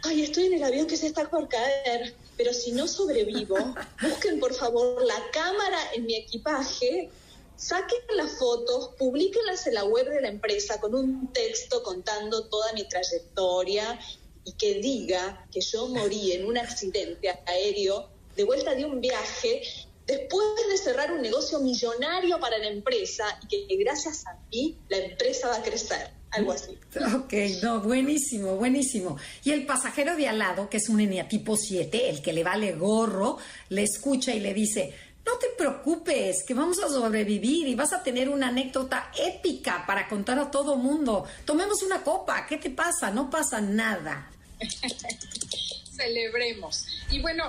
ay, 0.03 0.23
estoy 0.23 0.45
en 0.45 0.53
el 0.53 0.63
avión 0.63 0.87
que 0.87 0.97
se 0.97 1.07
está 1.07 1.29
por 1.29 1.47
caer, 1.47 2.15
pero 2.37 2.53
si 2.53 2.71
no 2.71 2.87
sobrevivo, 2.87 3.57
busquen 4.01 4.39
por 4.39 4.53
favor 4.53 5.03
la 5.05 5.21
cámara 5.31 5.79
en 5.93 6.05
mi 6.05 6.15
equipaje, 6.15 7.09
saquen 7.55 7.99
las 8.15 8.37
fotos, 8.37 8.91
publíquenlas 8.97 9.67
en 9.67 9.75
la 9.75 9.85
web 9.85 10.07
de 10.09 10.21
la 10.21 10.29
empresa 10.29 10.79
con 10.79 10.95
un 10.95 11.33
texto 11.33 11.83
contando 11.83 12.47
toda 12.47 12.71
mi 12.73 12.87
trayectoria 12.87 13.99
y 14.45 14.53
que 14.53 14.75
diga 14.75 15.45
que 15.51 15.61
yo 15.61 15.87
morí 15.87 16.31
en 16.31 16.45
un 16.45 16.57
accidente 16.57 17.29
aéreo 17.45 18.09
de 18.35 18.43
vuelta 18.45 18.73
de 18.73 18.85
un 18.85 19.01
viaje 19.01 19.61
después 20.09 20.45
de 20.67 20.77
cerrar 20.77 21.11
un 21.11 21.21
negocio 21.21 21.59
millonario 21.59 22.39
para 22.39 22.57
la 22.57 22.67
empresa 22.67 23.39
y 23.49 23.67
que 23.67 23.75
gracias 23.77 24.25
a 24.25 24.35
mí 24.51 24.75
la 24.89 24.97
empresa 24.97 25.49
va 25.49 25.57
a 25.57 25.63
crecer. 25.63 26.09
Algo 26.31 26.51
así. 26.51 26.77
Ok, 27.15 27.33
no, 27.63 27.81
buenísimo, 27.81 28.55
buenísimo. 28.55 29.17
Y 29.43 29.51
el 29.51 29.65
pasajero 29.65 30.15
de 30.15 30.27
al 30.27 30.37
lado, 30.37 30.69
que 30.69 30.77
es 30.77 30.87
un 30.87 30.99
eneatipo 30.99 31.57
7, 31.57 32.09
el 32.09 32.21
que 32.21 32.33
le 32.33 32.43
vale 32.43 32.73
gorro, 32.73 33.37
le 33.69 33.83
escucha 33.83 34.31
y 34.33 34.39
le 34.39 34.53
dice, 34.53 34.93
no 35.25 35.37
te 35.39 35.47
preocupes, 35.57 36.43
que 36.43 36.53
vamos 36.53 36.79
a 36.83 36.87
sobrevivir 36.87 37.67
y 37.67 37.73
vas 37.73 37.93
a 37.93 38.03
tener 38.03 38.29
una 38.29 38.49
anécdota 38.49 39.11
épica 39.17 39.83
para 39.87 40.07
contar 40.07 40.37
a 40.37 40.51
todo 40.51 40.75
mundo. 40.75 41.25
Tomemos 41.45 41.81
una 41.81 42.03
copa, 42.03 42.45
¿qué 42.47 42.57
te 42.57 42.69
pasa? 42.69 43.09
No 43.09 43.29
pasa 43.29 43.59
nada. 43.59 44.29
Celebremos. 45.95 46.85
Y 47.09 47.21
bueno, 47.21 47.45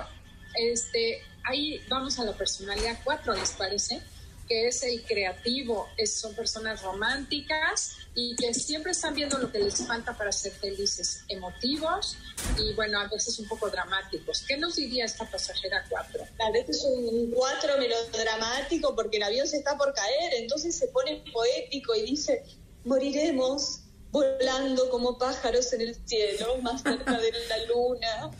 este, 0.55 1.21
ahí 1.43 1.81
vamos 1.89 2.19
a 2.19 2.25
la 2.25 2.33
personalidad 2.33 2.99
4, 3.03 3.33
¿les 3.35 3.51
parece? 3.51 4.01
Que 4.47 4.67
es 4.67 4.83
el 4.83 5.03
creativo, 5.03 5.87
son 6.05 6.35
personas 6.35 6.81
románticas 6.81 7.95
y 8.15 8.35
que 8.35 8.53
siempre 8.53 8.91
están 8.91 9.13
viendo 9.13 9.37
lo 9.37 9.49
que 9.49 9.59
les 9.59 9.85
falta 9.87 10.17
para 10.17 10.31
ser 10.31 10.51
felices, 10.51 11.23
emotivos 11.29 12.17
y 12.57 12.73
bueno, 12.73 12.99
a 12.99 13.07
veces 13.07 13.39
un 13.39 13.47
poco 13.47 13.69
dramáticos. 13.69 14.43
¿Qué 14.45 14.57
nos 14.57 14.75
diría 14.75 15.05
esta 15.05 15.29
pasajera 15.29 15.85
4? 15.89 16.23
A 16.39 16.51
veces 16.51 16.77
es 16.77 16.83
un 16.83 17.31
4 17.31 17.77
melodramático 17.77 18.93
porque 18.95 19.17
el 19.17 19.23
avión 19.23 19.47
se 19.47 19.57
está 19.57 19.77
por 19.77 19.93
caer, 19.93 20.33
entonces 20.33 20.75
se 20.75 20.87
pone 20.89 21.23
poético 21.31 21.95
y 21.95 22.01
dice, 22.01 22.43
moriremos, 22.83 23.80
volando 24.11 24.89
como 24.89 25.17
pájaros 25.17 25.71
en 25.73 25.81
el 25.81 25.95
cielo, 26.05 26.57
más 26.61 26.81
cerca 26.83 27.17
de 27.17 27.31
la 27.47 27.65
luna. 27.65 28.31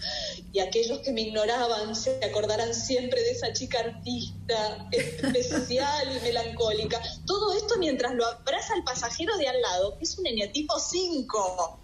Y 0.51 0.59
aquellos 0.59 0.99
que 0.99 1.11
me 1.11 1.21
ignoraban 1.21 1.95
se 1.95 2.23
acordarán 2.23 2.75
siempre 2.75 3.21
de 3.21 3.31
esa 3.31 3.53
chica 3.53 3.79
artista 3.79 4.89
especial 4.91 6.17
y 6.17 6.21
melancólica. 6.21 7.01
Todo 7.25 7.53
esto 7.55 7.75
mientras 7.77 8.13
lo 8.13 8.25
abraza 8.25 8.75
el 8.75 8.83
pasajero 8.83 9.37
de 9.37 9.47
al 9.47 9.61
lado, 9.61 9.97
que 9.97 10.03
es 10.03 10.17
un 10.17 10.27
eneatipo 10.27 10.77
5. 10.77 11.79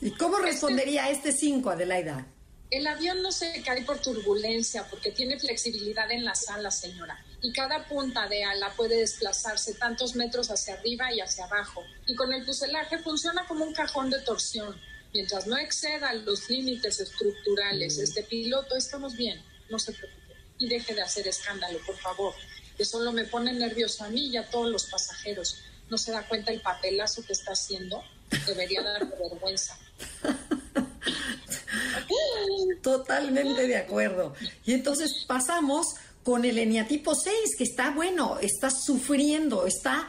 ¿Y 0.00 0.10
cómo 0.12 0.38
respondería 0.38 1.04
a 1.04 1.10
este 1.10 1.32
5, 1.32 1.70
Adelaida? 1.70 2.26
El 2.70 2.86
avión 2.86 3.22
no 3.22 3.30
se 3.30 3.62
cae 3.62 3.84
por 3.84 3.98
turbulencia 3.98 4.86
porque 4.88 5.10
tiene 5.10 5.38
flexibilidad 5.38 6.10
en 6.10 6.24
la 6.24 6.34
sala, 6.34 6.70
señora 6.70 7.22
y 7.42 7.52
cada 7.52 7.84
punta 7.86 8.28
de 8.28 8.44
ala 8.44 8.72
puede 8.76 8.98
desplazarse 8.98 9.74
tantos 9.74 10.14
metros 10.14 10.50
hacia 10.50 10.74
arriba 10.74 11.12
y 11.12 11.20
hacia 11.20 11.44
abajo. 11.44 11.82
Y 12.06 12.14
con 12.14 12.32
el 12.32 12.44
fuselaje 12.44 12.98
funciona 12.98 13.44
como 13.46 13.64
un 13.64 13.74
cajón 13.74 14.10
de 14.10 14.20
torsión. 14.20 14.80
Mientras 15.12 15.48
no 15.48 15.58
exceda 15.58 16.14
los 16.14 16.48
límites 16.48 17.00
estructurales, 17.00 17.98
mm. 17.98 18.02
este 18.02 18.22
piloto, 18.22 18.76
estamos 18.76 19.16
bien, 19.16 19.42
no 19.68 19.78
se 19.78 19.92
preocupe. 19.92 20.36
Y 20.58 20.68
deje 20.68 20.94
de 20.94 21.02
hacer 21.02 21.26
escándalo, 21.26 21.80
por 21.84 21.98
favor, 21.98 22.32
que 22.76 22.84
solo 22.84 23.10
me 23.12 23.24
pone 23.24 23.52
nervioso 23.52 24.04
a 24.04 24.08
mí 24.08 24.28
y 24.28 24.36
a 24.36 24.48
todos 24.48 24.70
los 24.70 24.86
pasajeros. 24.86 25.58
No 25.90 25.98
se 25.98 26.12
da 26.12 26.26
cuenta 26.28 26.52
el 26.52 26.62
papelazo 26.62 27.26
que 27.26 27.32
está 27.32 27.52
haciendo. 27.52 28.02
Debería 28.46 28.82
dar 28.82 29.04
vergüenza. 29.18 29.76
Totalmente 32.82 33.66
de 33.66 33.76
acuerdo. 33.76 34.34
Y 34.64 34.74
entonces 34.74 35.24
pasamos 35.26 35.96
con 36.22 36.44
el 36.44 36.58
eneatipo 36.58 37.14
6, 37.14 37.56
que 37.56 37.64
está 37.64 37.90
bueno, 37.90 38.38
está 38.40 38.70
sufriendo, 38.70 39.66
está 39.66 40.08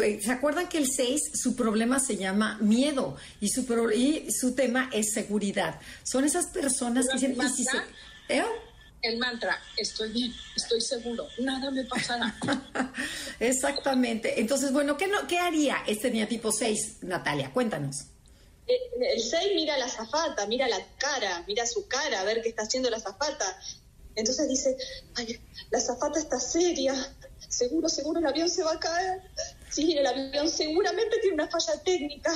eh, 0.00 0.20
¿Se 0.22 0.30
acuerdan 0.30 0.68
que 0.68 0.78
el 0.78 0.86
6, 0.90 1.32
su 1.34 1.54
problema 1.54 2.00
se 2.00 2.16
llama 2.16 2.56
miedo 2.60 3.16
y 3.40 3.48
su, 3.48 3.66
y 3.94 4.30
su 4.32 4.54
tema 4.54 4.88
es 4.92 5.12
seguridad? 5.12 5.80
Son 6.02 6.24
esas 6.24 6.46
personas 6.46 7.06
que 7.08 7.28
dicen... 7.28 7.82
¿eh? 8.28 8.44
El 9.02 9.18
mantra, 9.18 9.60
estoy 9.76 10.12
bien, 10.12 10.32
estoy 10.54 10.80
seguro, 10.80 11.26
nada 11.40 11.72
me 11.72 11.84
pasará. 11.84 12.36
Exactamente. 13.40 14.40
Entonces, 14.40 14.72
bueno, 14.72 14.96
¿qué, 14.96 15.08
no, 15.08 15.26
¿qué 15.26 15.40
haría 15.40 15.78
este 15.88 16.08
eneatipo 16.08 16.52
6, 16.52 16.98
Natalia? 17.02 17.52
Cuéntanos. 17.52 18.04
Eh, 18.68 18.78
el 19.16 19.20
6 19.20 19.52
mira 19.56 19.74
a 19.74 19.78
la 19.78 19.88
zafata, 19.88 20.46
mira 20.46 20.68
la 20.68 20.78
cara, 20.98 21.42
mira 21.48 21.66
su 21.66 21.88
cara, 21.88 22.20
a 22.20 22.24
ver 22.24 22.42
qué 22.42 22.50
está 22.50 22.62
haciendo 22.62 22.90
la 22.90 23.00
zafata. 23.00 23.58
Entonces 24.14 24.48
dice, 24.48 24.76
ay, 25.14 25.40
la 25.70 25.80
zafata 25.80 26.18
está 26.18 26.38
seria, 26.38 26.94
seguro, 27.48 27.88
seguro 27.88 28.20
el 28.20 28.26
avión 28.26 28.48
se 28.48 28.62
va 28.62 28.72
a 28.72 28.80
caer. 28.80 29.22
Sí, 29.70 29.96
el 29.96 30.06
avión 30.06 30.48
seguramente 30.48 31.18
tiene 31.20 31.34
una 31.34 31.48
falla 31.48 31.80
técnica. 31.82 32.32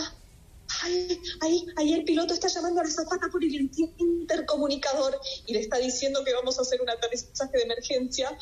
Ay, 0.82 1.20
ahí, 1.40 1.66
ahí 1.76 1.92
el 1.94 2.04
piloto 2.04 2.34
está 2.34 2.48
llamando 2.48 2.80
a 2.80 2.84
la 2.84 2.90
zafata 2.90 3.28
por 3.30 3.42
el 3.42 3.70
intercomunicador 3.98 5.18
y 5.46 5.52
le 5.52 5.60
está 5.60 5.78
diciendo 5.78 6.24
que 6.24 6.32
vamos 6.32 6.58
a 6.58 6.62
hacer 6.62 6.80
un 6.80 6.90
aterrizaje 6.90 7.56
de 7.56 7.62
emergencia. 7.62 8.36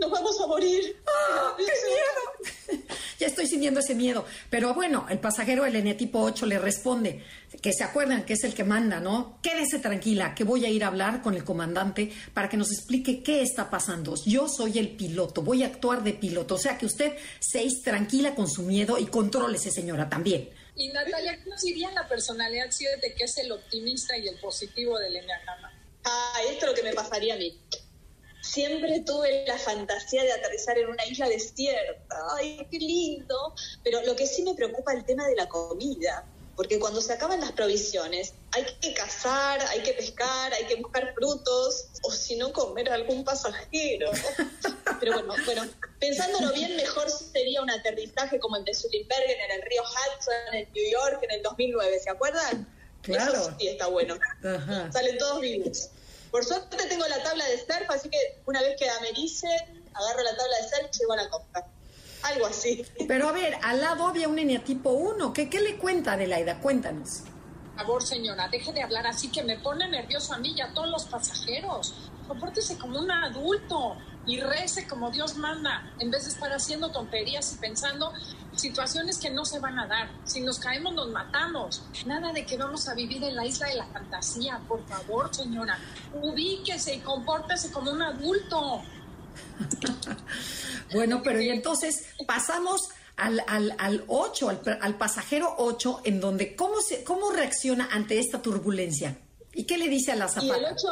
Nos 0.00 0.10
vamos 0.10 0.40
a 0.40 0.46
morir. 0.46 0.96
¡Ah, 1.06 1.54
¡Qué 1.56 1.64
miedo! 1.64 2.82
ya 3.18 3.26
estoy 3.26 3.46
sintiendo 3.46 3.80
ese 3.80 3.94
miedo. 3.94 4.24
Pero 4.50 4.74
bueno, 4.74 5.06
el 5.08 5.18
pasajero, 5.18 5.66
el 5.66 5.76
N 5.76 5.94
tipo 5.94 6.20
8, 6.20 6.46
le 6.46 6.58
responde 6.58 7.22
que 7.62 7.72
se 7.72 7.84
acuerdan 7.84 8.24
que 8.24 8.34
es 8.34 8.44
el 8.44 8.54
que 8.54 8.64
manda, 8.64 9.00
¿no? 9.00 9.38
Quédese 9.42 9.78
tranquila, 9.78 10.34
que 10.34 10.44
voy 10.44 10.64
a 10.64 10.68
ir 10.68 10.84
a 10.84 10.88
hablar 10.88 11.22
con 11.22 11.34
el 11.34 11.44
comandante 11.44 12.12
para 12.34 12.48
que 12.48 12.56
nos 12.56 12.72
explique 12.72 13.22
qué 13.22 13.42
está 13.42 13.70
pasando. 13.70 14.14
Yo 14.26 14.48
soy 14.48 14.78
el 14.78 14.96
piloto, 14.96 15.42
voy 15.42 15.62
a 15.62 15.66
actuar 15.66 16.02
de 16.02 16.12
piloto. 16.12 16.56
O 16.56 16.58
sea 16.58 16.76
que 16.76 16.86
usted, 16.86 17.16
seis, 17.40 17.82
tranquila 17.82 18.34
con 18.34 18.48
su 18.48 18.62
miedo 18.62 18.98
y 18.98 19.06
contrólese, 19.06 19.70
señora, 19.70 20.08
también. 20.08 20.50
Y 20.78 20.88
Natalia, 20.90 21.36
¿qué 21.42 21.50
nos 21.50 21.60
diría 21.60 21.90
la 21.90 22.06
personalidad 22.06 22.68
7 22.70 23.14
que 23.14 23.24
es 23.24 23.36
el 23.38 23.50
optimista 23.50 24.16
y 24.16 24.28
el 24.28 24.38
positivo 24.38 24.96
del 24.98 25.16
Enneagrama? 25.16 25.72
Ah, 26.04 26.40
esto 26.48 26.66
es 26.66 26.70
lo 26.70 26.74
que 26.74 26.84
me 26.84 26.92
pasaría 26.92 27.34
a 27.34 27.36
mí. 27.36 27.60
Siempre 28.40 29.00
tuve 29.00 29.44
la 29.46 29.58
fantasía 29.58 30.22
de 30.22 30.32
aterrizar 30.32 30.78
en 30.78 30.88
una 30.88 31.04
isla 31.04 31.28
desierta. 31.28 32.16
Ay, 32.36 32.64
qué 32.70 32.78
lindo. 32.78 33.54
Pero 33.82 34.02
lo 34.04 34.14
que 34.14 34.26
sí 34.28 34.44
me 34.44 34.54
preocupa 34.54 34.92
es 34.92 35.00
el 35.00 35.04
tema 35.04 35.26
de 35.26 35.34
la 35.34 35.48
comida 35.48 36.24
porque 36.58 36.80
cuando 36.80 37.00
se 37.00 37.12
acaban 37.12 37.40
las 37.40 37.52
provisiones 37.52 38.34
hay 38.50 38.64
que 38.80 38.92
cazar, 38.92 39.64
hay 39.68 39.80
que 39.84 39.92
pescar, 39.92 40.52
hay 40.52 40.64
que 40.64 40.74
buscar 40.74 41.14
frutos, 41.14 41.86
o 42.02 42.10
si 42.10 42.34
no 42.34 42.52
comer 42.52 42.90
a 42.90 42.94
algún 42.94 43.22
pasajero. 43.22 44.10
Pero 45.00 45.12
bueno, 45.12 45.34
bueno, 45.44 45.62
pensándolo 46.00 46.52
bien, 46.52 46.74
mejor 46.74 47.08
sería 47.10 47.62
un 47.62 47.70
aterrizaje 47.70 48.40
como 48.40 48.56
el 48.56 48.64
de 48.64 48.74
Sullenbergen 48.74 49.38
en 49.38 49.50
el 49.52 49.62
río 49.70 49.82
Hudson, 49.84 50.54
en 50.54 50.68
New 50.72 50.90
York, 50.90 51.22
en 51.22 51.30
el 51.30 51.42
2009, 51.44 52.00
¿se 52.00 52.10
acuerdan? 52.10 52.66
Claro. 53.02 53.34
Eso 53.34 53.54
sí 53.56 53.68
está 53.68 53.86
bueno. 53.86 54.18
Salen 54.92 55.16
todos 55.16 55.40
vivos. 55.40 55.90
Por 56.32 56.44
suerte 56.44 56.76
tengo 56.88 57.06
la 57.06 57.22
tabla 57.22 57.46
de 57.46 57.58
surf, 57.58 57.88
así 57.88 58.08
que 58.08 58.18
una 58.46 58.60
vez 58.62 58.76
que 58.76 58.90
americe, 58.90 59.46
agarro 59.94 60.24
la 60.24 60.36
tabla 60.36 60.56
de 60.56 60.62
surf 60.64 60.90
y 60.92 60.98
llevo 60.98 61.12
a 61.12 61.16
la 61.18 61.30
costa 61.30 61.68
algo 62.22 62.46
así. 62.46 62.84
Pero 63.06 63.28
a 63.28 63.32
ver, 63.32 63.56
al 63.62 63.80
lado 63.80 64.06
había 64.06 64.28
un 64.28 64.38
eneatipo 64.38 64.90
1. 64.90 65.32
¿Qué, 65.32 65.48
¿Qué 65.48 65.60
le 65.60 65.76
cuenta 65.76 66.12
Adelaida? 66.12 66.60
Cuéntanos. 66.60 67.22
Por 67.76 67.86
favor, 67.86 68.02
señora, 68.02 68.48
deje 68.48 68.72
de 68.72 68.82
hablar 68.82 69.06
así 69.06 69.28
que 69.28 69.42
me 69.44 69.56
pone 69.56 69.88
nervioso 69.88 70.34
a 70.34 70.38
mí 70.38 70.52
y 70.56 70.60
a 70.60 70.72
todos 70.74 70.88
los 70.88 71.04
pasajeros. 71.04 71.94
Compórtese 72.26 72.76
como 72.76 72.98
un 72.98 73.10
adulto 73.10 73.96
y 74.26 74.40
rece 74.40 74.86
como 74.86 75.10
Dios 75.10 75.36
manda, 75.36 75.90
en 75.98 76.10
vez 76.10 76.24
de 76.24 76.30
estar 76.30 76.52
haciendo 76.52 76.90
tonterías 76.90 77.54
y 77.54 77.56
pensando 77.56 78.12
situaciones 78.54 79.18
que 79.18 79.30
no 79.30 79.44
se 79.44 79.58
van 79.58 79.78
a 79.78 79.86
dar. 79.86 80.10
Si 80.24 80.40
nos 80.40 80.58
caemos, 80.58 80.92
nos 80.94 81.08
matamos. 81.10 81.82
Nada 82.04 82.32
de 82.32 82.44
que 82.44 82.56
vamos 82.56 82.88
a 82.88 82.94
vivir 82.94 83.22
en 83.24 83.36
la 83.36 83.46
isla 83.46 83.68
de 83.68 83.76
la 83.76 83.86
fantasía. 83.86 84.60
Por 84.68 84.84
favor, 84.86 85.34
señora, 85.34 85.78
ubíquese 86.20 86.96
y 86.96 86.98
compórtese 87.00 87.72
como 87.72 87.90
un 87.90 88.02
adulto. 88.02 88.82
bueno, 90.94 91.22
pero 91.22 91.40
y 91.40 91.50
entonces 91.50 92.06
pasamos 92.26 92.88
al, 93.16 93.42
al, 93.46 93.74
al 93.78 94.04
8, 94.06 94.62
al, 94.80 94.96
pasajero 94.96 95.54
8, 95.58 96.02
en 96.04 96.20
donde, 96.20 96.54
¿cómo, 96.54 96.80
se, 96.80 97.02
¿cómo 97.04 97.30
reacciona 97.30 97.88
ante 97.90 98.18
esta 98.18 98.40
turbulencia? 98.40 99.18
¿Y 99.52 99.64
qué 99.64 99.76
le 99.76 99.88
dice 99.88 100.12
a 100.12 100.16
la 100.16 100.28
zapata? 100.28 100.56
Y 100.56 100.64
el 100.64 100.72
8 100.72 100.88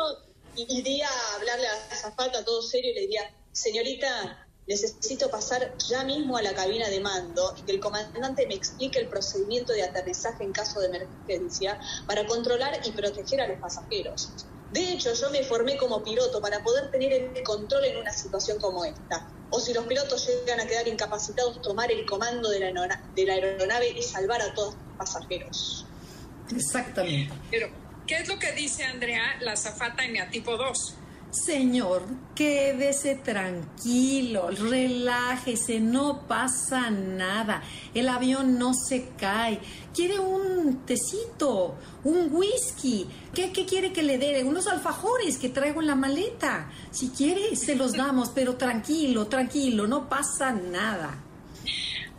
iría 0.69 1.09
a 1.09 1.37
hablarle 1.37 1.69
a 1.69 1.73
la 1.89 1.97
zapata 1.97 2.45
todo 2.45 2.63
serio 2.63 2.91
y 2.91 2.95
le 2.95 3.01
diría, 3.03 3.31
señorita, 3.53 4.47
necesito 4.67 5.31
pasar 5.31 5.77
ya 5.89 6.03
mismo 6.05 6.37
a 6.37 6.43
la 6.43 6.55
cabina 6.55 6.89
de 6.89 7.01
mando 7.01 7.55
y 7.57 7.63
que 7.63 7.73
el 7.73 7.81
comandante 7.81 8.47
me 8.47 8.55
explique 8.55 8.99
el 8.99 9.09
procedimiento 9.09 9.73
de 9.73 9.85
aterrizaje 9.85 10.43
en 10.43 10.53
caso 10.53 10.81
de 10.81 10.87
emergencia 10.89 11.79
para 12.07 12.27
controlar 12.27 12.81
y 12.85 12.91
proteger 12.91 13.41
a 13.41 13.47
los 13.47 13.61
pasajeros. 13.61 14.31
De 14.73 14.93
hecho, 14.93 15.15
yo 15.15 15.31
me 15.31 15.43
formé 15.45 15.77
como 15.77 16.03
piloto 16.03 16.41
para 16.41 16.63
poder 16.63 16.91
tener 16.91 17.13
el 17.13 17.43
control 17.43 17.85
en 17.85 17.97
una 17.99 18.13
situación 18.13 18.59
como 18.59 18.85
esta. 18.85 19.29
O 19.51 19.61
si 19.61 19.73
los 19.73 19.87
pilotos 19.87 20.27
llegan 20.27 20.61
a 20.61 20.67
quedar 20.67 20.89
incapacitados, 20.89 21.63
tomar 21.63 21.91
el 21.93 22.05
comando 22.05 22.51
de 22.51 22.61
la, 22.73 23.33
aeronave 23.33 23.91
y 23.91 24.03
salvar 24.03 24.43
a 24.43 24.53
todos 24.55 24.75
los 24.75 24.99
pasajeros. 24.99 25.87
Exactamente. 26.51 27.33
Pero, 27.51 27.69
¿qué 28.07 28.17
es 28.17 28.29
lo 28.29 28.39
que 28.39 28.53
dice 28.53 28.85
Andrea, 28.85 29.37
la 29.41 29.57
zafata 29.57 30.05
en 30.05 30.21
a 30.21 30.31
tipo 30.31 30.57
2? 30.57 30.95
Señor, 31.31 32.03
quédese 32.35 33.17
tranquilo, 33.17 34.49
relájese, 34.51 35.81
no 35.81 36.27
pasa 36.27 36.91
nada. 36.91 37.63
El 37.95 38.09
avión 38.09 38.59
no 38.59 38.73
se 38.73 39.09
cae. 39.19 39.61
Quiere 39.95 40.19
un 40.19 40.87
tecito, 40.87 41.77
un 42.05 42.29
whisky. 42.33 43.09
¿Qué, 43.35 43.53
quiere 43.53 43.93
que 43.93 44.03
le 44.03 44.19
dé? 44.19 44.45
Unos 44.45 44.67
alfajores 44.67 45.37
que 45.37 45.49
traigo 45.49 45.81
en 45.81 45.89
la 45.89 45.95
maleta. 45.95 46.71
Si 46.91 47.11
quiere, 47.11 47.55
se 47.57 47.75
los 47.75 47.93
damos, 47.93 48.31
pero 48.31 48.57
tranquilo, 48.57 49.27
tranquilo, 49.27 49.87
no 49.87 50.09
pasa 50.09 50.53
nada. 50.53 51.23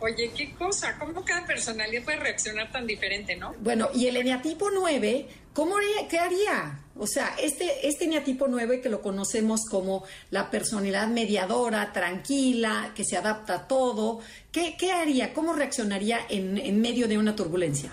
Oye, 0.00 0.30
qué 0.36 0.54
cosa, 0.54 0.96
¿cómo 0.96 1.24
cada 1.24 1.44
personalidad 1.44 2.04
puede 2.04 2.18
reaccionar 2.18 2.70
tan 2.70 2.86
diferente, 2.86 3.34
no? 3.34 3.52
Bueno, 3.58 3.88
y 3.92 4.06
el 4.06 4.16
eneatipo 4.16 4.70
9, 4.72 5.26
¿cómo 5.58 5.74
qué 6.08 6.20
haría? 6.20 6.84
O 6.96 7.08
sea, 7.08 7.34
este, 7.42 7.88
este 7.88 8.04
eneatipo 8.04 8.46
9 8.46 8.80
que 8.80 8.88
lo 8.88 9.02
conocemos 9.02 9.62
como 9.68 10.04
la 10.30 10.52
personalidad 10.52 11.08
mediadora, 11.08 11.92
tranquila, 11.92 12.92
que 12.94 13.04
se 13.04 13.16
adapta 13.16 13.54
a 13.54 13.66
todo, 13.66 14.20
¿qué, 14.52 14.76
qué 14.78 14.92
haría? 14.92 15.34
¿Cómo 15.34 15.54
reaccionaría 15.54 16.20
en, 16.28 16.58
en 16.58 16.80
medio 16.80 17.08
de 17.08 17.18
una 17.18 17.34
turbulencia? 17.34 17.90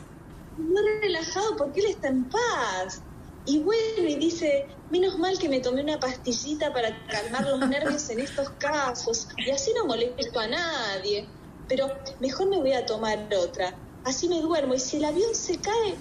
Muy 0.59 0.83
relajado 1.01 1.57
porque 1.57 1.79
él 1.79 1.87
está 1.87 2.09
en 2.09 2.25
paz. 2.25 3.01
Y 3.47 3.57
bueno, 3.61 4.09
y 4.09 4.15
dice, 4.15 4.67
menos 4.91 5.17
mal 5.17 5.39
que 5.39 5.49
me 5.49 5.59
tomé 5.59 5.81
una 5.81 5.99
pastillita 5.99 6.71
para 6.71 6.95
calmar 7.07 7.49
los 7.49 7.67
nervios 7.67 8.07
en 8.11 8.19
estos 8.19 8.51
casos, 8.59 9.27
y 9.37 9.49
así 9.49 9.71
no 9.75 9.85
molesto 9.87 10.39
a 10.39 10.47
nadie 10.47 11.27
pero 11.67 11.87
mejor 12.19 12.49
me 12.49 12.57
voy 12.57 12.73
a 12.73 12.85
tomar 12.85 13.27
otra. 13.35 13.73
Así 14.03 14.29
me 14.29 14.39
duermo 14.39 14.75
y 14.75 14.79
si 14.79 14.97
el 14.97 15.05
avión 15.05 15.33
se 15.33 15.57
cae, 15.57 15.95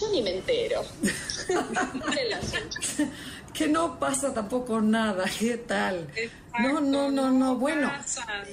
yo 0.00 0.08
ni 0.10 0.22
me 0.22 0.36
entero. 0.36 0.82
que 3.54 3.68
no 3.68 3.98
pasa 3.98 4.34
tampoco 4.34 4.80
nada, 4.80 5.24
¿qué 5.38 5.56
tal? 5.56 6.06
No, 6.60 6.80
no, 6.80 7.10
no, 7.10 7.30
no, 7.30 7.56
bueno. 7.56 7.92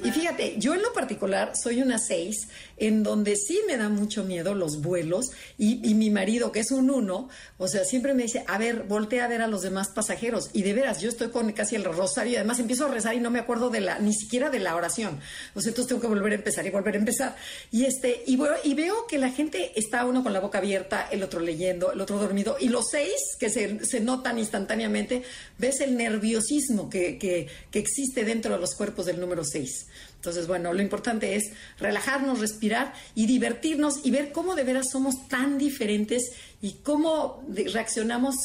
Y 0.04 0.12
fíjate, 0.12 0.56
yo 0.58 0.74
en 0.74 0.82
lo 0.82 0.94
particular 0.94 1.54
soy 1.56 1.82
una 1.82 1.98
seis 1.98 2.48
en 2.78 3.04
donde 3.04 3.36
sí 3.36 3.62
me 3.66 3.78
da 3.78 3.88
mucho 3.88 4.24
miedo 4.24 4.54
los 4.54 4.82
vuelos 4.82 5.32
y, 5.58 5.94
mi 5.94 6.10
marido, 6.10 6.52
que 6.52 6.60
es 6.60 6.72
un 6.72 6.89
uno, 6.89 7.30
o 7.58 7.68
sea, 7.68 7.86
siempre 7.86 8.13
me 8.13 8.24
dice, 8.24 8.44
a 8.48 8.58
ver, 8.58 8.84
voltea 8.84 9.26
a 9.26 9.28
ver 9.28 9.42
a 9.42 9.48
los 9.48 9.62
demás 9.62 9.89
pasajeros. 9.89 10.50
Y 10.54 10.63
de 10.63 10.74
veras, 10.74 11.00
yo 11.00 11.10
estoy 11.10 11.30
con 11.30 11.52
casi 11.54 11.76
el 11.76 11.86
rosario 11.86 12.34
y 12.34 12.36
además 12.36 12.60
empiezo 12.60 12.86
a 12.86 12.89
rezar 12.89 13.16
y 13.16 13.20
no 13.20 13.32
me 13.32 13.39
acuerdo 13.39 13.70
de 13.70 13.80
la, 13.80 14.00
ni 14.00 14.14
siquiera 14.14 14.49
de 14.49 14.60
la 14.60 14.76
oración. 14.76 15.20
O 15.56 15.62
sea, 15.62 15.70
entonces 15.70 15.88
tengo 15.88 16.01
que 16.01 16.08
volver 16.08 16.34
a 16.34 16.36
empezar 16.36 16.66
y 16.66 16.72
volver 16.72 16.95
a 16.95 16.97
empezar. 16.97 17.36
Y 17.72 17.86
este, 17.86 18.24
y, 18.26 18.38
y 18.64 18.74
veo 18.74 19.08
que 19.08 19.18
la 19.18 19.30
gente 19.30 19.72
está 19.76 20.06
uno 20.06 20.24
con 20.24 20.34
la 20.34 20.39
boca 20.39 20.58
abierta, 20.58 21.08
el 21.10 21.24
otro 21.24 21.39
leyendo, 21.39 21.93
el 21.93 22.01
otro 22.01 22.18
dormido, 22.18 22.58
y 22.60 22.68
los 22.68 22.89
seis 22.89 23.16
que 23.39 23.49
se, 23.49 23.86
se 23.86 23.99
notan 23.99 24.39
instantáneamente, 24.39 25.24
ves 25.58 25.80
el 25.80 25.95
nerviosismo 25.95 26.89
que, 26.89 27.18
que, 27.18 27.47
que 27.72 27.80
existe 27.80 27.93
dentro 28.26 28.54
de 28.54 28.60
los 28.60 28.76
cuerpos 28.76 29.06
del 29.06 29.20
número 29.20 29.44
seis. 29.44 29.88
Entonces, 30.16 30.48
bueno, 30.48 30.74
lo 30.74 30.82
importante 30.82 31.36
es 31.36 31.52
relajarnos, 31.80 32.39
respirar 32.39 32.94
y 33.16 33.26
divertirnos 33.26 34.06
y 34.06 34.12
ver 34.12 34.32
cómo 34.32 34.56
de 34.56 34.64
veras 34.64 34.89
somos 34.91 35.28
tan 35.28 35.58
diferentes 35.58 36.32
y 36.62 36.74
cómo 36.84 37.44
reaccionamos 37.48 38.36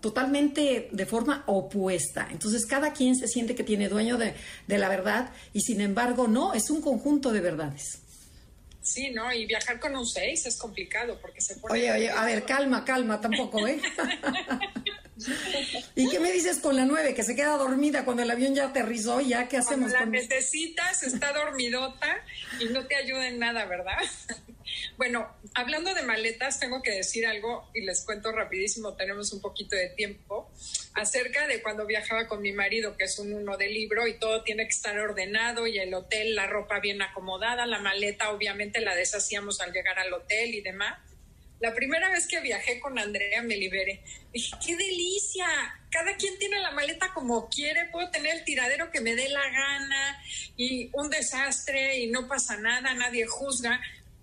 totalmente 0.00 0.88
de 0.90 1.06
forma 1.06 1.44
opuesta. 1.46 2.28
Entonces, 2.30 2.66
cada 2.66 2.92
quien 2.92 3.16
se 3.16 3.28
siente 3.28 3.54
que 3.54 3.64
tiene 3.64 3.88
dueño 3.88 4.16
de, 4.16 4.34
de 4.66 4.78
la 4.78 4.88
verdad 4.88 5.30
y 5.52 5.60
sin 5.60 5.80
embargo, 5.80 6.28
no, 6.28 6.54
es 6.54 6.70
un 6.70 6.80
conjunto 6.80 7.32
de 7.32 7.40
verdades. 7.40 8.00
Sí, 8.84 9.10
¿no? 9.10 9.32
Y 9.32 9.46
viajar 9.46 9.80
con 9.80 9.96
un 9.96 10.06
6 10.06 10.44
es 10.44 10.58
complicado 10.58 11.18
porque 11.20 11.40
se 11.40 11.56
pone... 11.56 11.72
Oye, 11.72 11.90
oye, 11.90 12.10
a 12.10 12.24
ver, 12.26 12.44
calma, 12.44 12.84
calma, 12.84 13.18
tampoco, 13.18 13.66
¿eh? 13.66 13.80
¿Y 15.94 16.08
qué 16.08 16.18
me 16.18 16.32
dices 16.32 16.58
con 16.58 16.76
la 16.76 16.84
9? 16.84 17.14
Que 17.14 17.22
se 17.22 17.36
queda 17.36 17.56
dormida 17.56 18.04
cuando 18.04 18.22
el 18.22 18.30
avión 18.30 18.54
ya 18.54 18.66
aterrizó, 18.66 19.20
¿ya 19.20 19.48
qué 19.48 19.58
hacemos? 19.58 19.92
Cuando 19.92 20.16
la 20.16 20.20
necesitas, 20.20 21.02
está 21.02 21.32
dormidota 21.32 22.22
y 22.60 22.66
no 22.66 22.86
te 22.86 22.96
ayuda 22.96 23.28
en 23.28 23.38
nada, 23.38 23.64
¿verdad? 23.66 23.96
Bueno, 24.96 25.28
hablando 25.54 25.92
de 25.94 26.02
maletas, 26.02 26.58
tengo 26.58 26.82
que 26.82 26.92
decir 26.92 27.26
algo 27.26 27.68
y 27.74 27.82
les 27.82 28.04
cuento 28.04 28.32
rapidísimo, 28.32 28.94
tenemos 28.94 29.32
un 29.32 29.40
poquito 29.40 29.76
de 29.76 29.88
tiempo, 29.90 30.50
acerca 30.94 31.46
de 31.46 31.62
cuando 31.62 31.86
viajaba 31.86 32.26
con 32.26 32.40
mi 32.40 32.52
marido, 32.52 32.96
que 32.96 33.04
es 33.04 33.18
un 33.18 33.34
uno 33.34 33.56
de 33.56 33.68
libro 33.68 34.06
y 34.06 34.18
todo 34.18 34.42
tiene 34.42 34.64
que 34.64 34.70
estar 34.70 34.98
ordenado 34.98 35.66
y 35.66 35.78
el 35.78 35.92
hotel, 35.94 36.34
la 36.34 36.46
ropa 36.46 36.80
bien 36.80 37.02
acomodada, 37.02 37.66
la 37.66 37.80
maleta 37.80 38.30
obviamente 38.30 38.80
la 38.80 38.94
deshacíamos 38.94 39.60
al 39.60 39.72
llegar 39.72 39.98
al 39.98 40.12
hotel 40.12 40.54
y 40.54 40.60
demás. 40.60 40.98
La 41.60 41.72
primera 41.74 42.10
vez 42.10 42.26
que 42.26 42.40
viajé 42.40 42.80
con 42.80 42.98
Andrea 42.98 43.42
me 43.42 43.56
liberé. 43.56 44.02
Dije, 44.32 44.56
qué 44.64 44.76
delicia. 44.76 45.46
Cada 45.90 46.16
quien 46.16 46.36
tiene 46.38 46.58
la 46.58 46.72
maleta 46.72 47.12
como 47.14 47.48
quiere. 47.48 47.86
Puedo 47.92 48.10
tener 48.10 48.36
el 48.36 48.44
tiradero 48.44 48.90
que 48.90 49.00
me 49.00 49.14
dé 49.14 49.28
la 49.28 49.48
gana 49.48 50.22
y 50.56 50.90
un 50.92 51.08
desastre 51.08 51.98
y 51.98 52.08
no 52.08 52.26
pasa 52.28 52.56
nada, 52.56 52.92
nadie 52.94 53.26
juzga. 53.26 53.80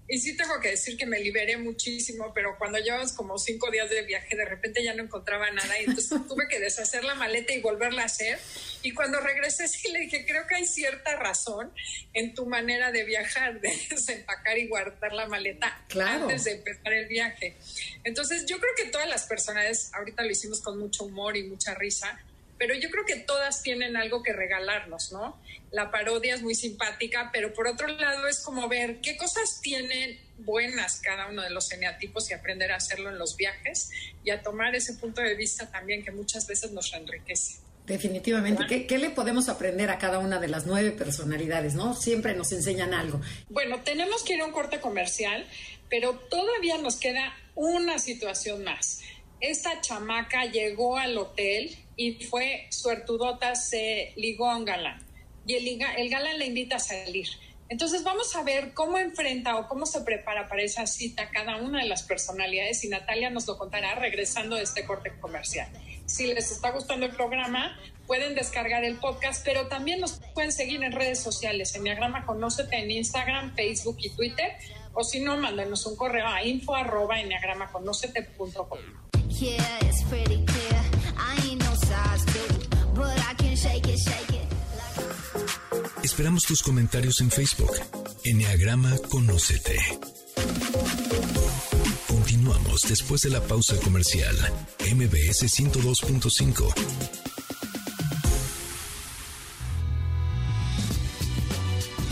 Y 0.08 0.20
sí 0.20 0.36
tengo 0.36 0.60
que 0.60 0.70
decir 0.70 0.97
que 0.97 1.06
me 1.06 1.20
liberé 1.20 1.56
muchísimo, 1.58 2.34
pero 2.34 2.58
cuando 2.58 2.80
llevas 2.80 3.14
como 3.14 3.38
cinco 3.38 3.72
días 3.72 3.89
de 3.89 4.02
viaje, 4.02 4.36
de 4.36 4.43
repente 4.45 4.84
ya 4.84 4.93
no 4.93 5.04
encontraba 5.04 5.49
nada 5.52 5.80
y 5.80 5.86
entonces 5.86 6.20
tuve 6.28 6.47
que 6.49 6.60
deshacer 6.60 7.04
la 7.04 7.16
maleta 7.16 7.54
y 7.54 7.62
volverla 7.62 8.02
a 8.04 8.06
hacer. 8.06 8.38
Y 8.84 8.93
cuando 8.93 9.20
regresé 9.22 9.68
sí 9.68 9.91
le 9.91 9.99
dije, 9.99 10.26
creo 10.26 10.45
que 10.47 10.56
hay 10.56 10.66
cierta 10.66 11.16
razón 11.16 11.72
en 12.14 12.34
tu 12.34 12.45
manera 12.45 12.91
de 12.91 13.06
viajar, 13.06 13.62
de 13.62 13.70
desempacar 13.89 14.58
y 14.58 14.68
guardar 14.68 15.14
la 15.14 15.28
maleta 15.28 15.86
antes 15.97 16.43
de 16.43 16.52
empezar 16.52 16.91
el 16.93 17.08
viaje. 17.08 17.56
Entonces 18.04 18.45
yo 18.45 18.60
creo 18.60 18.74
que 18.76 18.86
todas 18.86 19.08
las 19.08 19.24
personas, 19.28 19.91
ahorita 19.93 20.24
lo 20.24 20.32
hicimos 20.32 20.62
con 20.62 20.78
mucho 20.78 21.06
humor 21.06 21.38
y 21.38 21.43
mucha 21.43 21.74
risa, 21.76 22.20
pero 22.62 22.76
yo 22.76 22.91
creo 22.91 23.03
que 23.07 23.16
todas 23.16 23.64
tienen 23.64 23.97
algo 23.97 24.22
que 24.22 24.34
regalarnos, 24.34 25.12
¿no? 25.12 25.41
La 25.72 25.89
parodia 25.89 26.36
es 26.36 26.43
muy 26.43 26.53
simpática, 26.53 27.32
pero 27.34 27.53
por 27.53 27.66
otro 27.66 27.88
lado 27.88 28.28
es 28.28 28.39
como 28.41 28.70
ver 28.70 29.01
qué 29.01 29.18
cosas 29.18 29.62
tienen 29.64 30.20
buenas 30.38 31.01
cada 31.01 31.28
uno 31.28 31.41
de 31.41 31.49
los 31.49 31.72
eneatipos 31.72 32.30
y 32.30 32.36
aprender 32.36 32.72
a 32.72 32.76
hacerlo 32.76 33.09
en 33.09 33.18
los 33.18 33.36
viajes 33.36 33.89
y 34.24 34.30
a 34.30 34.43
tomar 34.43 34.76
ese 34.76 34.93
punto 34.93 35.22
de 35.22 35.34
vista 35.34 35.72
también 35.72 36.03
que 36.03 36.12
muchas 36.12 36.45
veces 36.45 36.72
nos 36.72 36.93
enriquece. 36.93 37.55
Definitivamente. 37.88 38.68
¿Qué, 38.68 38.86
¿Qué, 38.86 38.99
le 38.99 39.09
podemos 39.09 39.49
aprender 39.49 39.89
a 39.89 39.97
cada 39.97 40.20
una 40.20 40.39
de 40.39 40.47
las 40.47 40.68
nueve 40.68 40.91
personalidades, 40.91 41.74
no? 41.74 41.95
Siempre 41.95 42.36
nos 42.36 42.51
enseñan 42.51 42.93
algo. 42.93 43.22
Bueno, 43.49 43.82
tenemos 43.84 44.22
que 44.22 44.36
ir 44.36 44.41
a 44.41 44.45
un 44.45 44.51
corte 44.51 44.80
comercial, 44.80 45.47
pero 45.89 46.14
todavía 46.14 46.78
nos 46.78 46.97
queda 46.97 47.36
una 47.55 47.97
situación 47.97 48.64
más. 48.64 49.01
Esta 49.42 49.82
chamaca 49.82 50.46
llegó 50.46 50.98
al 50.98 51.18
hotel 51.18 51.76
y 51.96 52.14
fue 52.26 52.68
suertudota, 52.70 53.56
se 53.56 54.14
ligó 54.16 54.50
a 54.50 54.58
un 54.58 54.66
galán. 54.66 55.04
Y 55.48 55.56
el, 55.56 55.82
el 55.98 56.10
galán 56.10 56.38
le 56.38 56.46
invita 56.46 56.76
a 56.76 56.80
salir. 56.80 57.28
Entonces 57.68 58.04
vamos 58.04 58.36
a 58.36 58.44
ver 58.44 58.74
cómo 58.74 58.98
enfrenta 58.98 59.56
o 59.56 59.68
cómo 59.68 59.86
se 59.86 60.02
prepara 60.02 60.50
para 60.50 60.62
esa 60.62 60.86
cita 60.86 61.30
cada 61.32 61.56
una 61.56 61.82
de 61.82 61.88
las 61.88 62.04
personalidades 62.04 62.84
y 62.84 62.89
Natalia 62.89 63.30
nos 63.30 63.48
lo 63.48 63.58
contará 63.58 63.96
regresando 63.96 64.58
de 64.58 64.64
este 64.64 64.86
corte 64.86 65.12
comercial. 65.22 65.70
Si 66.06 66.28
les 66.28 66.52
está 66.52 66.72
gustando 66.72 67.06
el 67.06 67.16
programa, 67.16 67.80
pueden 68.08 68.36
descargar 68.36 68.84
el 68.84 68.98
podcast, 68.98 69.46
pero 69.46 69.68
también 69.68 70.02
nos 70.02 70.20
pueden 70.34 70.52
seguir 70.52 70.84
en 70.84 70.92
redes 70.92 71.20
sociales, 71.20 71.74
en 71.74 71.86
Diagrama 71.86 72.26
Conócete 72.26 72.76
en 72.76 72.92
Instagram, 72.92 73.56
Facebook 73.56 73.98
y 74.02 74.10
Twitter, 74.10 74.52
o 74.94 75.04
si 75.04 75.20
no, 75.20 75.38
mándenos 75.38 75.86
un 75.86 75.96
correo 75.96 76.28
a 76.28 76.44
info 76.44 76.76
arroba 76.76 77.16
Esperamos 86.04 86.44
tus 86.44 86.62
comentarios 86.62 87.22
en 87.22 87.32
Facebook. 87.32 87.72
Enneagrama 88.24 88.96
Conócete. 89.10 89.78
Continuamos 92.08 92.82
después 92.88 93.22
de 93.22 93.30
la 93.30 93.42
pausa 93.42 93.76
comercial. 93.78 94.36
MBS 94.80 95.44
102.5. 95.44 96.74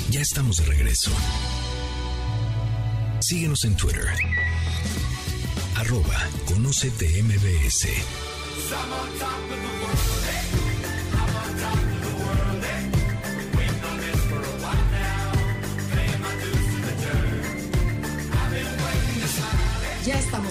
Ya 0.09 0.21
estamos 0.21 0.57
de 0.57 0.65
regreso. 0.65 1.11
Síguenos 3.29 3.63
en 3.63 3.75
Twitter. 3.77 4.07
Arroba 5.75 6.17
Conócete 6.47 7.21
MBS. 7.21 7.87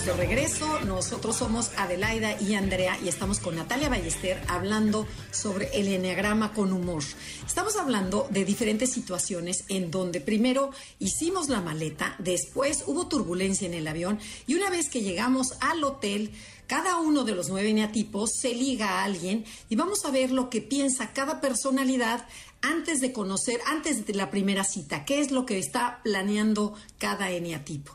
De 0.08 0.14
regreso. 0.14 0.80
Nosotros 0.86 1.36
somos 1.36 1.70
Adelaida 1.76 2.40
y 2.40 2.54
Andrea 2.54 2.98
y 3.04 3.08
estamos 3.08 3.40
con 3.40 3.56
Natalia 3.56 3.90
Ballester 3.90 4.42
hablando 4.48 5.06
sobre 5.30 5.68
el 5.78 5.86
enneagrama 5.88 6.54
con 6.54 6.72
humor. 6.72 7.02
Estamos 7.46 7.76
hablando 7.76 8.26
de 8.30 8.46
diferentes 8.46 8.90
situaciones 8.90 9.64
en 9.68 9.90
donde 9.90 10.22
primero 10.22 10.70
hicimos 10.98 11.50
la 11.50 11.60
maleta, 11.60 12.16
después 12.18 12.84
hubo 12.86 13.06
turbulencia 13.06 13.66
en 13.66 13.74
el 13.74 13.86
avión 13.86 14.18
y 14.46 14.54
una 14.54 14.70
vez 14.70 14.88
que 14.88 15.02
llegamos 15.02 15.48
al 15.60 15.84
hotel, 15.84 16.30
cada 16.66 16.98
uno 16.98 17.24
de 17.24 17.34
los 17.34 17.48
nueve 17.48 17.70
eneatipos 17.70 18.30
se 18.40 18.54
liga 18.54 18.88
a 18.88 19.04
alguien 19.04 19.44
y 19.68 19.76
vamos 19.76 20.04
a 20.04 20.10
ver 20.10 20.30
lo 20.30 20.48
que 20.48 20.62
piensa 20.62 21.12
cada 21.12 21.40
personalidad 21.42 22.26
antes 22.60 23.00
de 23.00 23.12
conocer, 23.12 23.60
antes 23.66 24.04
de 24.04 24.14
la 24.14 24.30
primera 24.30 24.64
cita, 24.64 25.04
qué 25.04 25.20
es 25.20 25.30
lo 25.30 25.46
que 25.46 25.58
está 25.58 26.00
planeando 26.02 26.74
cada 26.98 27.30
eneatipo. 27.30 27.94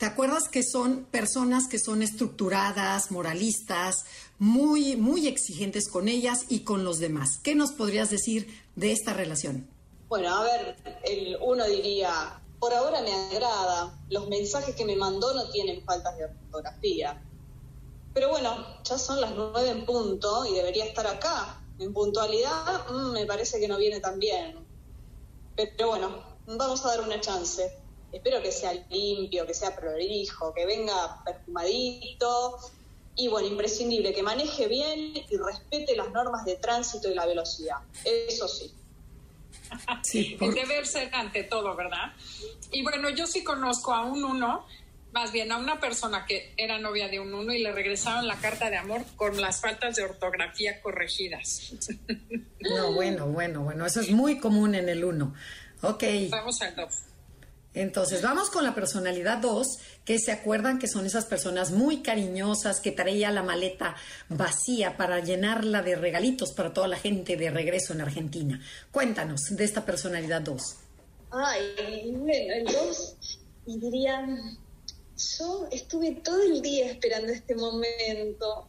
¿Te 0.00 0.06
acuerdas 0.06 0.48
que 0.48 0.62
son 0.62 1.04
personas 1.10 1.68
que 1.68 1.78
son 1.78 2.02
estructuradas, 2.02 3.10
moralistas, 3.10 4.06
muy, 4.38 4.96
muy 4.96 5.28
exigentes 5.28 5.90
con 5.90 6.08
ellas 6.08 6.46
y 6.48 6.60
con 6.60 6.84
los 6.84 7.00
demás? 7.00 7.38
¿Qué 7.42 7.54
nos 7.54 7.72
podrías 7.72 8.08
decir 8.08 8.48
de 8.76 8.92
esta 8.92 9.12
relación? 9.12 9.68
Bueno, 10.08 10.34
a 10.34 10.42
ver, 10.42 10.76
el 11.04 11.36
uno 11.42 11.66
diría, 11.66 12.40
por 12.58 12.72
ahora 12.72 13.02
me 13.02 13.12
agrada, 13.12 13.94
los 14.08 14.26
mensajes 14.30 14.74
que 14.74 14.86
me 14.86 14.96
mandó 14.96 15.34
no 15.34 15.50
tienen 15.50 15.84
faltas 15.84 16.16
de 16.16 16.24
ortografía. 16.24 17.22
Pero 18.14 18.30
bueno, 18.30 18.56
ya 18.82 18.96
son 18.96 19.20
las 19.20 19.32
nueve 19.36 19.68
en 19.68 19.84
punto 19.84 20.46
y 20.46 20.54
debería 20.54 20.86
estar 20.86 21.06
acá. 21.06 21.60
En 21.78 21.92
puntualidad, 21.92 22.88
mm, 22.90 23.12
me 23.12 23.26
parece 23.26 23.60
que 23.60 23.68
no 23.68 23.76
viene 23.76 24.00
tan 24.00 24.18
bien. 24.18 24.66
Pero 25.56 25.88
bueno, 25.88 26.24
vamos 26.46 26.86
a 26.86 26.88
dar 26.88 27.02
una 27.02 27.20
chance 27.20 27.79
espero 28.12 28.42
que 28.42 28.52
sea 28.52 28.72
limpio, 28.90 29.46
que 29.46 29.54
sea 29.54 29.74
prolijo, 29.74 30.52
que 30.54 30.66
venga 30.66 31.22
perfumadito 31.24 32.58
y 33.16 33.28
bueno, 33.28 33.48
imprescindible, 33.48 34.14
que 34.14 34.22
maneje 34.22 34.66
bien 34.66 35.12
y 35.14 35.36
respete 35.36 35.96
las 35.96 36.10
normas 36.10 36.44
de 36.44 36.56
tránsito 36.56 37.10
y 37.10 37.14
la 37.14 37.26
velocidad. 37.26 37.76
Eso 38.04 38.48
sí. 38.48 38.72
Sí, 40.02 40.36
debe 40.40 40.84
ser 40.84 41.14
ante 41.14 41.44
todo, 41.44 41.76
¿verdad? 41.76 42.12
Y 42.72 42.82
bueno, 42.82 43.10
yo 43.10 43.26
sí 43.26 43.44
conozco 43.44 43.92
a 43.92 44.04
un 44.04 44.24
uno, 44.24 44.66
más 45.12 45.32
bien 45.32 45.52
a 45.52 45.58
una 45.58 45.80
persona 45.80 46.24
que 46.24 46.54
era 46.56 46.78
novia 46.78 47.08
de 47.08 47.20
un 47.20 47.34
uno 47.34 47.52
y 47.52 47.62
le 47.62 47.72
regresaron 47.72 48.26
la 48.26 48.36
carta 48.36 48.70
de 48.70 48.76
amor 48.76 49.04
con 49.16 49.40
las 49.40 49.60
faltas 49.60 49.96
de 49.96 50.04
ortografía 50.04 50.80
corregidas. 50.80 51.72
No, 52.60 52.92
bueno, 52.92 53.26
bueno, 53.26 53.62
bueno, 53.62 53.86
eso 53.86 54.00
es 54.00 54.10
muy 54.10 54.38
común 54.38 54.74
en 54.74 54.88
el 54.88 55.04
uno. 55.04 55.34
Ok. 55.82 56.04
Vamos 56.30 56.60
al 56.62 56.76
dos. 56.76 57.09
Entonces, 57.72 58.20
vamos 58.20 58.50
con 58.50 58.64
la 58.64 58.74
personalidad 58.74 59.38
2, 59.38 59.78
que 60.04 60.18
se 60.18 60.32
acuerdan 60.32 60.78
que 60.80 60.88
son 60.88 61.06
esas 61.06 61.26
personas 61.26 61.70
muy 61.70 62.02
cariñosas 62.02 62.80
que 62.80 62.90
traía 62.90 63.30
la 63.30 63.44
maleta 63.44 63.94
vacía 64.28 64.96
para 64.96 65.20
llenarla 65.20 65.82
de 65.82 65.94
regalitos 65.94 66.52
para 66.52 66.72
toda 66.72 66.88
la 66.88 66.96
gente 66.96 67.36
de 67.36 67.50
regreso 67.50 67.92
en 67.92 68.00
Argentina. 68.00 68.60
Cuéntanos 68.90 69.42
de 69.50 69.64
esta 69.64 69.84
personalidad 69.84 70.42
2. 70.42 70.76
Ay, 71.30 72.12
bueno, 72.16 72.54
el 72.54 72.64
2, 72.64 73.18
y 73.66 73.78
diría, 73.78 74.26
yo 75.38 75.68
estuve 75.70 76.16
todo 76.24 76.42
el 76.42 76.60
día 76.60 76.90
esperando 76.90 77.32
este 77.32 77.54
momento. 77.54 78.66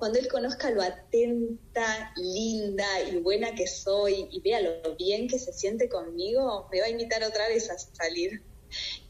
Cuando 0.00 0.18
él 0.18 0.28
conozca 0.28 0.70
lo 0.70 0.80
atenta, 0.80 2.14
linda 2.16 2.86
y 3.02 3.16
buena 3.16 3.54
que 3.54 3.66
soy 3.66 4.28
y 4.32 4.40
vea 4.40 4.62
lo 4.62 4.96
bien 4.96 5.28
que 5.28 5.38
se 5.38 5.52
siente 5.52 5.90
conmigo, 5.90 6.66
me 6.72 6.80
va 6.80 6.86
a 6.86 6.88
invitar 6.88 7.22
otra 7.22 7.46
vez 7.48 7.70
a 7.70 7.76
salir. 7.76 8.42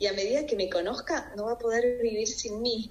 Y 0.01 0.07
a 0.09 0.13
medida 0.15 0.47
que 0.47 0.57
me 0.57 0.69
conozca, 0.69 1.33
no 1.37 1.45
va 1.45 1.53
a 1.53 1.59
poder 1.59 2.03
vivir 2.03 2.27
sin 2.27 2.61
mí. 2.61 2.91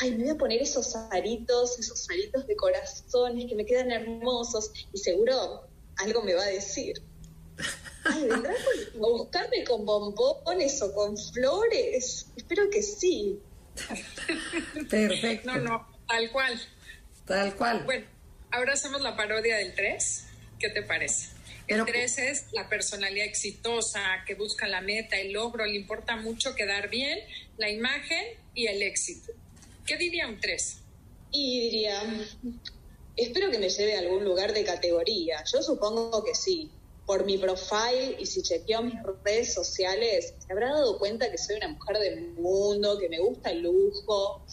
Ay, 0.00 0.10
me 0.16 0.24
voy 0.24 0.30
a 0.30 0.36
poner 0.36 0.62
esos 0.62 0.96
aritos, 0.96 1.78
esos 1.78 2.10
aritos 2.10 2.44
de 2.48 2.56
corazones 2.56 3.46
que 3.46 3.54
me 3.54 3.64
quedan 3.64 3.92
hermosos 3.92 4.72
y 4.92 4.98
seguro 4.98 5.68
algo 5.98 6.22
me 6.22 6.34
va 6.34 6.42
a 6.42 6.48
decir. 6.48 7.00
Ay, 8.04 8.24
¿vendrá 8.24 8.52
a 8.52 8.98
buscarme 8.98 9.62
con 9.62 9.86
bombones 9.86 10.82
o 10.82 10.92
con 10.92 11.16
flores? 11.16 12.26
Espero 12.34 12.68
que 12.68 12.82
sí. 12.82 13.38
Perfecto. 14.90 15.52
No, 15.52 15.60
no, 15.60 15.86
tal 16.08 16.32
cual. 16.32 16.60
Tal 17.30 17.54
cual. 17.54 17.84
Bueno, 17.84 18.06
ahora 18.50 18.72
hacemos 18.72 19.02
la 19.02 19.14
parodia 19.14 19.56
del 19.56 19.72
3. 19.76 20.24
¿Qué 20.58 20.68
te 20.68 20.82
parece? 20.82 21.28
El 21.68 21.84
3 21.84 22.18
es 22.18 22.46
la 22.50 22.68
personalidad 22.68 23.24
exitosa, 23.24 24.00
que 24.26 24.34
busca 24.34 24.66
la 24.66 24.80
meta, 24.80 25.16
el 25.16 25.32
logro, 25.32 25.64
le 25.64 25.76
importa 25.76 26.16
mucho 26.16 26.56
quedar 26.56 26.90
bien, 26.90 27.20
la 27.56 27.70
imagen 27.70 28.36
y 28.52 28.66
el 28.66 28.82
éxito. 28.82 29.32
¿Qué 29.86 29.96
diría 29.96 30.26
un 30.26 30.40
3? 30.40 30.78
Y 31.30 31.60
diría, 31.60 32.02
espero 33.16 33.48
que 33.52 33.58
me 33.60 33.68
lleve 33.68 33.94
a 33.94 34.00
algún 34.00 34.24
lugar 34.24 34.52
de 34.52 34.64
categoría. 34.64 35.44
Yo 35.44 35.62
supongo 35.62 36.24
que 36.24 36.34
sí. 36.34 36.68
Por 37.06 37.24
mi 37.24 37.38
profile 37.38 38.16
y 38.18 38.26
si 38.26 38.42
chequeo 38.42 38.82
mis 38.82 38.94
redes 39.24 39.54
sociales, 39.54 40.34
se 40.44 40.52
habrá 40.52 40.70
dado 40.70 40.98
cuenta 40.98 41.30
que 41.30 41.38
soy 41.38 41.56
una 41.56 41.68
mujer 41.68 41.98
del 41.98 42.32
mundo, 42.32 42.98
que 42.98 43.08
me 43.08 43.20
gusta 43.20 43.50
el 43.50 43.62
lujo, 43.62 44.44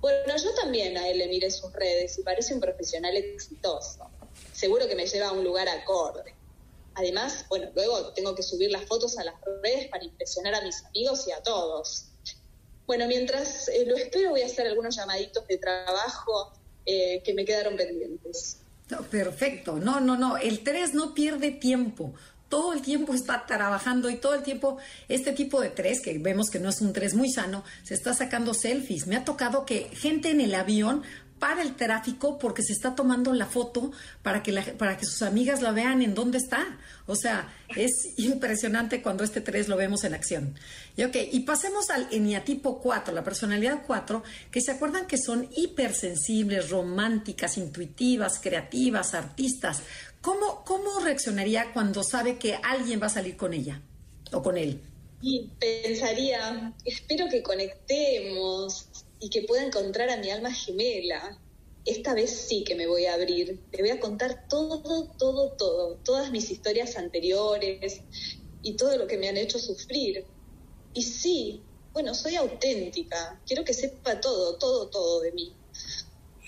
bueno, 0.00 0.36
yo 0.36 0.54
también 0.54 0.96
a 0.96 1.08
él 1.08 1.18
le 1.18 1.28
miré 1.28 1.50
sus 1.50 1.72
redes 1.72 2.18
y 2.18 2.22
parece 2.22 2.54
un 2.54 2.60
profesional 2.60 3.16
exitoso. 3.16 4.10
Seguro 4.52 4.86
que 4.86 4.94
me 4.94 5.06
lleva 5.06 5.28
a 5.28 5.32
un 5.32 5.44
lugar 5.44 5.68
acorde. 5.68 6.34
Además, 6.94 7.46
bueno, 7.48 7.70
luego 7.74 8.12
tengo 8.12 8.34
que 8.34 8.42
subir 8.42 8.70
las 8.70 8.84
fotos 8.84 9.18
a 9.18 9.24
las 9.24 9.34
redes 9.62 9.88
para 9.88 10.04
impresionar 10.04 10.54
a 10.54 10.62
mis 10.62 10.84
amigos 10.84 11.26
y 11.28 11.32
a 11.32 11.42
todos. 11.42 12.06
Bueno, 12.86 13.06
mientras 13.06 13.68
eh, 13.68 13.84
lo 13.86 13.96
espero 13.96 14.30
voy 14.30 14.42
a 14.42 14.46
hacer 14.46 14.66
algunos 14.66 14.96
llamaditos 14.96 15.46
de 15.46 15.58
trabajo 15.58 16.52
eh, 16.86 17.22
que 17.22 17.34
me 17.34 17.44
quedaron 17.44 17.76
pendientes. 17.76 18.58
perfecto. 19.10 19.76
No, 19.76 20.00
no, 20.00 20.16
no. 20.16 20.38
El 20.38 20.64
3 20.64 20.94
no 20.94 21.14
pierde 21.14 21.50
tiempo 21.50 22.14
todo 22.48 22.72
el 22.72 22.82
tiempo 22.82 23.14
está 23.14 23.46
trabajando 23.46 24.08
y 24.10 24.16
todo 24.16 24.34
el 24.34 24.42
tiempo 24.42 24.78
este 25.08 25.32
tipo 25.32 25.60
de 25.60 25.70
tres, 25.70 26.00
que 26.00 26.18
vemos 26.18 26.50
que 26.50 26.58
no 26.58 26.68
es 26.68 26.80
un 26.80 26.92
tres 26.92 27.14
muy 27.14 27.30
sano, 27.30 27.64
se 27.82 27.94
está 27.94 28.14
sacando 28.14 28.54
selfies. 28.54 29.06
Me 29.06 29.16
ha 29.16 29.24
tocado 29.24 29.64
que 29.66 29.90
gente 29.94 30.30
en 30.30 30.40
el 30.40 30.54
avión 30.54 31.02
para 31.38 31.62
el 31.62 31.76
tráfico 31.76 32.38
porque 32.38 32.62
se 32.62 32.72
está 32.72 32.94
tomando 32.94 33.32
la 33.32 33.46
foto 33.46 33.92
para 34.22 34.42
que, 34.42 34.52
para 34.76 34.96
que 34.96 35.04
sus 35.04 35.22
amigas 35.22 35.62
la 35.62 35.72
vean 35.72 36.02
en 36.02 36.14
dónde 36.14 36.38
está. 36.38 36.78
O 37.06 37.14
sea, 37.14 37.52
es 37.76 37.92
impresionante 38.16 39.02
cuando 39.02 39.24
este 39.24 39.40
3 39.40 39.68
lo 39.68 39.76
vemos 39.76 40.04
en 40.04 40.14
acción. 40.14 40.54
Y, 40.96 41.04
okay, 41.04 41.28
y 41.32 41.40
pasemos 41.40 41.90
al 41.90 42.08
eniatipo 42.10 42.80
4, 42.80 43.14
la 43.14 43.24
personalidad 43.24 43.82
4, 43.86 44.22
que 44.50 44.60
se 44.60 44.72
acuerdan 44.72 45.06
que 45.06 45.16
son 45.16 45.48
hipersensibles, 45.56 46.70
románticas, 46.70 47.56
intuitivas, 47.56 48.40
creativas, 48.42 49.14
artistas. 49.14 49.82
¿Cómo, 50.28 50.62
¿Cómo 50.66 51.00
reaccionaría 51.00 51.72
cuando 51.72 52.02
sabe 52.02 52.38
que 52.38 52.52
alguien 52.62 53.00
va 53.00 53.06
a 53.06 53.08
salir 53.08 53.34
con 53.38 53.54
ella 53.54 53.80
o 54.30 54.42
con 54.42 54.58
él? 54.58 54.78
Y 55.22 55.48
pensaría, 55.58 56.74
espero 56.84 57.30
que 57.30 57.42
conectemos 57.42 58.88
y 59.20 59.30
que 59.30 59.44
pueda 59.44 59.64
encontrar 59.64 60.10
a 60.10 60.18
mi 60.18 60.28
alma 60.28 60.52
gemela. 60.52 61.40
Esta 61.86 62.12
vez 62.12 62.30
sí 62.46 62.62
que 62.62 62.74
me 62.74 62.86
voy 62.86 63.06
a 63.06 63.14
abrir. 63.14 63.58
Le 63.72 63.80
voy 63.80 63.88
a 63.88 64.00
contar 64.00 64.46
todo, 64.50 64.82
todo, 64.82 65.52
todo, 65.52 65.94
todas 66.04 66.30
mis 66.30 66.50
historias 66.50 66.98
anteriores 66.98 68.02
y 68.62 68.74
todo 68.74 68.98
lo 68.98 69.06
que 69.06 69.16
me 69.16 69.30
han 69.30 69.38
hecho 69.38 69.58
sufrir. 69.58 70.26
Y 70.92 71.04
sí, 71.04 71.62
bueno, 71.94 72.14
soy 72.14 72.36
auténtica. 72.36 73.40
Quiero 73.46 73.64
que 73.64 73.72
sepa 73.72 74.20
todo, 74.20 74.58
todo, 74.58 74.88
todo 74.88 75.20
de 75.22 75.32
mí. 75.32 75.54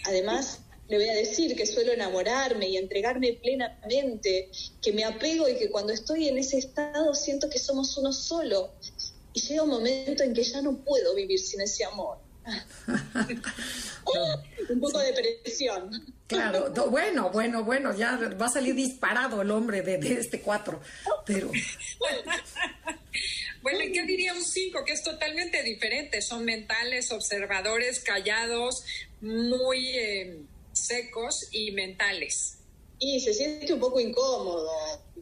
Además, 0.04 0.60
le 0.90 0.96
voy 0.96 1.08
a 1.08 1.14
decir 1.14 1.54
que 1.54 1.66
suelo 1.66 1.92
enamorarme 1.92 2.68
y 2.68 2.76
entregarme 2.76 3.34
plenamente, 3.34 4.50
que 4.82 4.92
me 4.92 5.04
apego 5.04 5.48
y 5.48 5.56
que 5.56 5.70
cuando 5.70 5.92
estoy 5.92 6.26
en 6.26 6.36
ese 6.36 6.58
estado 6.58 7.14
siento 7.14 7.48
que 7.48 7.60
somos 7.60 7.96
uno 7.96 8.12
solo. 8.12 8.72
Y 9.32 9.40
llega 9.40 9.62
un 9.62 9.70
momento 9.70 10.24
en 10.24 10.34
que 10.34 10.42
ya 10.42 10.60
no 10.60 10.76
puedo 10.78 11.14
vivir 11.14 11.38
sin 11.38 11.60
ese 11.60 11.84
amor. 11.84 12.18
un 14.68 14.80
poco 14.80 14.98
de 14.98 15.38
presión. 15.44 15.92
Claro, 16.26 16.72
bueno, 16.90 17.30
bueno, 17.30 17.62
bueno, 17.62 17.96
ya 17.96 18.16
va 18.40 18.46
a 18.46 18.50
salir 18.50 18.74
disparado 18.74 19.42
el 19.42 19.50
hombre 19.52 19.82
de, 19.82 20.14
este 20.14 20.40
cuatro, 20.40 20.80
pero... 21.24 21.52
Bueno, 23.62 23.84
¿y 23.84 23.92
qué 23.92 24.06
diría 24.06 24.32
un 24.32 24.42
cinco? 24.42 24.82
Que 24.86 24.94
es 24.94 25.02
totalmente 25.02 25.62
diferente. 25.62 26.22
Son 26.22 26.46
mentales, 26.46 27.12
observadores, 27.12 28.00
callados, 28.00 28.82
muy 29.20 29.86
eh, 29.98 30.40
secos 30.90 31.48
y 31.52 31.70
mentales. 31.70 32.58
Y 32.98 33.20
se 33.20 33.32
siente 33.32 33.72
un 33.72 33.80
poco 33.80 34.00
incómodo. 34.00 34.70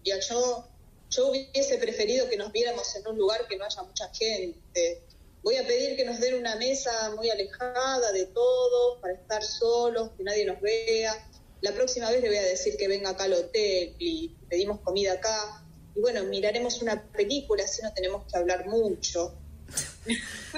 Ya 0.02 0.18
yo, 0.20 0.66
yo 1.10 1.28
hubiese 1.28 1.76
preferido 1.76 2.28
que 2.28 2.36
nos 2.36 2.50
viéramos 2.52 2.94
en 2.96 3.06
un 3.06 3.18
lugar 3.18 3.46
que 3.46 3.56
no 3.56 3.64
haya 3.64 3.82
mucha 3.82 4.08
gente. 4.14 5.02
Voy 5.42 5.56
a 5.56 5.66
pedir 5.66 5.96
que 5.96 6.04
nos 6.04 6.18
den 6.20 6.34
una 6.34 6.56
mesa 6.56 7.14
muy 7.14 7.30
alejada 7.30 8.12
de 8.12 8.26
todos, 8.26 8.98
para 9.00 9.14
estar 9.14 9.42
solos, 9.42 10.10
que 10.16 10.24
nadie 10.24 10.44
nos 10.46 10.60
vea. 10.60 11.28
La 11.60 11.72
próxima 11.72 12.10
vez 12.10 12.22
le 12.22 12.28
voy 12.28 12.38
a 12.38 12.42
decir 12.42 12.76
que 12.76 12.88
venga 12.88 13.10
acá 13.10 13.24
al 13.24 13.34
hotel 13.34 13.94
y 13.98 14.34
pedimos 14.48 14.80
comida 14.80 15.12
acá. 15.12 15.64
Y 15.94 16.00
bueno, 16.00 16.24
miraremos 16.24 16.80
una 16.80 17.02
película, 17.12 17.64
así 17.64 17.82
no 17.82 17.92
tenemos 17.92 18.24
que 18.30 18.38
hablar 18.38 18.66
mucho. 18.66 19.34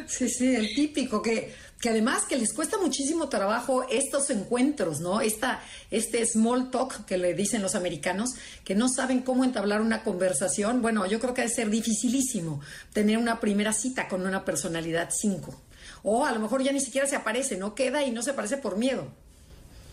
Sí, 0.07 0.29
sí, 0.29 0.55
el 0.55 0.73
típico 0.73 1.21
que 1.21 1.53
que 1.81 1.89
además 1.89 2.25
que 2.29 2.37
les 2.37 2.53
cuesta 2.53 2.79
muchísimo 2.79 3.29
trabajo 3.31 3.87
estos 3.89 4.29
encuentros, 4.29 5.01
¿no? 5.01 5.23
Esta, 5.23 5.63
este 5.91 6.25
small 6.27 6.71
talk 6.71 7.07
que 7.07 7.17
le 7.17 7.33
dicen 7.33 7.63
los 7.63 7.75
americanos, 7.75 8.35
que 8.65 8.75
no 8.75 8.89
saben 8.89 9.23
cómo 9.23 9.45
entablar 9.45 9.81
una 9.81 10.05
conversación. 10.05 10.83
Bueno, 10.83 11.07
yo 11.07 11.19
creo 11.21 11.33
que 11.33 11.43
debe 11.43 11.55
ser 11.55 11.71
dificilísimo 11.71 12.61
tener 12.93 13.17
una 13.17 13.41
primera 13.41 13.73
cita 13.73 14.09
con 14.09 14.27
una 14.27 14.45
personalidad 14.45 15.09
5. 15.11 15.59
O 16.03 16.27
a 16.27 16.33
lo 16.33 16.41
mejor 16.41 16.63
ya 16.63 16.73
ni 16.73 16.81
siquiera 16.81 17.07
se 17.07 17.17
aparece, 17.17 17.57
no 17.57 17.75
queda 17.75 18.05
y 18.05 18.11
no 18.11 18.23
se 18.23 18.33
aparece 18.33 18.59
por 18.59 18.77
miedo. 18.77 19.09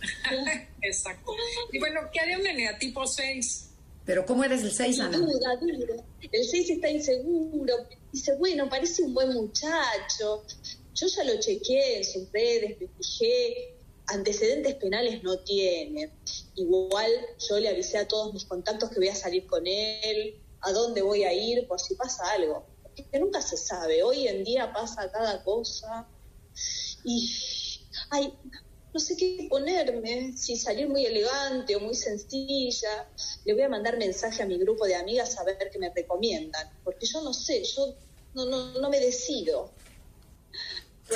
Exacto. 0.82 1.32
Y 1.72 1.80
bueno, 1.80 2.02
¿qué 2.12 2.20
haría 2.20 2.38
un 2.38 2.80
tipo 2.80 3.08
6? 3.08 3.70
Pero 4.06 4.26
¿cómo 4.26 4.44
eres 4.44 4.62
el 4.62 4.72
6, 4.72 5.00
Ana? 5.00 5.18
Duda, 5.18 5.56
duda. 5.60 6.04
El 6.32 6.46
6 6.46 6.70
está 6.70 6.90
inseguro. 6.90 7.74
Dice, 8.12 8.36
bueno, 8.36 8.70
parece 8.70 9.04
un 9.04 9.14
buen 9.14 9.34
muchacho 9.34 10.44
yo 11.00 11.08
ya 11.08 11.24
lo 11.24 11.40
chequeé 11.40 11.98
en 11.98 12.04
sus 12.04 12.32
redes, 12.32 12.78
me 12.80 12.88
fijé, 12.88 13.76
antecedentes 14.08 14.76
penales 14.76 15.22
no 15.24 15.38
tiene. 15.40 16.12
Igual 16.56 17.12
yo 17.48 17.60
le 17.60 17.70
avisé 17.70 18.00
a 18.00 18.08
todos 18.08 18.34
mis 18.34 18.46
contactos 18.46 18.90
que 18.90 19.00
voy 19.00 19.10
a 19.10 19.16
salir 19.16 19.46
con 19.46 19.68
él, 19.68 20.42
a 20.62 20.72
dónde 20.72 21.02
voy 21.04 21.24
a 21.24 21.34
ir 21.34 21.68
por 21.68 21.80
si 21.80 21.94
pasa 21.96 22.24
algo. 22.32 22.66
Porque 22.82 23.20
nunca 23.20 23.42
se 23.42 23.58
sabe, 23.58 24.02
hoy 24.02 24.28
en 24.28 24.44
día 24.44 24.74
pasa 24.74 25.12
cada 25.12 25.44
cosa. 25.44 26.08
Y, 27.04 27.30
ay, 28.10 28.34
no 28.92 29.00
sé 29.00 29.16
qué 29.16 29.48
ponerme, 29.52 30.36
si 30.36 30.58
salir 30.58 30.90
muy 30.90 31.06
elegante 31.06 31.76
o 31.76 31.80
muy 31.80 31.94
sencilla. 31.94 33.08
Le 33.46 33.54
voy 33.54 33.62
a 33.62 33.70
mandar 33.70 33.98
mensaje 33.98 34.42
a 34.42 34.48
mi 34.48 34.58
grupo 34.58 34.86
de 34.88 34.96
amigas 34.96 35.38
a 35.38 35.44
ver 35.44 35.70
qué 35.72 35.78
me 35.78 35.94
recomiendan, 35.94 36.68
porque 36.84 37.06
yo 37.06 37.22
no 37.22 37.34
sé, 37.34 37.64
yo 37.64 37.94
no, 38.34 38.46
no, 38.46 38.80
no 38.80 38.90
me 38.90 39.00
decido. 39.00 39.77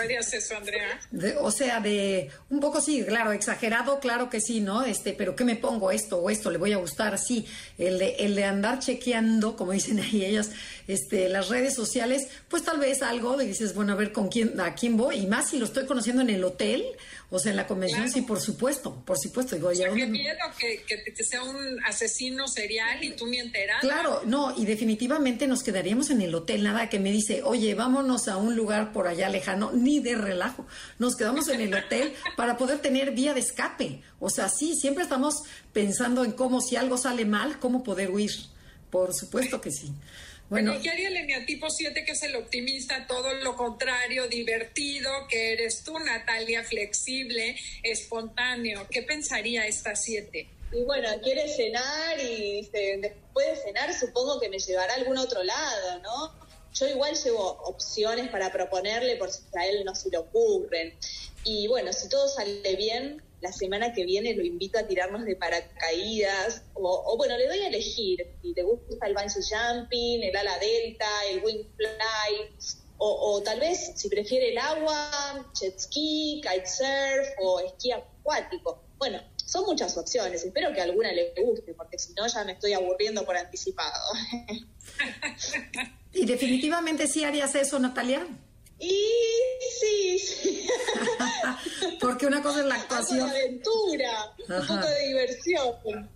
¿Tú 0.01 0.05
harías 0.05 0.33
eso, 0.33 0.55
Andrea? 0.57 0.99
o 1.41 1.51
sea, 1.51 1.79
de 1.79 2.31
un 2.49 2.59
poco 2.59 2.81
sí, 2.81 3.03
claro, 3.05 3.31
exagerado, 3.31 3.99
claro 3.99 4.29
que 4.29 4.41
sí, 4.41 4.59
¿no? 4.59 4.83
Este, 4.83 5.13
pero 5.13 5.35
¿qué 5.35 5.43
me 5.43 5.55
pongo 5.55 5.91
esto 5.91 6.17
o 6.17 6.29
esto? 6.29 6.49
¿Le 6.49 6.57
voy 6.57 6.73
a 6.73 6.77
gustar? 6.77 7.19
Sí, 7.19 7.45
el 7.77 7.99
de, 7.99 8.15
el 8.19 8.35
de 8.35 8.45
andar 8.45 8.79
chequeando, 8.79 9.55
como 9.55 9.73
dicen 9.73 9.99
ahí 9.99 10.25
ellas, 10.25 10.49
este, 10.87 11.29
las 11.29 11.49
redes 11.49 11.75
sociales, 11.75 12.27
pues 12.47 12.63
tal 12.63 12.79
vez 12.79 13.03
algo, 13.03 13.39
y 13.41 13.47
dices, 13.47 13.75
bueno, 13.75 13.93
a 13.93 13.95
ver 13.95 14.11
con 14.11 14.29
quién, 14.29 14.59
a 14.59 14.73
quién 14.73 14.97
voy, 14.97 15.17
y 15.17 15.27
más 15.27 15.49
si 15.49 15.59
lo 15.59 15.65
estoy 15.65 15.85
conociendo 15.85 16.21
en 16.23 16.31
el 16.31 16.43
hotel, 16.43 16.83
o 17.29 17.39
sea, 17.39 17.51
en 17.51 17.57
la 17.57 17.65
convención, 17.65 18.09
sí, 18.09 18.23
por 18.23 18.41
supuesto, 18.41 19.05
por 19.05 19.17
supuesto. 19.17 19.55
Digo, 19.55 19.69
o 19.69 19.75
sea, 19.75 19.89
qué 19.93 20.05
miedo 20.05 20.37
que, 20.59 20.83
que, 20.83 21.23
sea 21.23 21.41
un 21.43 21.81
asesino 21.85 22.45
serial 22.47 23.01
y 23.03 23.11
tú 23.11 23.25
ni 23.27 23.37
enterada. 23.39 23.79
Claro, 23.79 24.21
no, 24.25 24.53
y 24.57 24.65
definitivamente 24.65 25.47
nos 25.47 25.63
quedaríamos 25.63 26.09
en 26.09 26.21
el 26.21 26.35
hotel, 26.35 26.63
nada 26.63 26.89
que 26.89 26.99
me 26.99 27.11
dice, 27.11 27.41
oye, 27.43 27.73
vámonos 27.73 28.27
a 28.27 28.35
un 28.35 28.55
lugar 28.57 28.91
por 28.91 29.07
allá 29.07 29.29
lejano, 29.29 29.71
ni 29.71 29.90
de 29.99 30.15
relajo. 30.15 30.65
Nos 30.99 31.15
quedamos 31.15 31.47
en 31.49 31.61
el 31.61 31.73
hotel 31.73 32.13
para 32.37 32.57
poder 32.57 32.79
tener 32.79 33.11
vía 33.11 33.33
de 33.33 33.41
escape. 33.41 34.01
O 34.19 34.29
sea, 34.29 34.49
sí, 34.49 34.75
siempre 34.75 35.03
estamos 35.03 35.43
pensando 35.73 36.23
en 36.23 36.31
cómo, 36.31 36.61
si 36.61 36.75
algo 36.75 36.97
sale 36.97 37.25
mal, 37.25 37.59
cómo 37.59 37.83
poder 37.83 38.11
huir. 38.11 38.31
Por 38.89 39.13
supuesto 39.13 39.61
que 39.61 39.71
sí. 39.71 39.91
Bueno, 40.49 40.73
¿qué 40.81 40.89
haría 40.89 41.07
el 41.07 41.15
eneatipo 41.15 41.69
7, 41.69 42.03
que 42.03 42.11
es 42.11 42.23
el 42.23 42.35
optimista, 42.35 43.07
todo 43.07 43.33
lo 43.35 43.55
contrario, 43.55 44.27
divertido, 44.27 45.09
que 45.29 45.53
eres 45.53 45.81
tú, 45.81 45.97
Natalia, 45.97 46.61
flexible, 46.63 47.55
espontáneo? 47.83 48.85
¿Qué 48.91 49.01
pensaría 49.03 49.65
esta 49.65 49.95
7? 49.95 50.49
Y 50.73 50.83
bueno, 50.83 51.07
quiere 51.23 51.47
cenar 51.47 52.19
y 52.19 52.69
después 52.71 53.47
de 53.47 53.55
cenar 53.63 53.93
supongo 53.93 54.41
que 54.41 54.49
me 54.49 54.59
llevará 54.59 54.91
a 54.91 54.97
algún 54.97 55.17
otro 55.17 55.41
lado, 55.41 55.99
¿no? 55.99 56.50
Yo 56.73 56.87
igual 56.87 57.15
llevo 57.15 57.61
opciones 57.63 58.29
para 58.29 58.51
proponerle 58.51 59.17
por 59.17 59.31
si 59.31 59.43
a 59.57 59.67
él 59.67 59.83
no 59.85 59.93
se 59.95 60.09
le 60.09 60.17
ocurren. 60.17 60.97
Y 61.43 61.67
bueno, 61.67 61.91
si 61.91 62.07
todo 62.07 62.27
sale 62.27 62.75
bien, 62.75 63.21
la 63.41 63.51
semana 63.51 63.91
que 63.91 64.05
viene 64.05 64.33
lo 64.35 64.43
invito 64.43 64.77
a 64.77 64.87
tirarnos 64.87 65.25
de 65.25 65.35
paracaídas, 65.35 66.63
o, 66.73 67.15
bueno, 67.17 67.37
le 67.37 67.47
doy 67.47 67.59
a 67.59 67.67
elegir, 67.67 68.25
si 68.41 68.53
te 68.53 68.63
gusta 68.63 69.07
el 69.07 69.13
bungee 69.13 69.41
jumping, 69.41 70.23
el 70.23 70.35
ala 70.35 70.57
delta, 70.59 71.09
el 71.29 71.43
wing 71.43 71.65
fly, 71.75 72.69
o, 73.03 73.41
tal 73.41 73.59
vez 73.59 73.93
si 73.95 74.09
prefiere 74.09 74.51
el 74.51 74.57
agua, 74.59 75.51
jet 75.59 75.77
ski, 75.79 76.39
kitesurf 76.43 77.29
o 77.39 77.59
esquí 77.59 77.91
acuático. 77.91 78.83
Bueno, 78.99 79.19
son 79.43 79.65
muchas 79.65 79.97
opciones, 79.97 80.45
espero 80.45 80.71
que 80.71 80.81
alguna 80.81 81.11
le 81.11 81.33
guste, 81.43 81.73
porque 81.73 81.97
si 81.97 82.13
no 82.13 82.27
ya 82.27 82.43
me 82.43 82.51
estoy 82.51 82.73
aburriendo 82.73 83.25
por 83.25 83.35
anticipado. 83.35 84.13
¿Y 86.13 86.25
definitivamente 86.25 87.07
sí 87.07 87.23
harías 87.23 87.55
eso, 87.55 87.79
Natalia? 87.79 88.27
Y 88.79 89.07
sí, 89.79 90.19
sí. 90.19 90.67
Porque 91.99 92.25
una 92.25 92.41
cosa 92.41 92.61
es 92.61 92.65
la 92.65 92.75
actuación. 92.75 93.21
Una 93.21 93.31
aventura, 93.31 94.35
un 94.39 94.67
poco 94.67 94.87
de 94.87 95.07
diversión. 95.07 96.09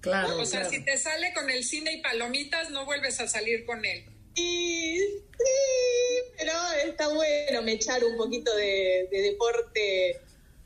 Claro. 0.00 0.38
O 0.40 0.46
sea, 0.46 0.68
si 0.68 0.82
te 0.82 0.96
sale 0.96 1.32
con 1.34 1.50
el 1.50 1.64
cine 1.64 1.92
y 1.92 2.00
palomitas, 2.00 2.70
no 2.70 2.86
vuelves 2.86 3.20
a 3.20 3.28
salir 3.28 3.66
con 3.66 3.84
él. 3.84 4.04
Y 4.34 4.98
sí, 4.98 6.32
pero 6.38 6.52
está 6.86 7.08
bueno 7.08 7.62
me 7.62 7.72
echar 7.72 8.04
un 8.04 8.16
poquito 8.16 8.54
de, 8.54 9.08
deporte, 9.10 10.20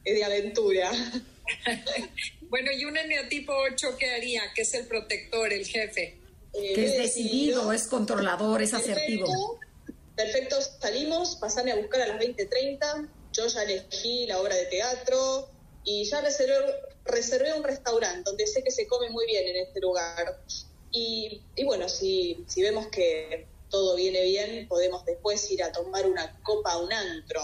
de 0.04 0.24
aventura. 0.24 0.92
bueno, 2.42 2.70
y 2.72 2.84
un 2.84 2.96
eneotipo 2.96 3.52
8, 3.72 3.96
¿qué 3.98 4.10
haría? 4.10 4.42
Que 4.54 4.62
es 4.62 4.74
el 4.74 4.86
protector, 4.86 5.52
el 5.52 5.66
jefe. 5.66 6.21
Eh, 6.54 6.74
que 6.74 6.84
es 6.84 6.96
decidido, 6.98 7.72
es 7.72 7.86
controlador, 7.86 8.62
es 8.62 8.74
asertivo 8.74 9.58
perfecto, 10.22 10.56
salimos, 10.80 11.36
pasame 11.36 11.72
a 11.72 11.76
buscar 11.76 12.02
a 12.02 12.08
las 12.08 12.18
20.30, 12.18 13.08
yo 13.32 13.46
ya 13.46 13.62
elegí 13.62 14.26
la 14.26 14.40
obra 14.40 14.54
de 14.54 14.66
teatro 14.66 15.48
y 15.84 16.04
ya 16.04 16.20
reservé, 16.20 17.52
un 17.54 17.64
restaurante 17.64 18.22
donde 18.24 18.46
sé 18.46 18.62
que 18.62 18.70
se 18.70 18.86
come 18.86 19.10
muy 19.10 19.26
bien 19.26 19.48
en 19.48 19.56
este 19.66 19.80
lugar. 19.80 20.40
Y, 20.92 21.42
bueno, 21.64 21.88
si, 21.88 22.44
si 22.46 22.62
vemos 22.62 22.88
que 22.88 23.46
todo 23.70 23.96
viene 23.96 24.22
bien, 24.22 24.68
podemos 24.68 25.04
después 25.04 25.50
ir 25.50 25.62
a 25.62 25.72
tomar 25.72 26.06
una 26.06 26.38
copa 26.42 26.72
a 26.72 26.78
un 26.78 26.92
antro. 26.92 27.40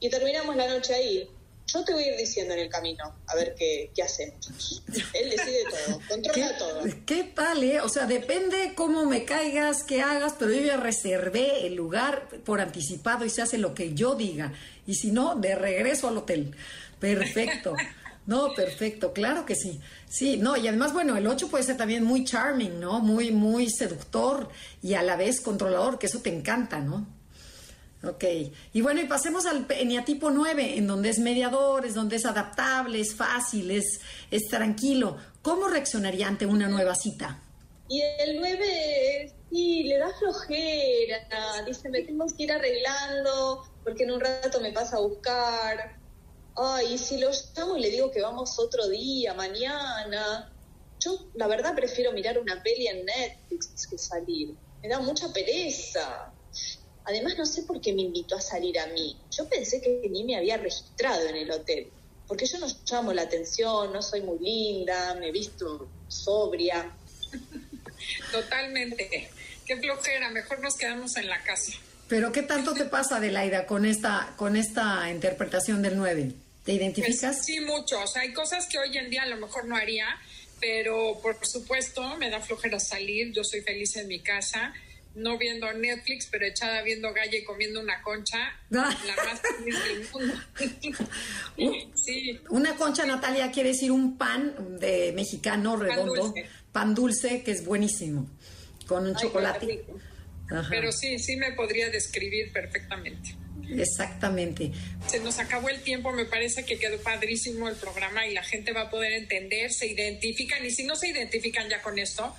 Y 0.00 0.08
terminamos 0.08 0.56
la 0.56 0.66
noche 0.66 0.94
ahí. 0.94 1.30
Yo 1.72 1.84
te 1.84 1.92
voy 1.92 2.04
a 2.04 2.12
ir 2.12 2.16
diciendo 2.16 2.54
en 2.54 2.60
el 2.60 2.70
camino, 2.70 3.14
a 3.26 3.34
ver 3.34 3.54
qué, 3.54 3.90
qué 3.94 4.02
hacemos. 4.02 4.82
Él 5.12 5.30
decide 5.30 5.64
todo, 5.70 6.00
controla 6.08 6.56
todo. 6.56 6.82
¿Qué 7.04 7.24
tal, 7.24 7.62
eh? 7.62 7.80
O 7.82 7.90
sea, 7.90 8.06
depende 8.06 8.72
cómo 8.74 9.04
me 9.04 9.24
caigas, 9.26 9.82
qué 9.82 10.00
hagas, 10.00 10.34
pero 10.38 10.52
yo 10.52 10.62
ya 10.62 10.78
reservé 10.78 11.66
el 11.66 11.74
lugar 11.74 12.28
por 12.46 12.62
anticipado 12.62 13.26
y 13.26 13.30
se 13.30 13.42
hace 13.42 13.58
lo 13.58 13.74
que 13.74 13.92
yo 13.92 14.14
diga. 14.14 14.54
Y 14.86 14.94
si 14.94 15.10
no, 15.10 15.34
de 15.34 15.54
regreso 15.56 16.08
al 16.08 16.16
hotel. 16.16 16.54
Perfecto. 16.98 17.74
No, 18.28 18.52
perfecto, 18.52 19.14
claro 19.14 19.46
que 19.46 19.54
sí. 19.54 19.80
Sí, 20.06 20.36
no, 20.36 20.54
y 20.58 20.68
además, 20.68 20.92
bueno, 20.92 21.16
el 21.16 21.26
8 21.26 21.48
puede 21.48 21.64
ser 21.64 21.78
también 21.78 22.04
muy 22.04 22.24
charming, 22.24 22.78
¿no? 22.78 23.00
Muy, 23.00 23.30
muy 23.30 23.70
seductor 23.70 24.50
y 24.82 24.92
a 24.92 25.02
la 25.02 25.16
vez 25.16 25.40
controlador, 25.40 25.98
que 25.98 26.08
eso 26.08 26.18
te 26.18 26.28
encanta, 26.28 26.78
¿no? 26.78 27.06
Ok, 28.04 28.24
y 28.72 28.80
bueno, 28.80 29.00
y 29.00 29.06
pasemos 29.06 29.44
al 29.46 29.66
eneatipo 29.70 30.30
9, 30.30 30.78
en 30.78 30.86
donde 30.86 31.08
es 31.08 31.18
mediador, 31.18 31.84
es 31.84 31.94
donde 31.94 32.16
es 32.16 32.26
adaptable, 32.26 33.00
es 33.00 33.14
fácil, 33.14 33.72
es, 33.72 34.00
es 34.30 34.46
tranquilo. 34.48 35.16
¿Cómo 35.42 35.66
reaccionaría 35.66 36.28
ante 36.28 36.46
una 36.46 36.68
nueva 36.68 36.94
cita? 36.94 37.42
Y 37.88 38.00
el 38.00 38.38
9, 38.38 39.34
sí, 39.50 39.82
le 39.84 39.98
da 39.98 40.12
flojera, 40.16 41.26
dice, 41.66 41.88
me 41.88 42.02
tengo 42.02 42.26
que 42.26 42.44
ir 42.44 42.52
arreglando, 42.52 43.64
porque 43.82 44.04
en 44.04 44.12
un 44.12 44.20
rato 44.20 44.60
me 44.60 44.72
pasa 44.72 44.98
a 44.98 45.00
buscar. 45.00 45.98
Ay, 46.54 46.98
si 46.98 47.18
lo 47.18 47.30
llamo 47.56 47.76
y 47.76 47.80
le 47.80 47.90
digo 47.90 48.12
que 48.12 48.20
vamos 48.20 48.58
otro 48.60 48.88
día, 48.88 49.34
mañana. 49.34 50.52
Yo, 51.00 51.30
la 51.34 51.48
verdad, 51.48 51.74
prefiero 51.74 52.12
mirar 52.12 52.38
una 52.38 52.62
peli 52.62 52.86
en 52.86 53.06
Netflix 53.06 53.86
que 53.88 53.98
salir. 53.98 54.54
Me 54.82 54.88
da 54.88 55.00
mucha 55.00 55.32
pereza. 55.32 56.32
Además, 57.08 57.38
no 57.38 57.46
sé 57.46 57.62
por 57.62 57.80
qué 57.80 57.94
me 57.94 58.02
invitó 58.02 58.36
a 58.36 58.40
salir 58.40 58.78
a 58.78 58.86
mí. 58.88 59.16
Yo 59.30 59.48
pensé 59.48 59.80
que 59.80 60.06
ni 60.10 60.24
me 60.24 60.36
había 60.36 60.58
registrado 60.58 61.26
en 61.26 61.36
el 61.36 61.50
hotel, 61.50 61.88
porque 62.26 62.44
yo 62.44 62.58
no 62.58 62.66
llamo 62.84 63.14
la 63.14 63.22
atención, 63.22 63.90
no 63.94 64.02
soy 64.02 64.20
muy 64.20 64.38
linda, 64.38 65.14
me 65.14 65.28
he 65.28 65.32
visto 65.32 65.88
sobria. 66.06 66.92
Totalmente. 68.32 69.30
Qué 69.64 69.76
flojera, 69.78 70.28
mejor 70.28 70.60
nos 70.60 70.76
quedamos 70.76 71.16
en 71.16 71.30
la 71.30 71.42
casa. 71.42 71.72
Pero 72.08 72.30
¿qué 72.30 72.42
tanto 72.42 72.74
te 72.74 72.84
pasa, 72.84 73.16
Adelaida, 73.16 73.64
con 73.64 73.86
esta, 73.86 74.34
con 74.36 74.54
esta 74.54 75.10
interpretación 75.10 75.80
del 75.80 75.96
9? 75.96 76.32
¿Te 76.62 76.72
identificas? 76.74 77.36
Pues 77.36 77.46
sí, 77.46 77.60
mucho. 77.60 78.02
O 78.02 78.06
sea, 78.06 78.20
hay 78.20 78.34
cosas 78.34 78.66
que 78.66 78.78
hoy 78.78 78.94
en 78.98 79.08
día 79.08 79.22
a 79.22 79.26
lo 79.26 79.38
mejor 79.38 79.64
no 79.64 79.76
haría, 79.76 80.06
pero 80.60 81.18
por 81.22 81.38
supuesto 81.46 82.18
me 82.18 82.28
da 82.28 82.40
flojera 82.40 82.78
salir. 82.78 83.32
Yo 83.32 83.44
soy 83.44 83.62
feliz 83.62 83.96
en 83.96 84.08
mi 84.08 84.20
casa 84.20 84.74
no 85.14 85.38
viendo 85.38 85.72
Netflix, 85.72 86.28
pero 86.30 86.46
echada 86.46 86.82
viendo 86.82 87.12
Galle 87.12 87.44
comiendo 87.44 87.80
una 87.80 88.00
concha, 88.02 88.38
ah. 88.74 88.96
la 89.06 89.24
más 89.24 89.40
feliz 89.40 89.76
del 89.84 90.08
mundo. 90.12 90.34
sí. 91.94 92.40
Una 92.50 92.76
concha, 92.76 93.04
Natalia, 93.04 93.50
quiere 93.50 93.70
decir 93.70 93.90
un 93.90 94.16
pan 94.16 94.78
de 94.78 95.12
mexicano 95.14 95.76
redondo, 95.76 96.34
pan 96.72 96.94
dulce, 96.94 97.42
que 97.42 97.52
es 97.52 97.64
buenísimo, 97.64 98.28
con 98.86 99.06
un 99.06 99.16
chocolate. 99.16 99.84
Pero 100.70 100.92
sí, 100.92 101.18
sí 101.18 101.36
me 101.36 101.52
podría 101.52 101.90
describir 101.90 102.52
perfectamente. 102.52 103.36
Exactamente. 103.70 104.72
Se 105.06 105.20
nos 105.20 105.38
acabó 105.38 105.68
el 105.68 105.80
tiempo, 105.82 106.12
me 106.12 106.24
parece 106.24 106.64
que 106.64 106.78
quedó 106.78 106.98
padrísimo 107.02 107.68
el 107.68 107.76
programa 107.76 108.26
y 108.26 108.32
la 108.32 108.42
gente 108.42 108.72
va 108.72 108.82
a 108.82 108.90
poder 108.90 109.12
entender, 109.12 109.70
se 109.70 109.86
identifican 109.88 110.64
y 110.64 110.70
si 110.70 110.84
no 110.84 110.96
se 110.96 111.08
identifican 111.08 111.68
ya 111.68 111.82
con 111.82 111.98
esto, 111.98 112.34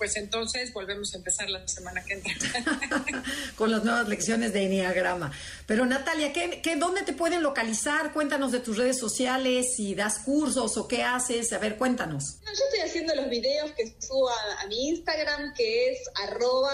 pues 0.00 0.16
entonces 0.16 0.72
volvemos 0.72 1.12
a 1.12 1.18
empezar 1.18 1.50
la 1.50 1.68
semana 1.68 2.02
que 2.02 2.14
entra. 2.14 2.32
Con 3.54 3.70
las 3.70 3.84
nuevas 3.84 4.08
lecciones 4.08 4.54
de 4.54 4.64
Enneagrama. 4.64 5.30
Pero 5.66 5.84
Natalia, 5.84 6.32
¿qué, 6.32 6.62
qué, 6.62 6.76
¿dónde 6.76 7.02
te 7.02 7.12
pueden 7.12 7.42
localizar? 7.42 8.14
Cuéntanos 8.14 8.50
de 8.50 8.60
tus 8.60 8.78
redes 8.78 8.98
sociales, 8.98 9.74
si 9.76 9.94
das 9.94 10.20
cursos 10.20 10.78
o 10.78 10.88
qué 10.88 11.02
haces. 11.02 11.52
A 11.52 11.58
ver, 11.58 11.76
cuéntanos. 11.76 12.38
yo 12.46 12.64
estoy 12.64 12.80
haciendo 12.80 13.14
los 13.14 13.28
videos 13.28 13.72
que 13.72 13.94
subo 14.00 14.30
a, 14.30 14.66
mi 14.68 14.88
Instagram, 14.88 15.52
que 15.52 15.90
es 15.90 15.98
arroba 16.14 16.72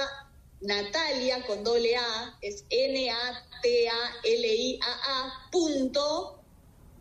Natalia 0.61 1.45
con 1.47 1.65
doble 1.65 1.97
A, 1.97 2.39
es 2.43 2.65
N-A-T-A-L-I-A-A 2.71 3.41
punto 5.51 6.46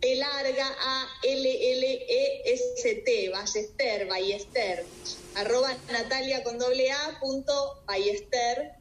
P 0.05 0.15
larga 0.17 0.67
A 0.67 1.07
L 1.23 1.45
L 1.47 1.83
E 1.83 2.41
S 2.45 3.01
T, 3.03 3.29
Ballester, 3.29 4.07
Ballester 4.07 4.87
arroba 5.33 5.83
natalia 5.87 6.43
con 6.43 6.59
doble 6.59 6.91
A 6.91 7.17
punto 7.19 7.83
Ballester, 7.87 8.71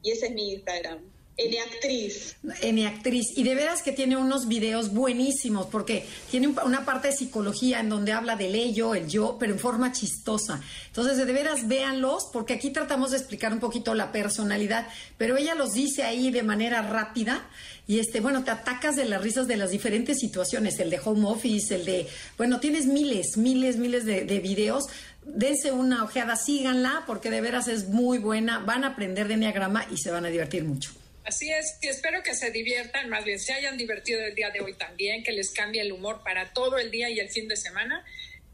y 0.00 0.12
ese 0.12 0.28
es 0.28 0.32
mi 0.32 0.54
Instagram. 0.54 1.19
Eneactriz. 1.40 2.36
Eneactriz. 2.60 3.36
Y 3.36 3.44
de 3.44 3.54
veras 3.54 3.82
que 3.82 3.92
tiene 3.92 4.16
unos 4.16 4.46
videos 4.46 4.92
buenísimos, 4.92 5.66
porque 5.66 6.04
tiene 6.30 6.48
una 6.48 6.84
parte 6.84 7.08
de 7.08 7.16
psicología 7.16 7.80
en 7.80 7.88
donde 7.88 8.12
habla 8.12 8.36
del 8.36 8.54
ello, 8.54 8.94
el 8.94 9.08
yo, 9.08 9.36
pero 9.40 9.52
en 9.52 9.58
forma 9.58 9.90
chistosa. 9.92 10.60
Entonces, 10.88 11.16
de 11.16 11.32
veras, 11.32 11.66
véanlos, 11.66 12.28
porque 12.30 12.54
aquí 12.54 12.70
tratamos 12.70 13.12
de 13.12 13.16
explicar 13.16 13.52
un 13.54 13.60
poquito 13.60 13.94
la 13.94 14.12
personalidad, 14.12 14.86
pero 15.16 15.38
ella 15.38 15.54
los 15.54 15.72
dice 15.72 16.02
ahí 16.02 16.30
de 16.30 16.42
manera 16.42 16.82
rápida. 16.82 17.48
Y 17.86 17.98
este, 17.98 18.20
bueno, 18.20 18.44
te 18.44 18.50
atacas 18.50 18.94
de 18.96 19.06
las 19.06 19.22
risas 19.22 19.48
de 19.48 19.56
las 19.56 19.70
diferentes 19.70 20.18
situaciones, 20.18 20.78
el 20.78 20.90
de 20.90 21.00
home 21.02 21.26
office, 21.26 21.74
el 21.74 21.84
de, 21.86 22.06
bueno, 22.36 22.60
tienes 22.60 22.86
miles, 22.86 23.36
miles, 23.36 23.76
miles 23.78 24.04
de, 24.04 24.24
de 24.24 24.38
videos 24.40 24.84
dense 25.22 25.70
una 25.70 26.02
ojeada, 26.02 26.34
síganla, 26.34 27.04
porque 27.06 27.30
de 27.30 27.40
veras 27.40 27.68
es 27.68 27.88
muy 27.88 28.18
buena, 28.18 28.58
van 28.60 28.84
a 28.84 28.88
aprender 28.88 29.28
de 29.28 29.34
Enneagrama 29.34 29.84
y 29.90 29.98
se 29.98 30.10
van 30.10 30.24
a 30.24 30.28
divertir 30.28 30.64
mucho. 30.64 30.92
Así 31.24 31.52
es, 31.52 31.78
y 31.82 31.88
espero 31.88 32.22
que 32.22 32.34
se 32.34 32.50
diviertan, 32.50 33.08
más 33.08 33.24
bien 33.24 33.38
se 33.38 33.52
hayan 33.52 33.76
divertido 33.76 34.22
el 34.22 34.34
día 34.34 34.50
de 34.50 34.60
hoy 34.60 34.74
también, 34.74 35.22
que 35.22 35.32
les 35.32 35.50
cambie 35.50 35.82
el 35.82 35.92
humor 35.92 36.22
para 36.24 36.52
todo 36.52 36.78
el 36.78 36.90
día 36.90 37.10
y 37.10 37.20
el 37.20 37.28
fin 37.28 37.46
de 37.46 37.56
semana. 37.56 38.04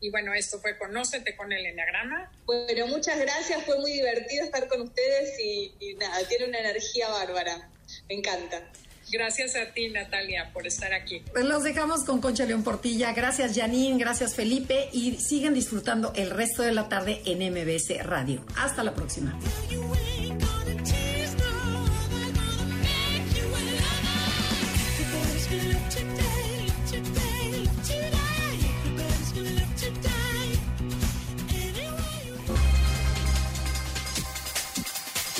Y 0.01 0.11
bueno, 0.11 0.35
esto 0.35 0.61
fue 0.61 0.77
Conócete 0.77 1.37
con 1.37 1.53
el 1.53 1.65
Enneagrama. 1.65 2.31
Bueno, 2.45 2.87
muchas 2.87 3.19
gracias, 3.19 3.65
fue 3.65 3.79
muy 3.79 3.93
divertido 3.93 4.45
estar 4.45 4.69
con 4.69 4.83
ustedes 4.83 5.39
y, 5.41 5.75
y 5.81 5.95
nada, 5.95 6.27
tiene 6.29 6.47
una 6.47 6.59
energía 6.59 7.09
bárbara, 7.09 7.71
me 8.09 8.17
encanta. 8.17 8.63
Gracias 9.11 9.55
a 9.55 9.73
ti, 9.73 9.89
Natalia, 9.89 10.51
por 10.53 10.67
estar 10.67 10.93
aquí. 10.93 11.23
Pues 11.33 11.45
los 11.45 11.63
dejamos 11.63 12.05
con 12.05 12.21
Concha 12.21 12.45
León 12.45 12.65
Portilla. 12.65 13.13
Gracias, 13.13 13.57
Janine. 13.57 13.99
Gracias, 13.99 14.35
Felipe. 14.35 14.89
Y 14.93 15.17
siguen 15.19 15.55
disfrutando 15.55 16.13
el 16.17 16.31
resto 16.31 16.63
de 16.63 16.73
la 16.73 16.89
tarde 16.89 17.23
en 17.25 17.39
MBS 17.39 18.05
Radio. 18.05 18.45
Hasta 18.57 18.83
la 18.83 18.95
próxima. 18.95 19.39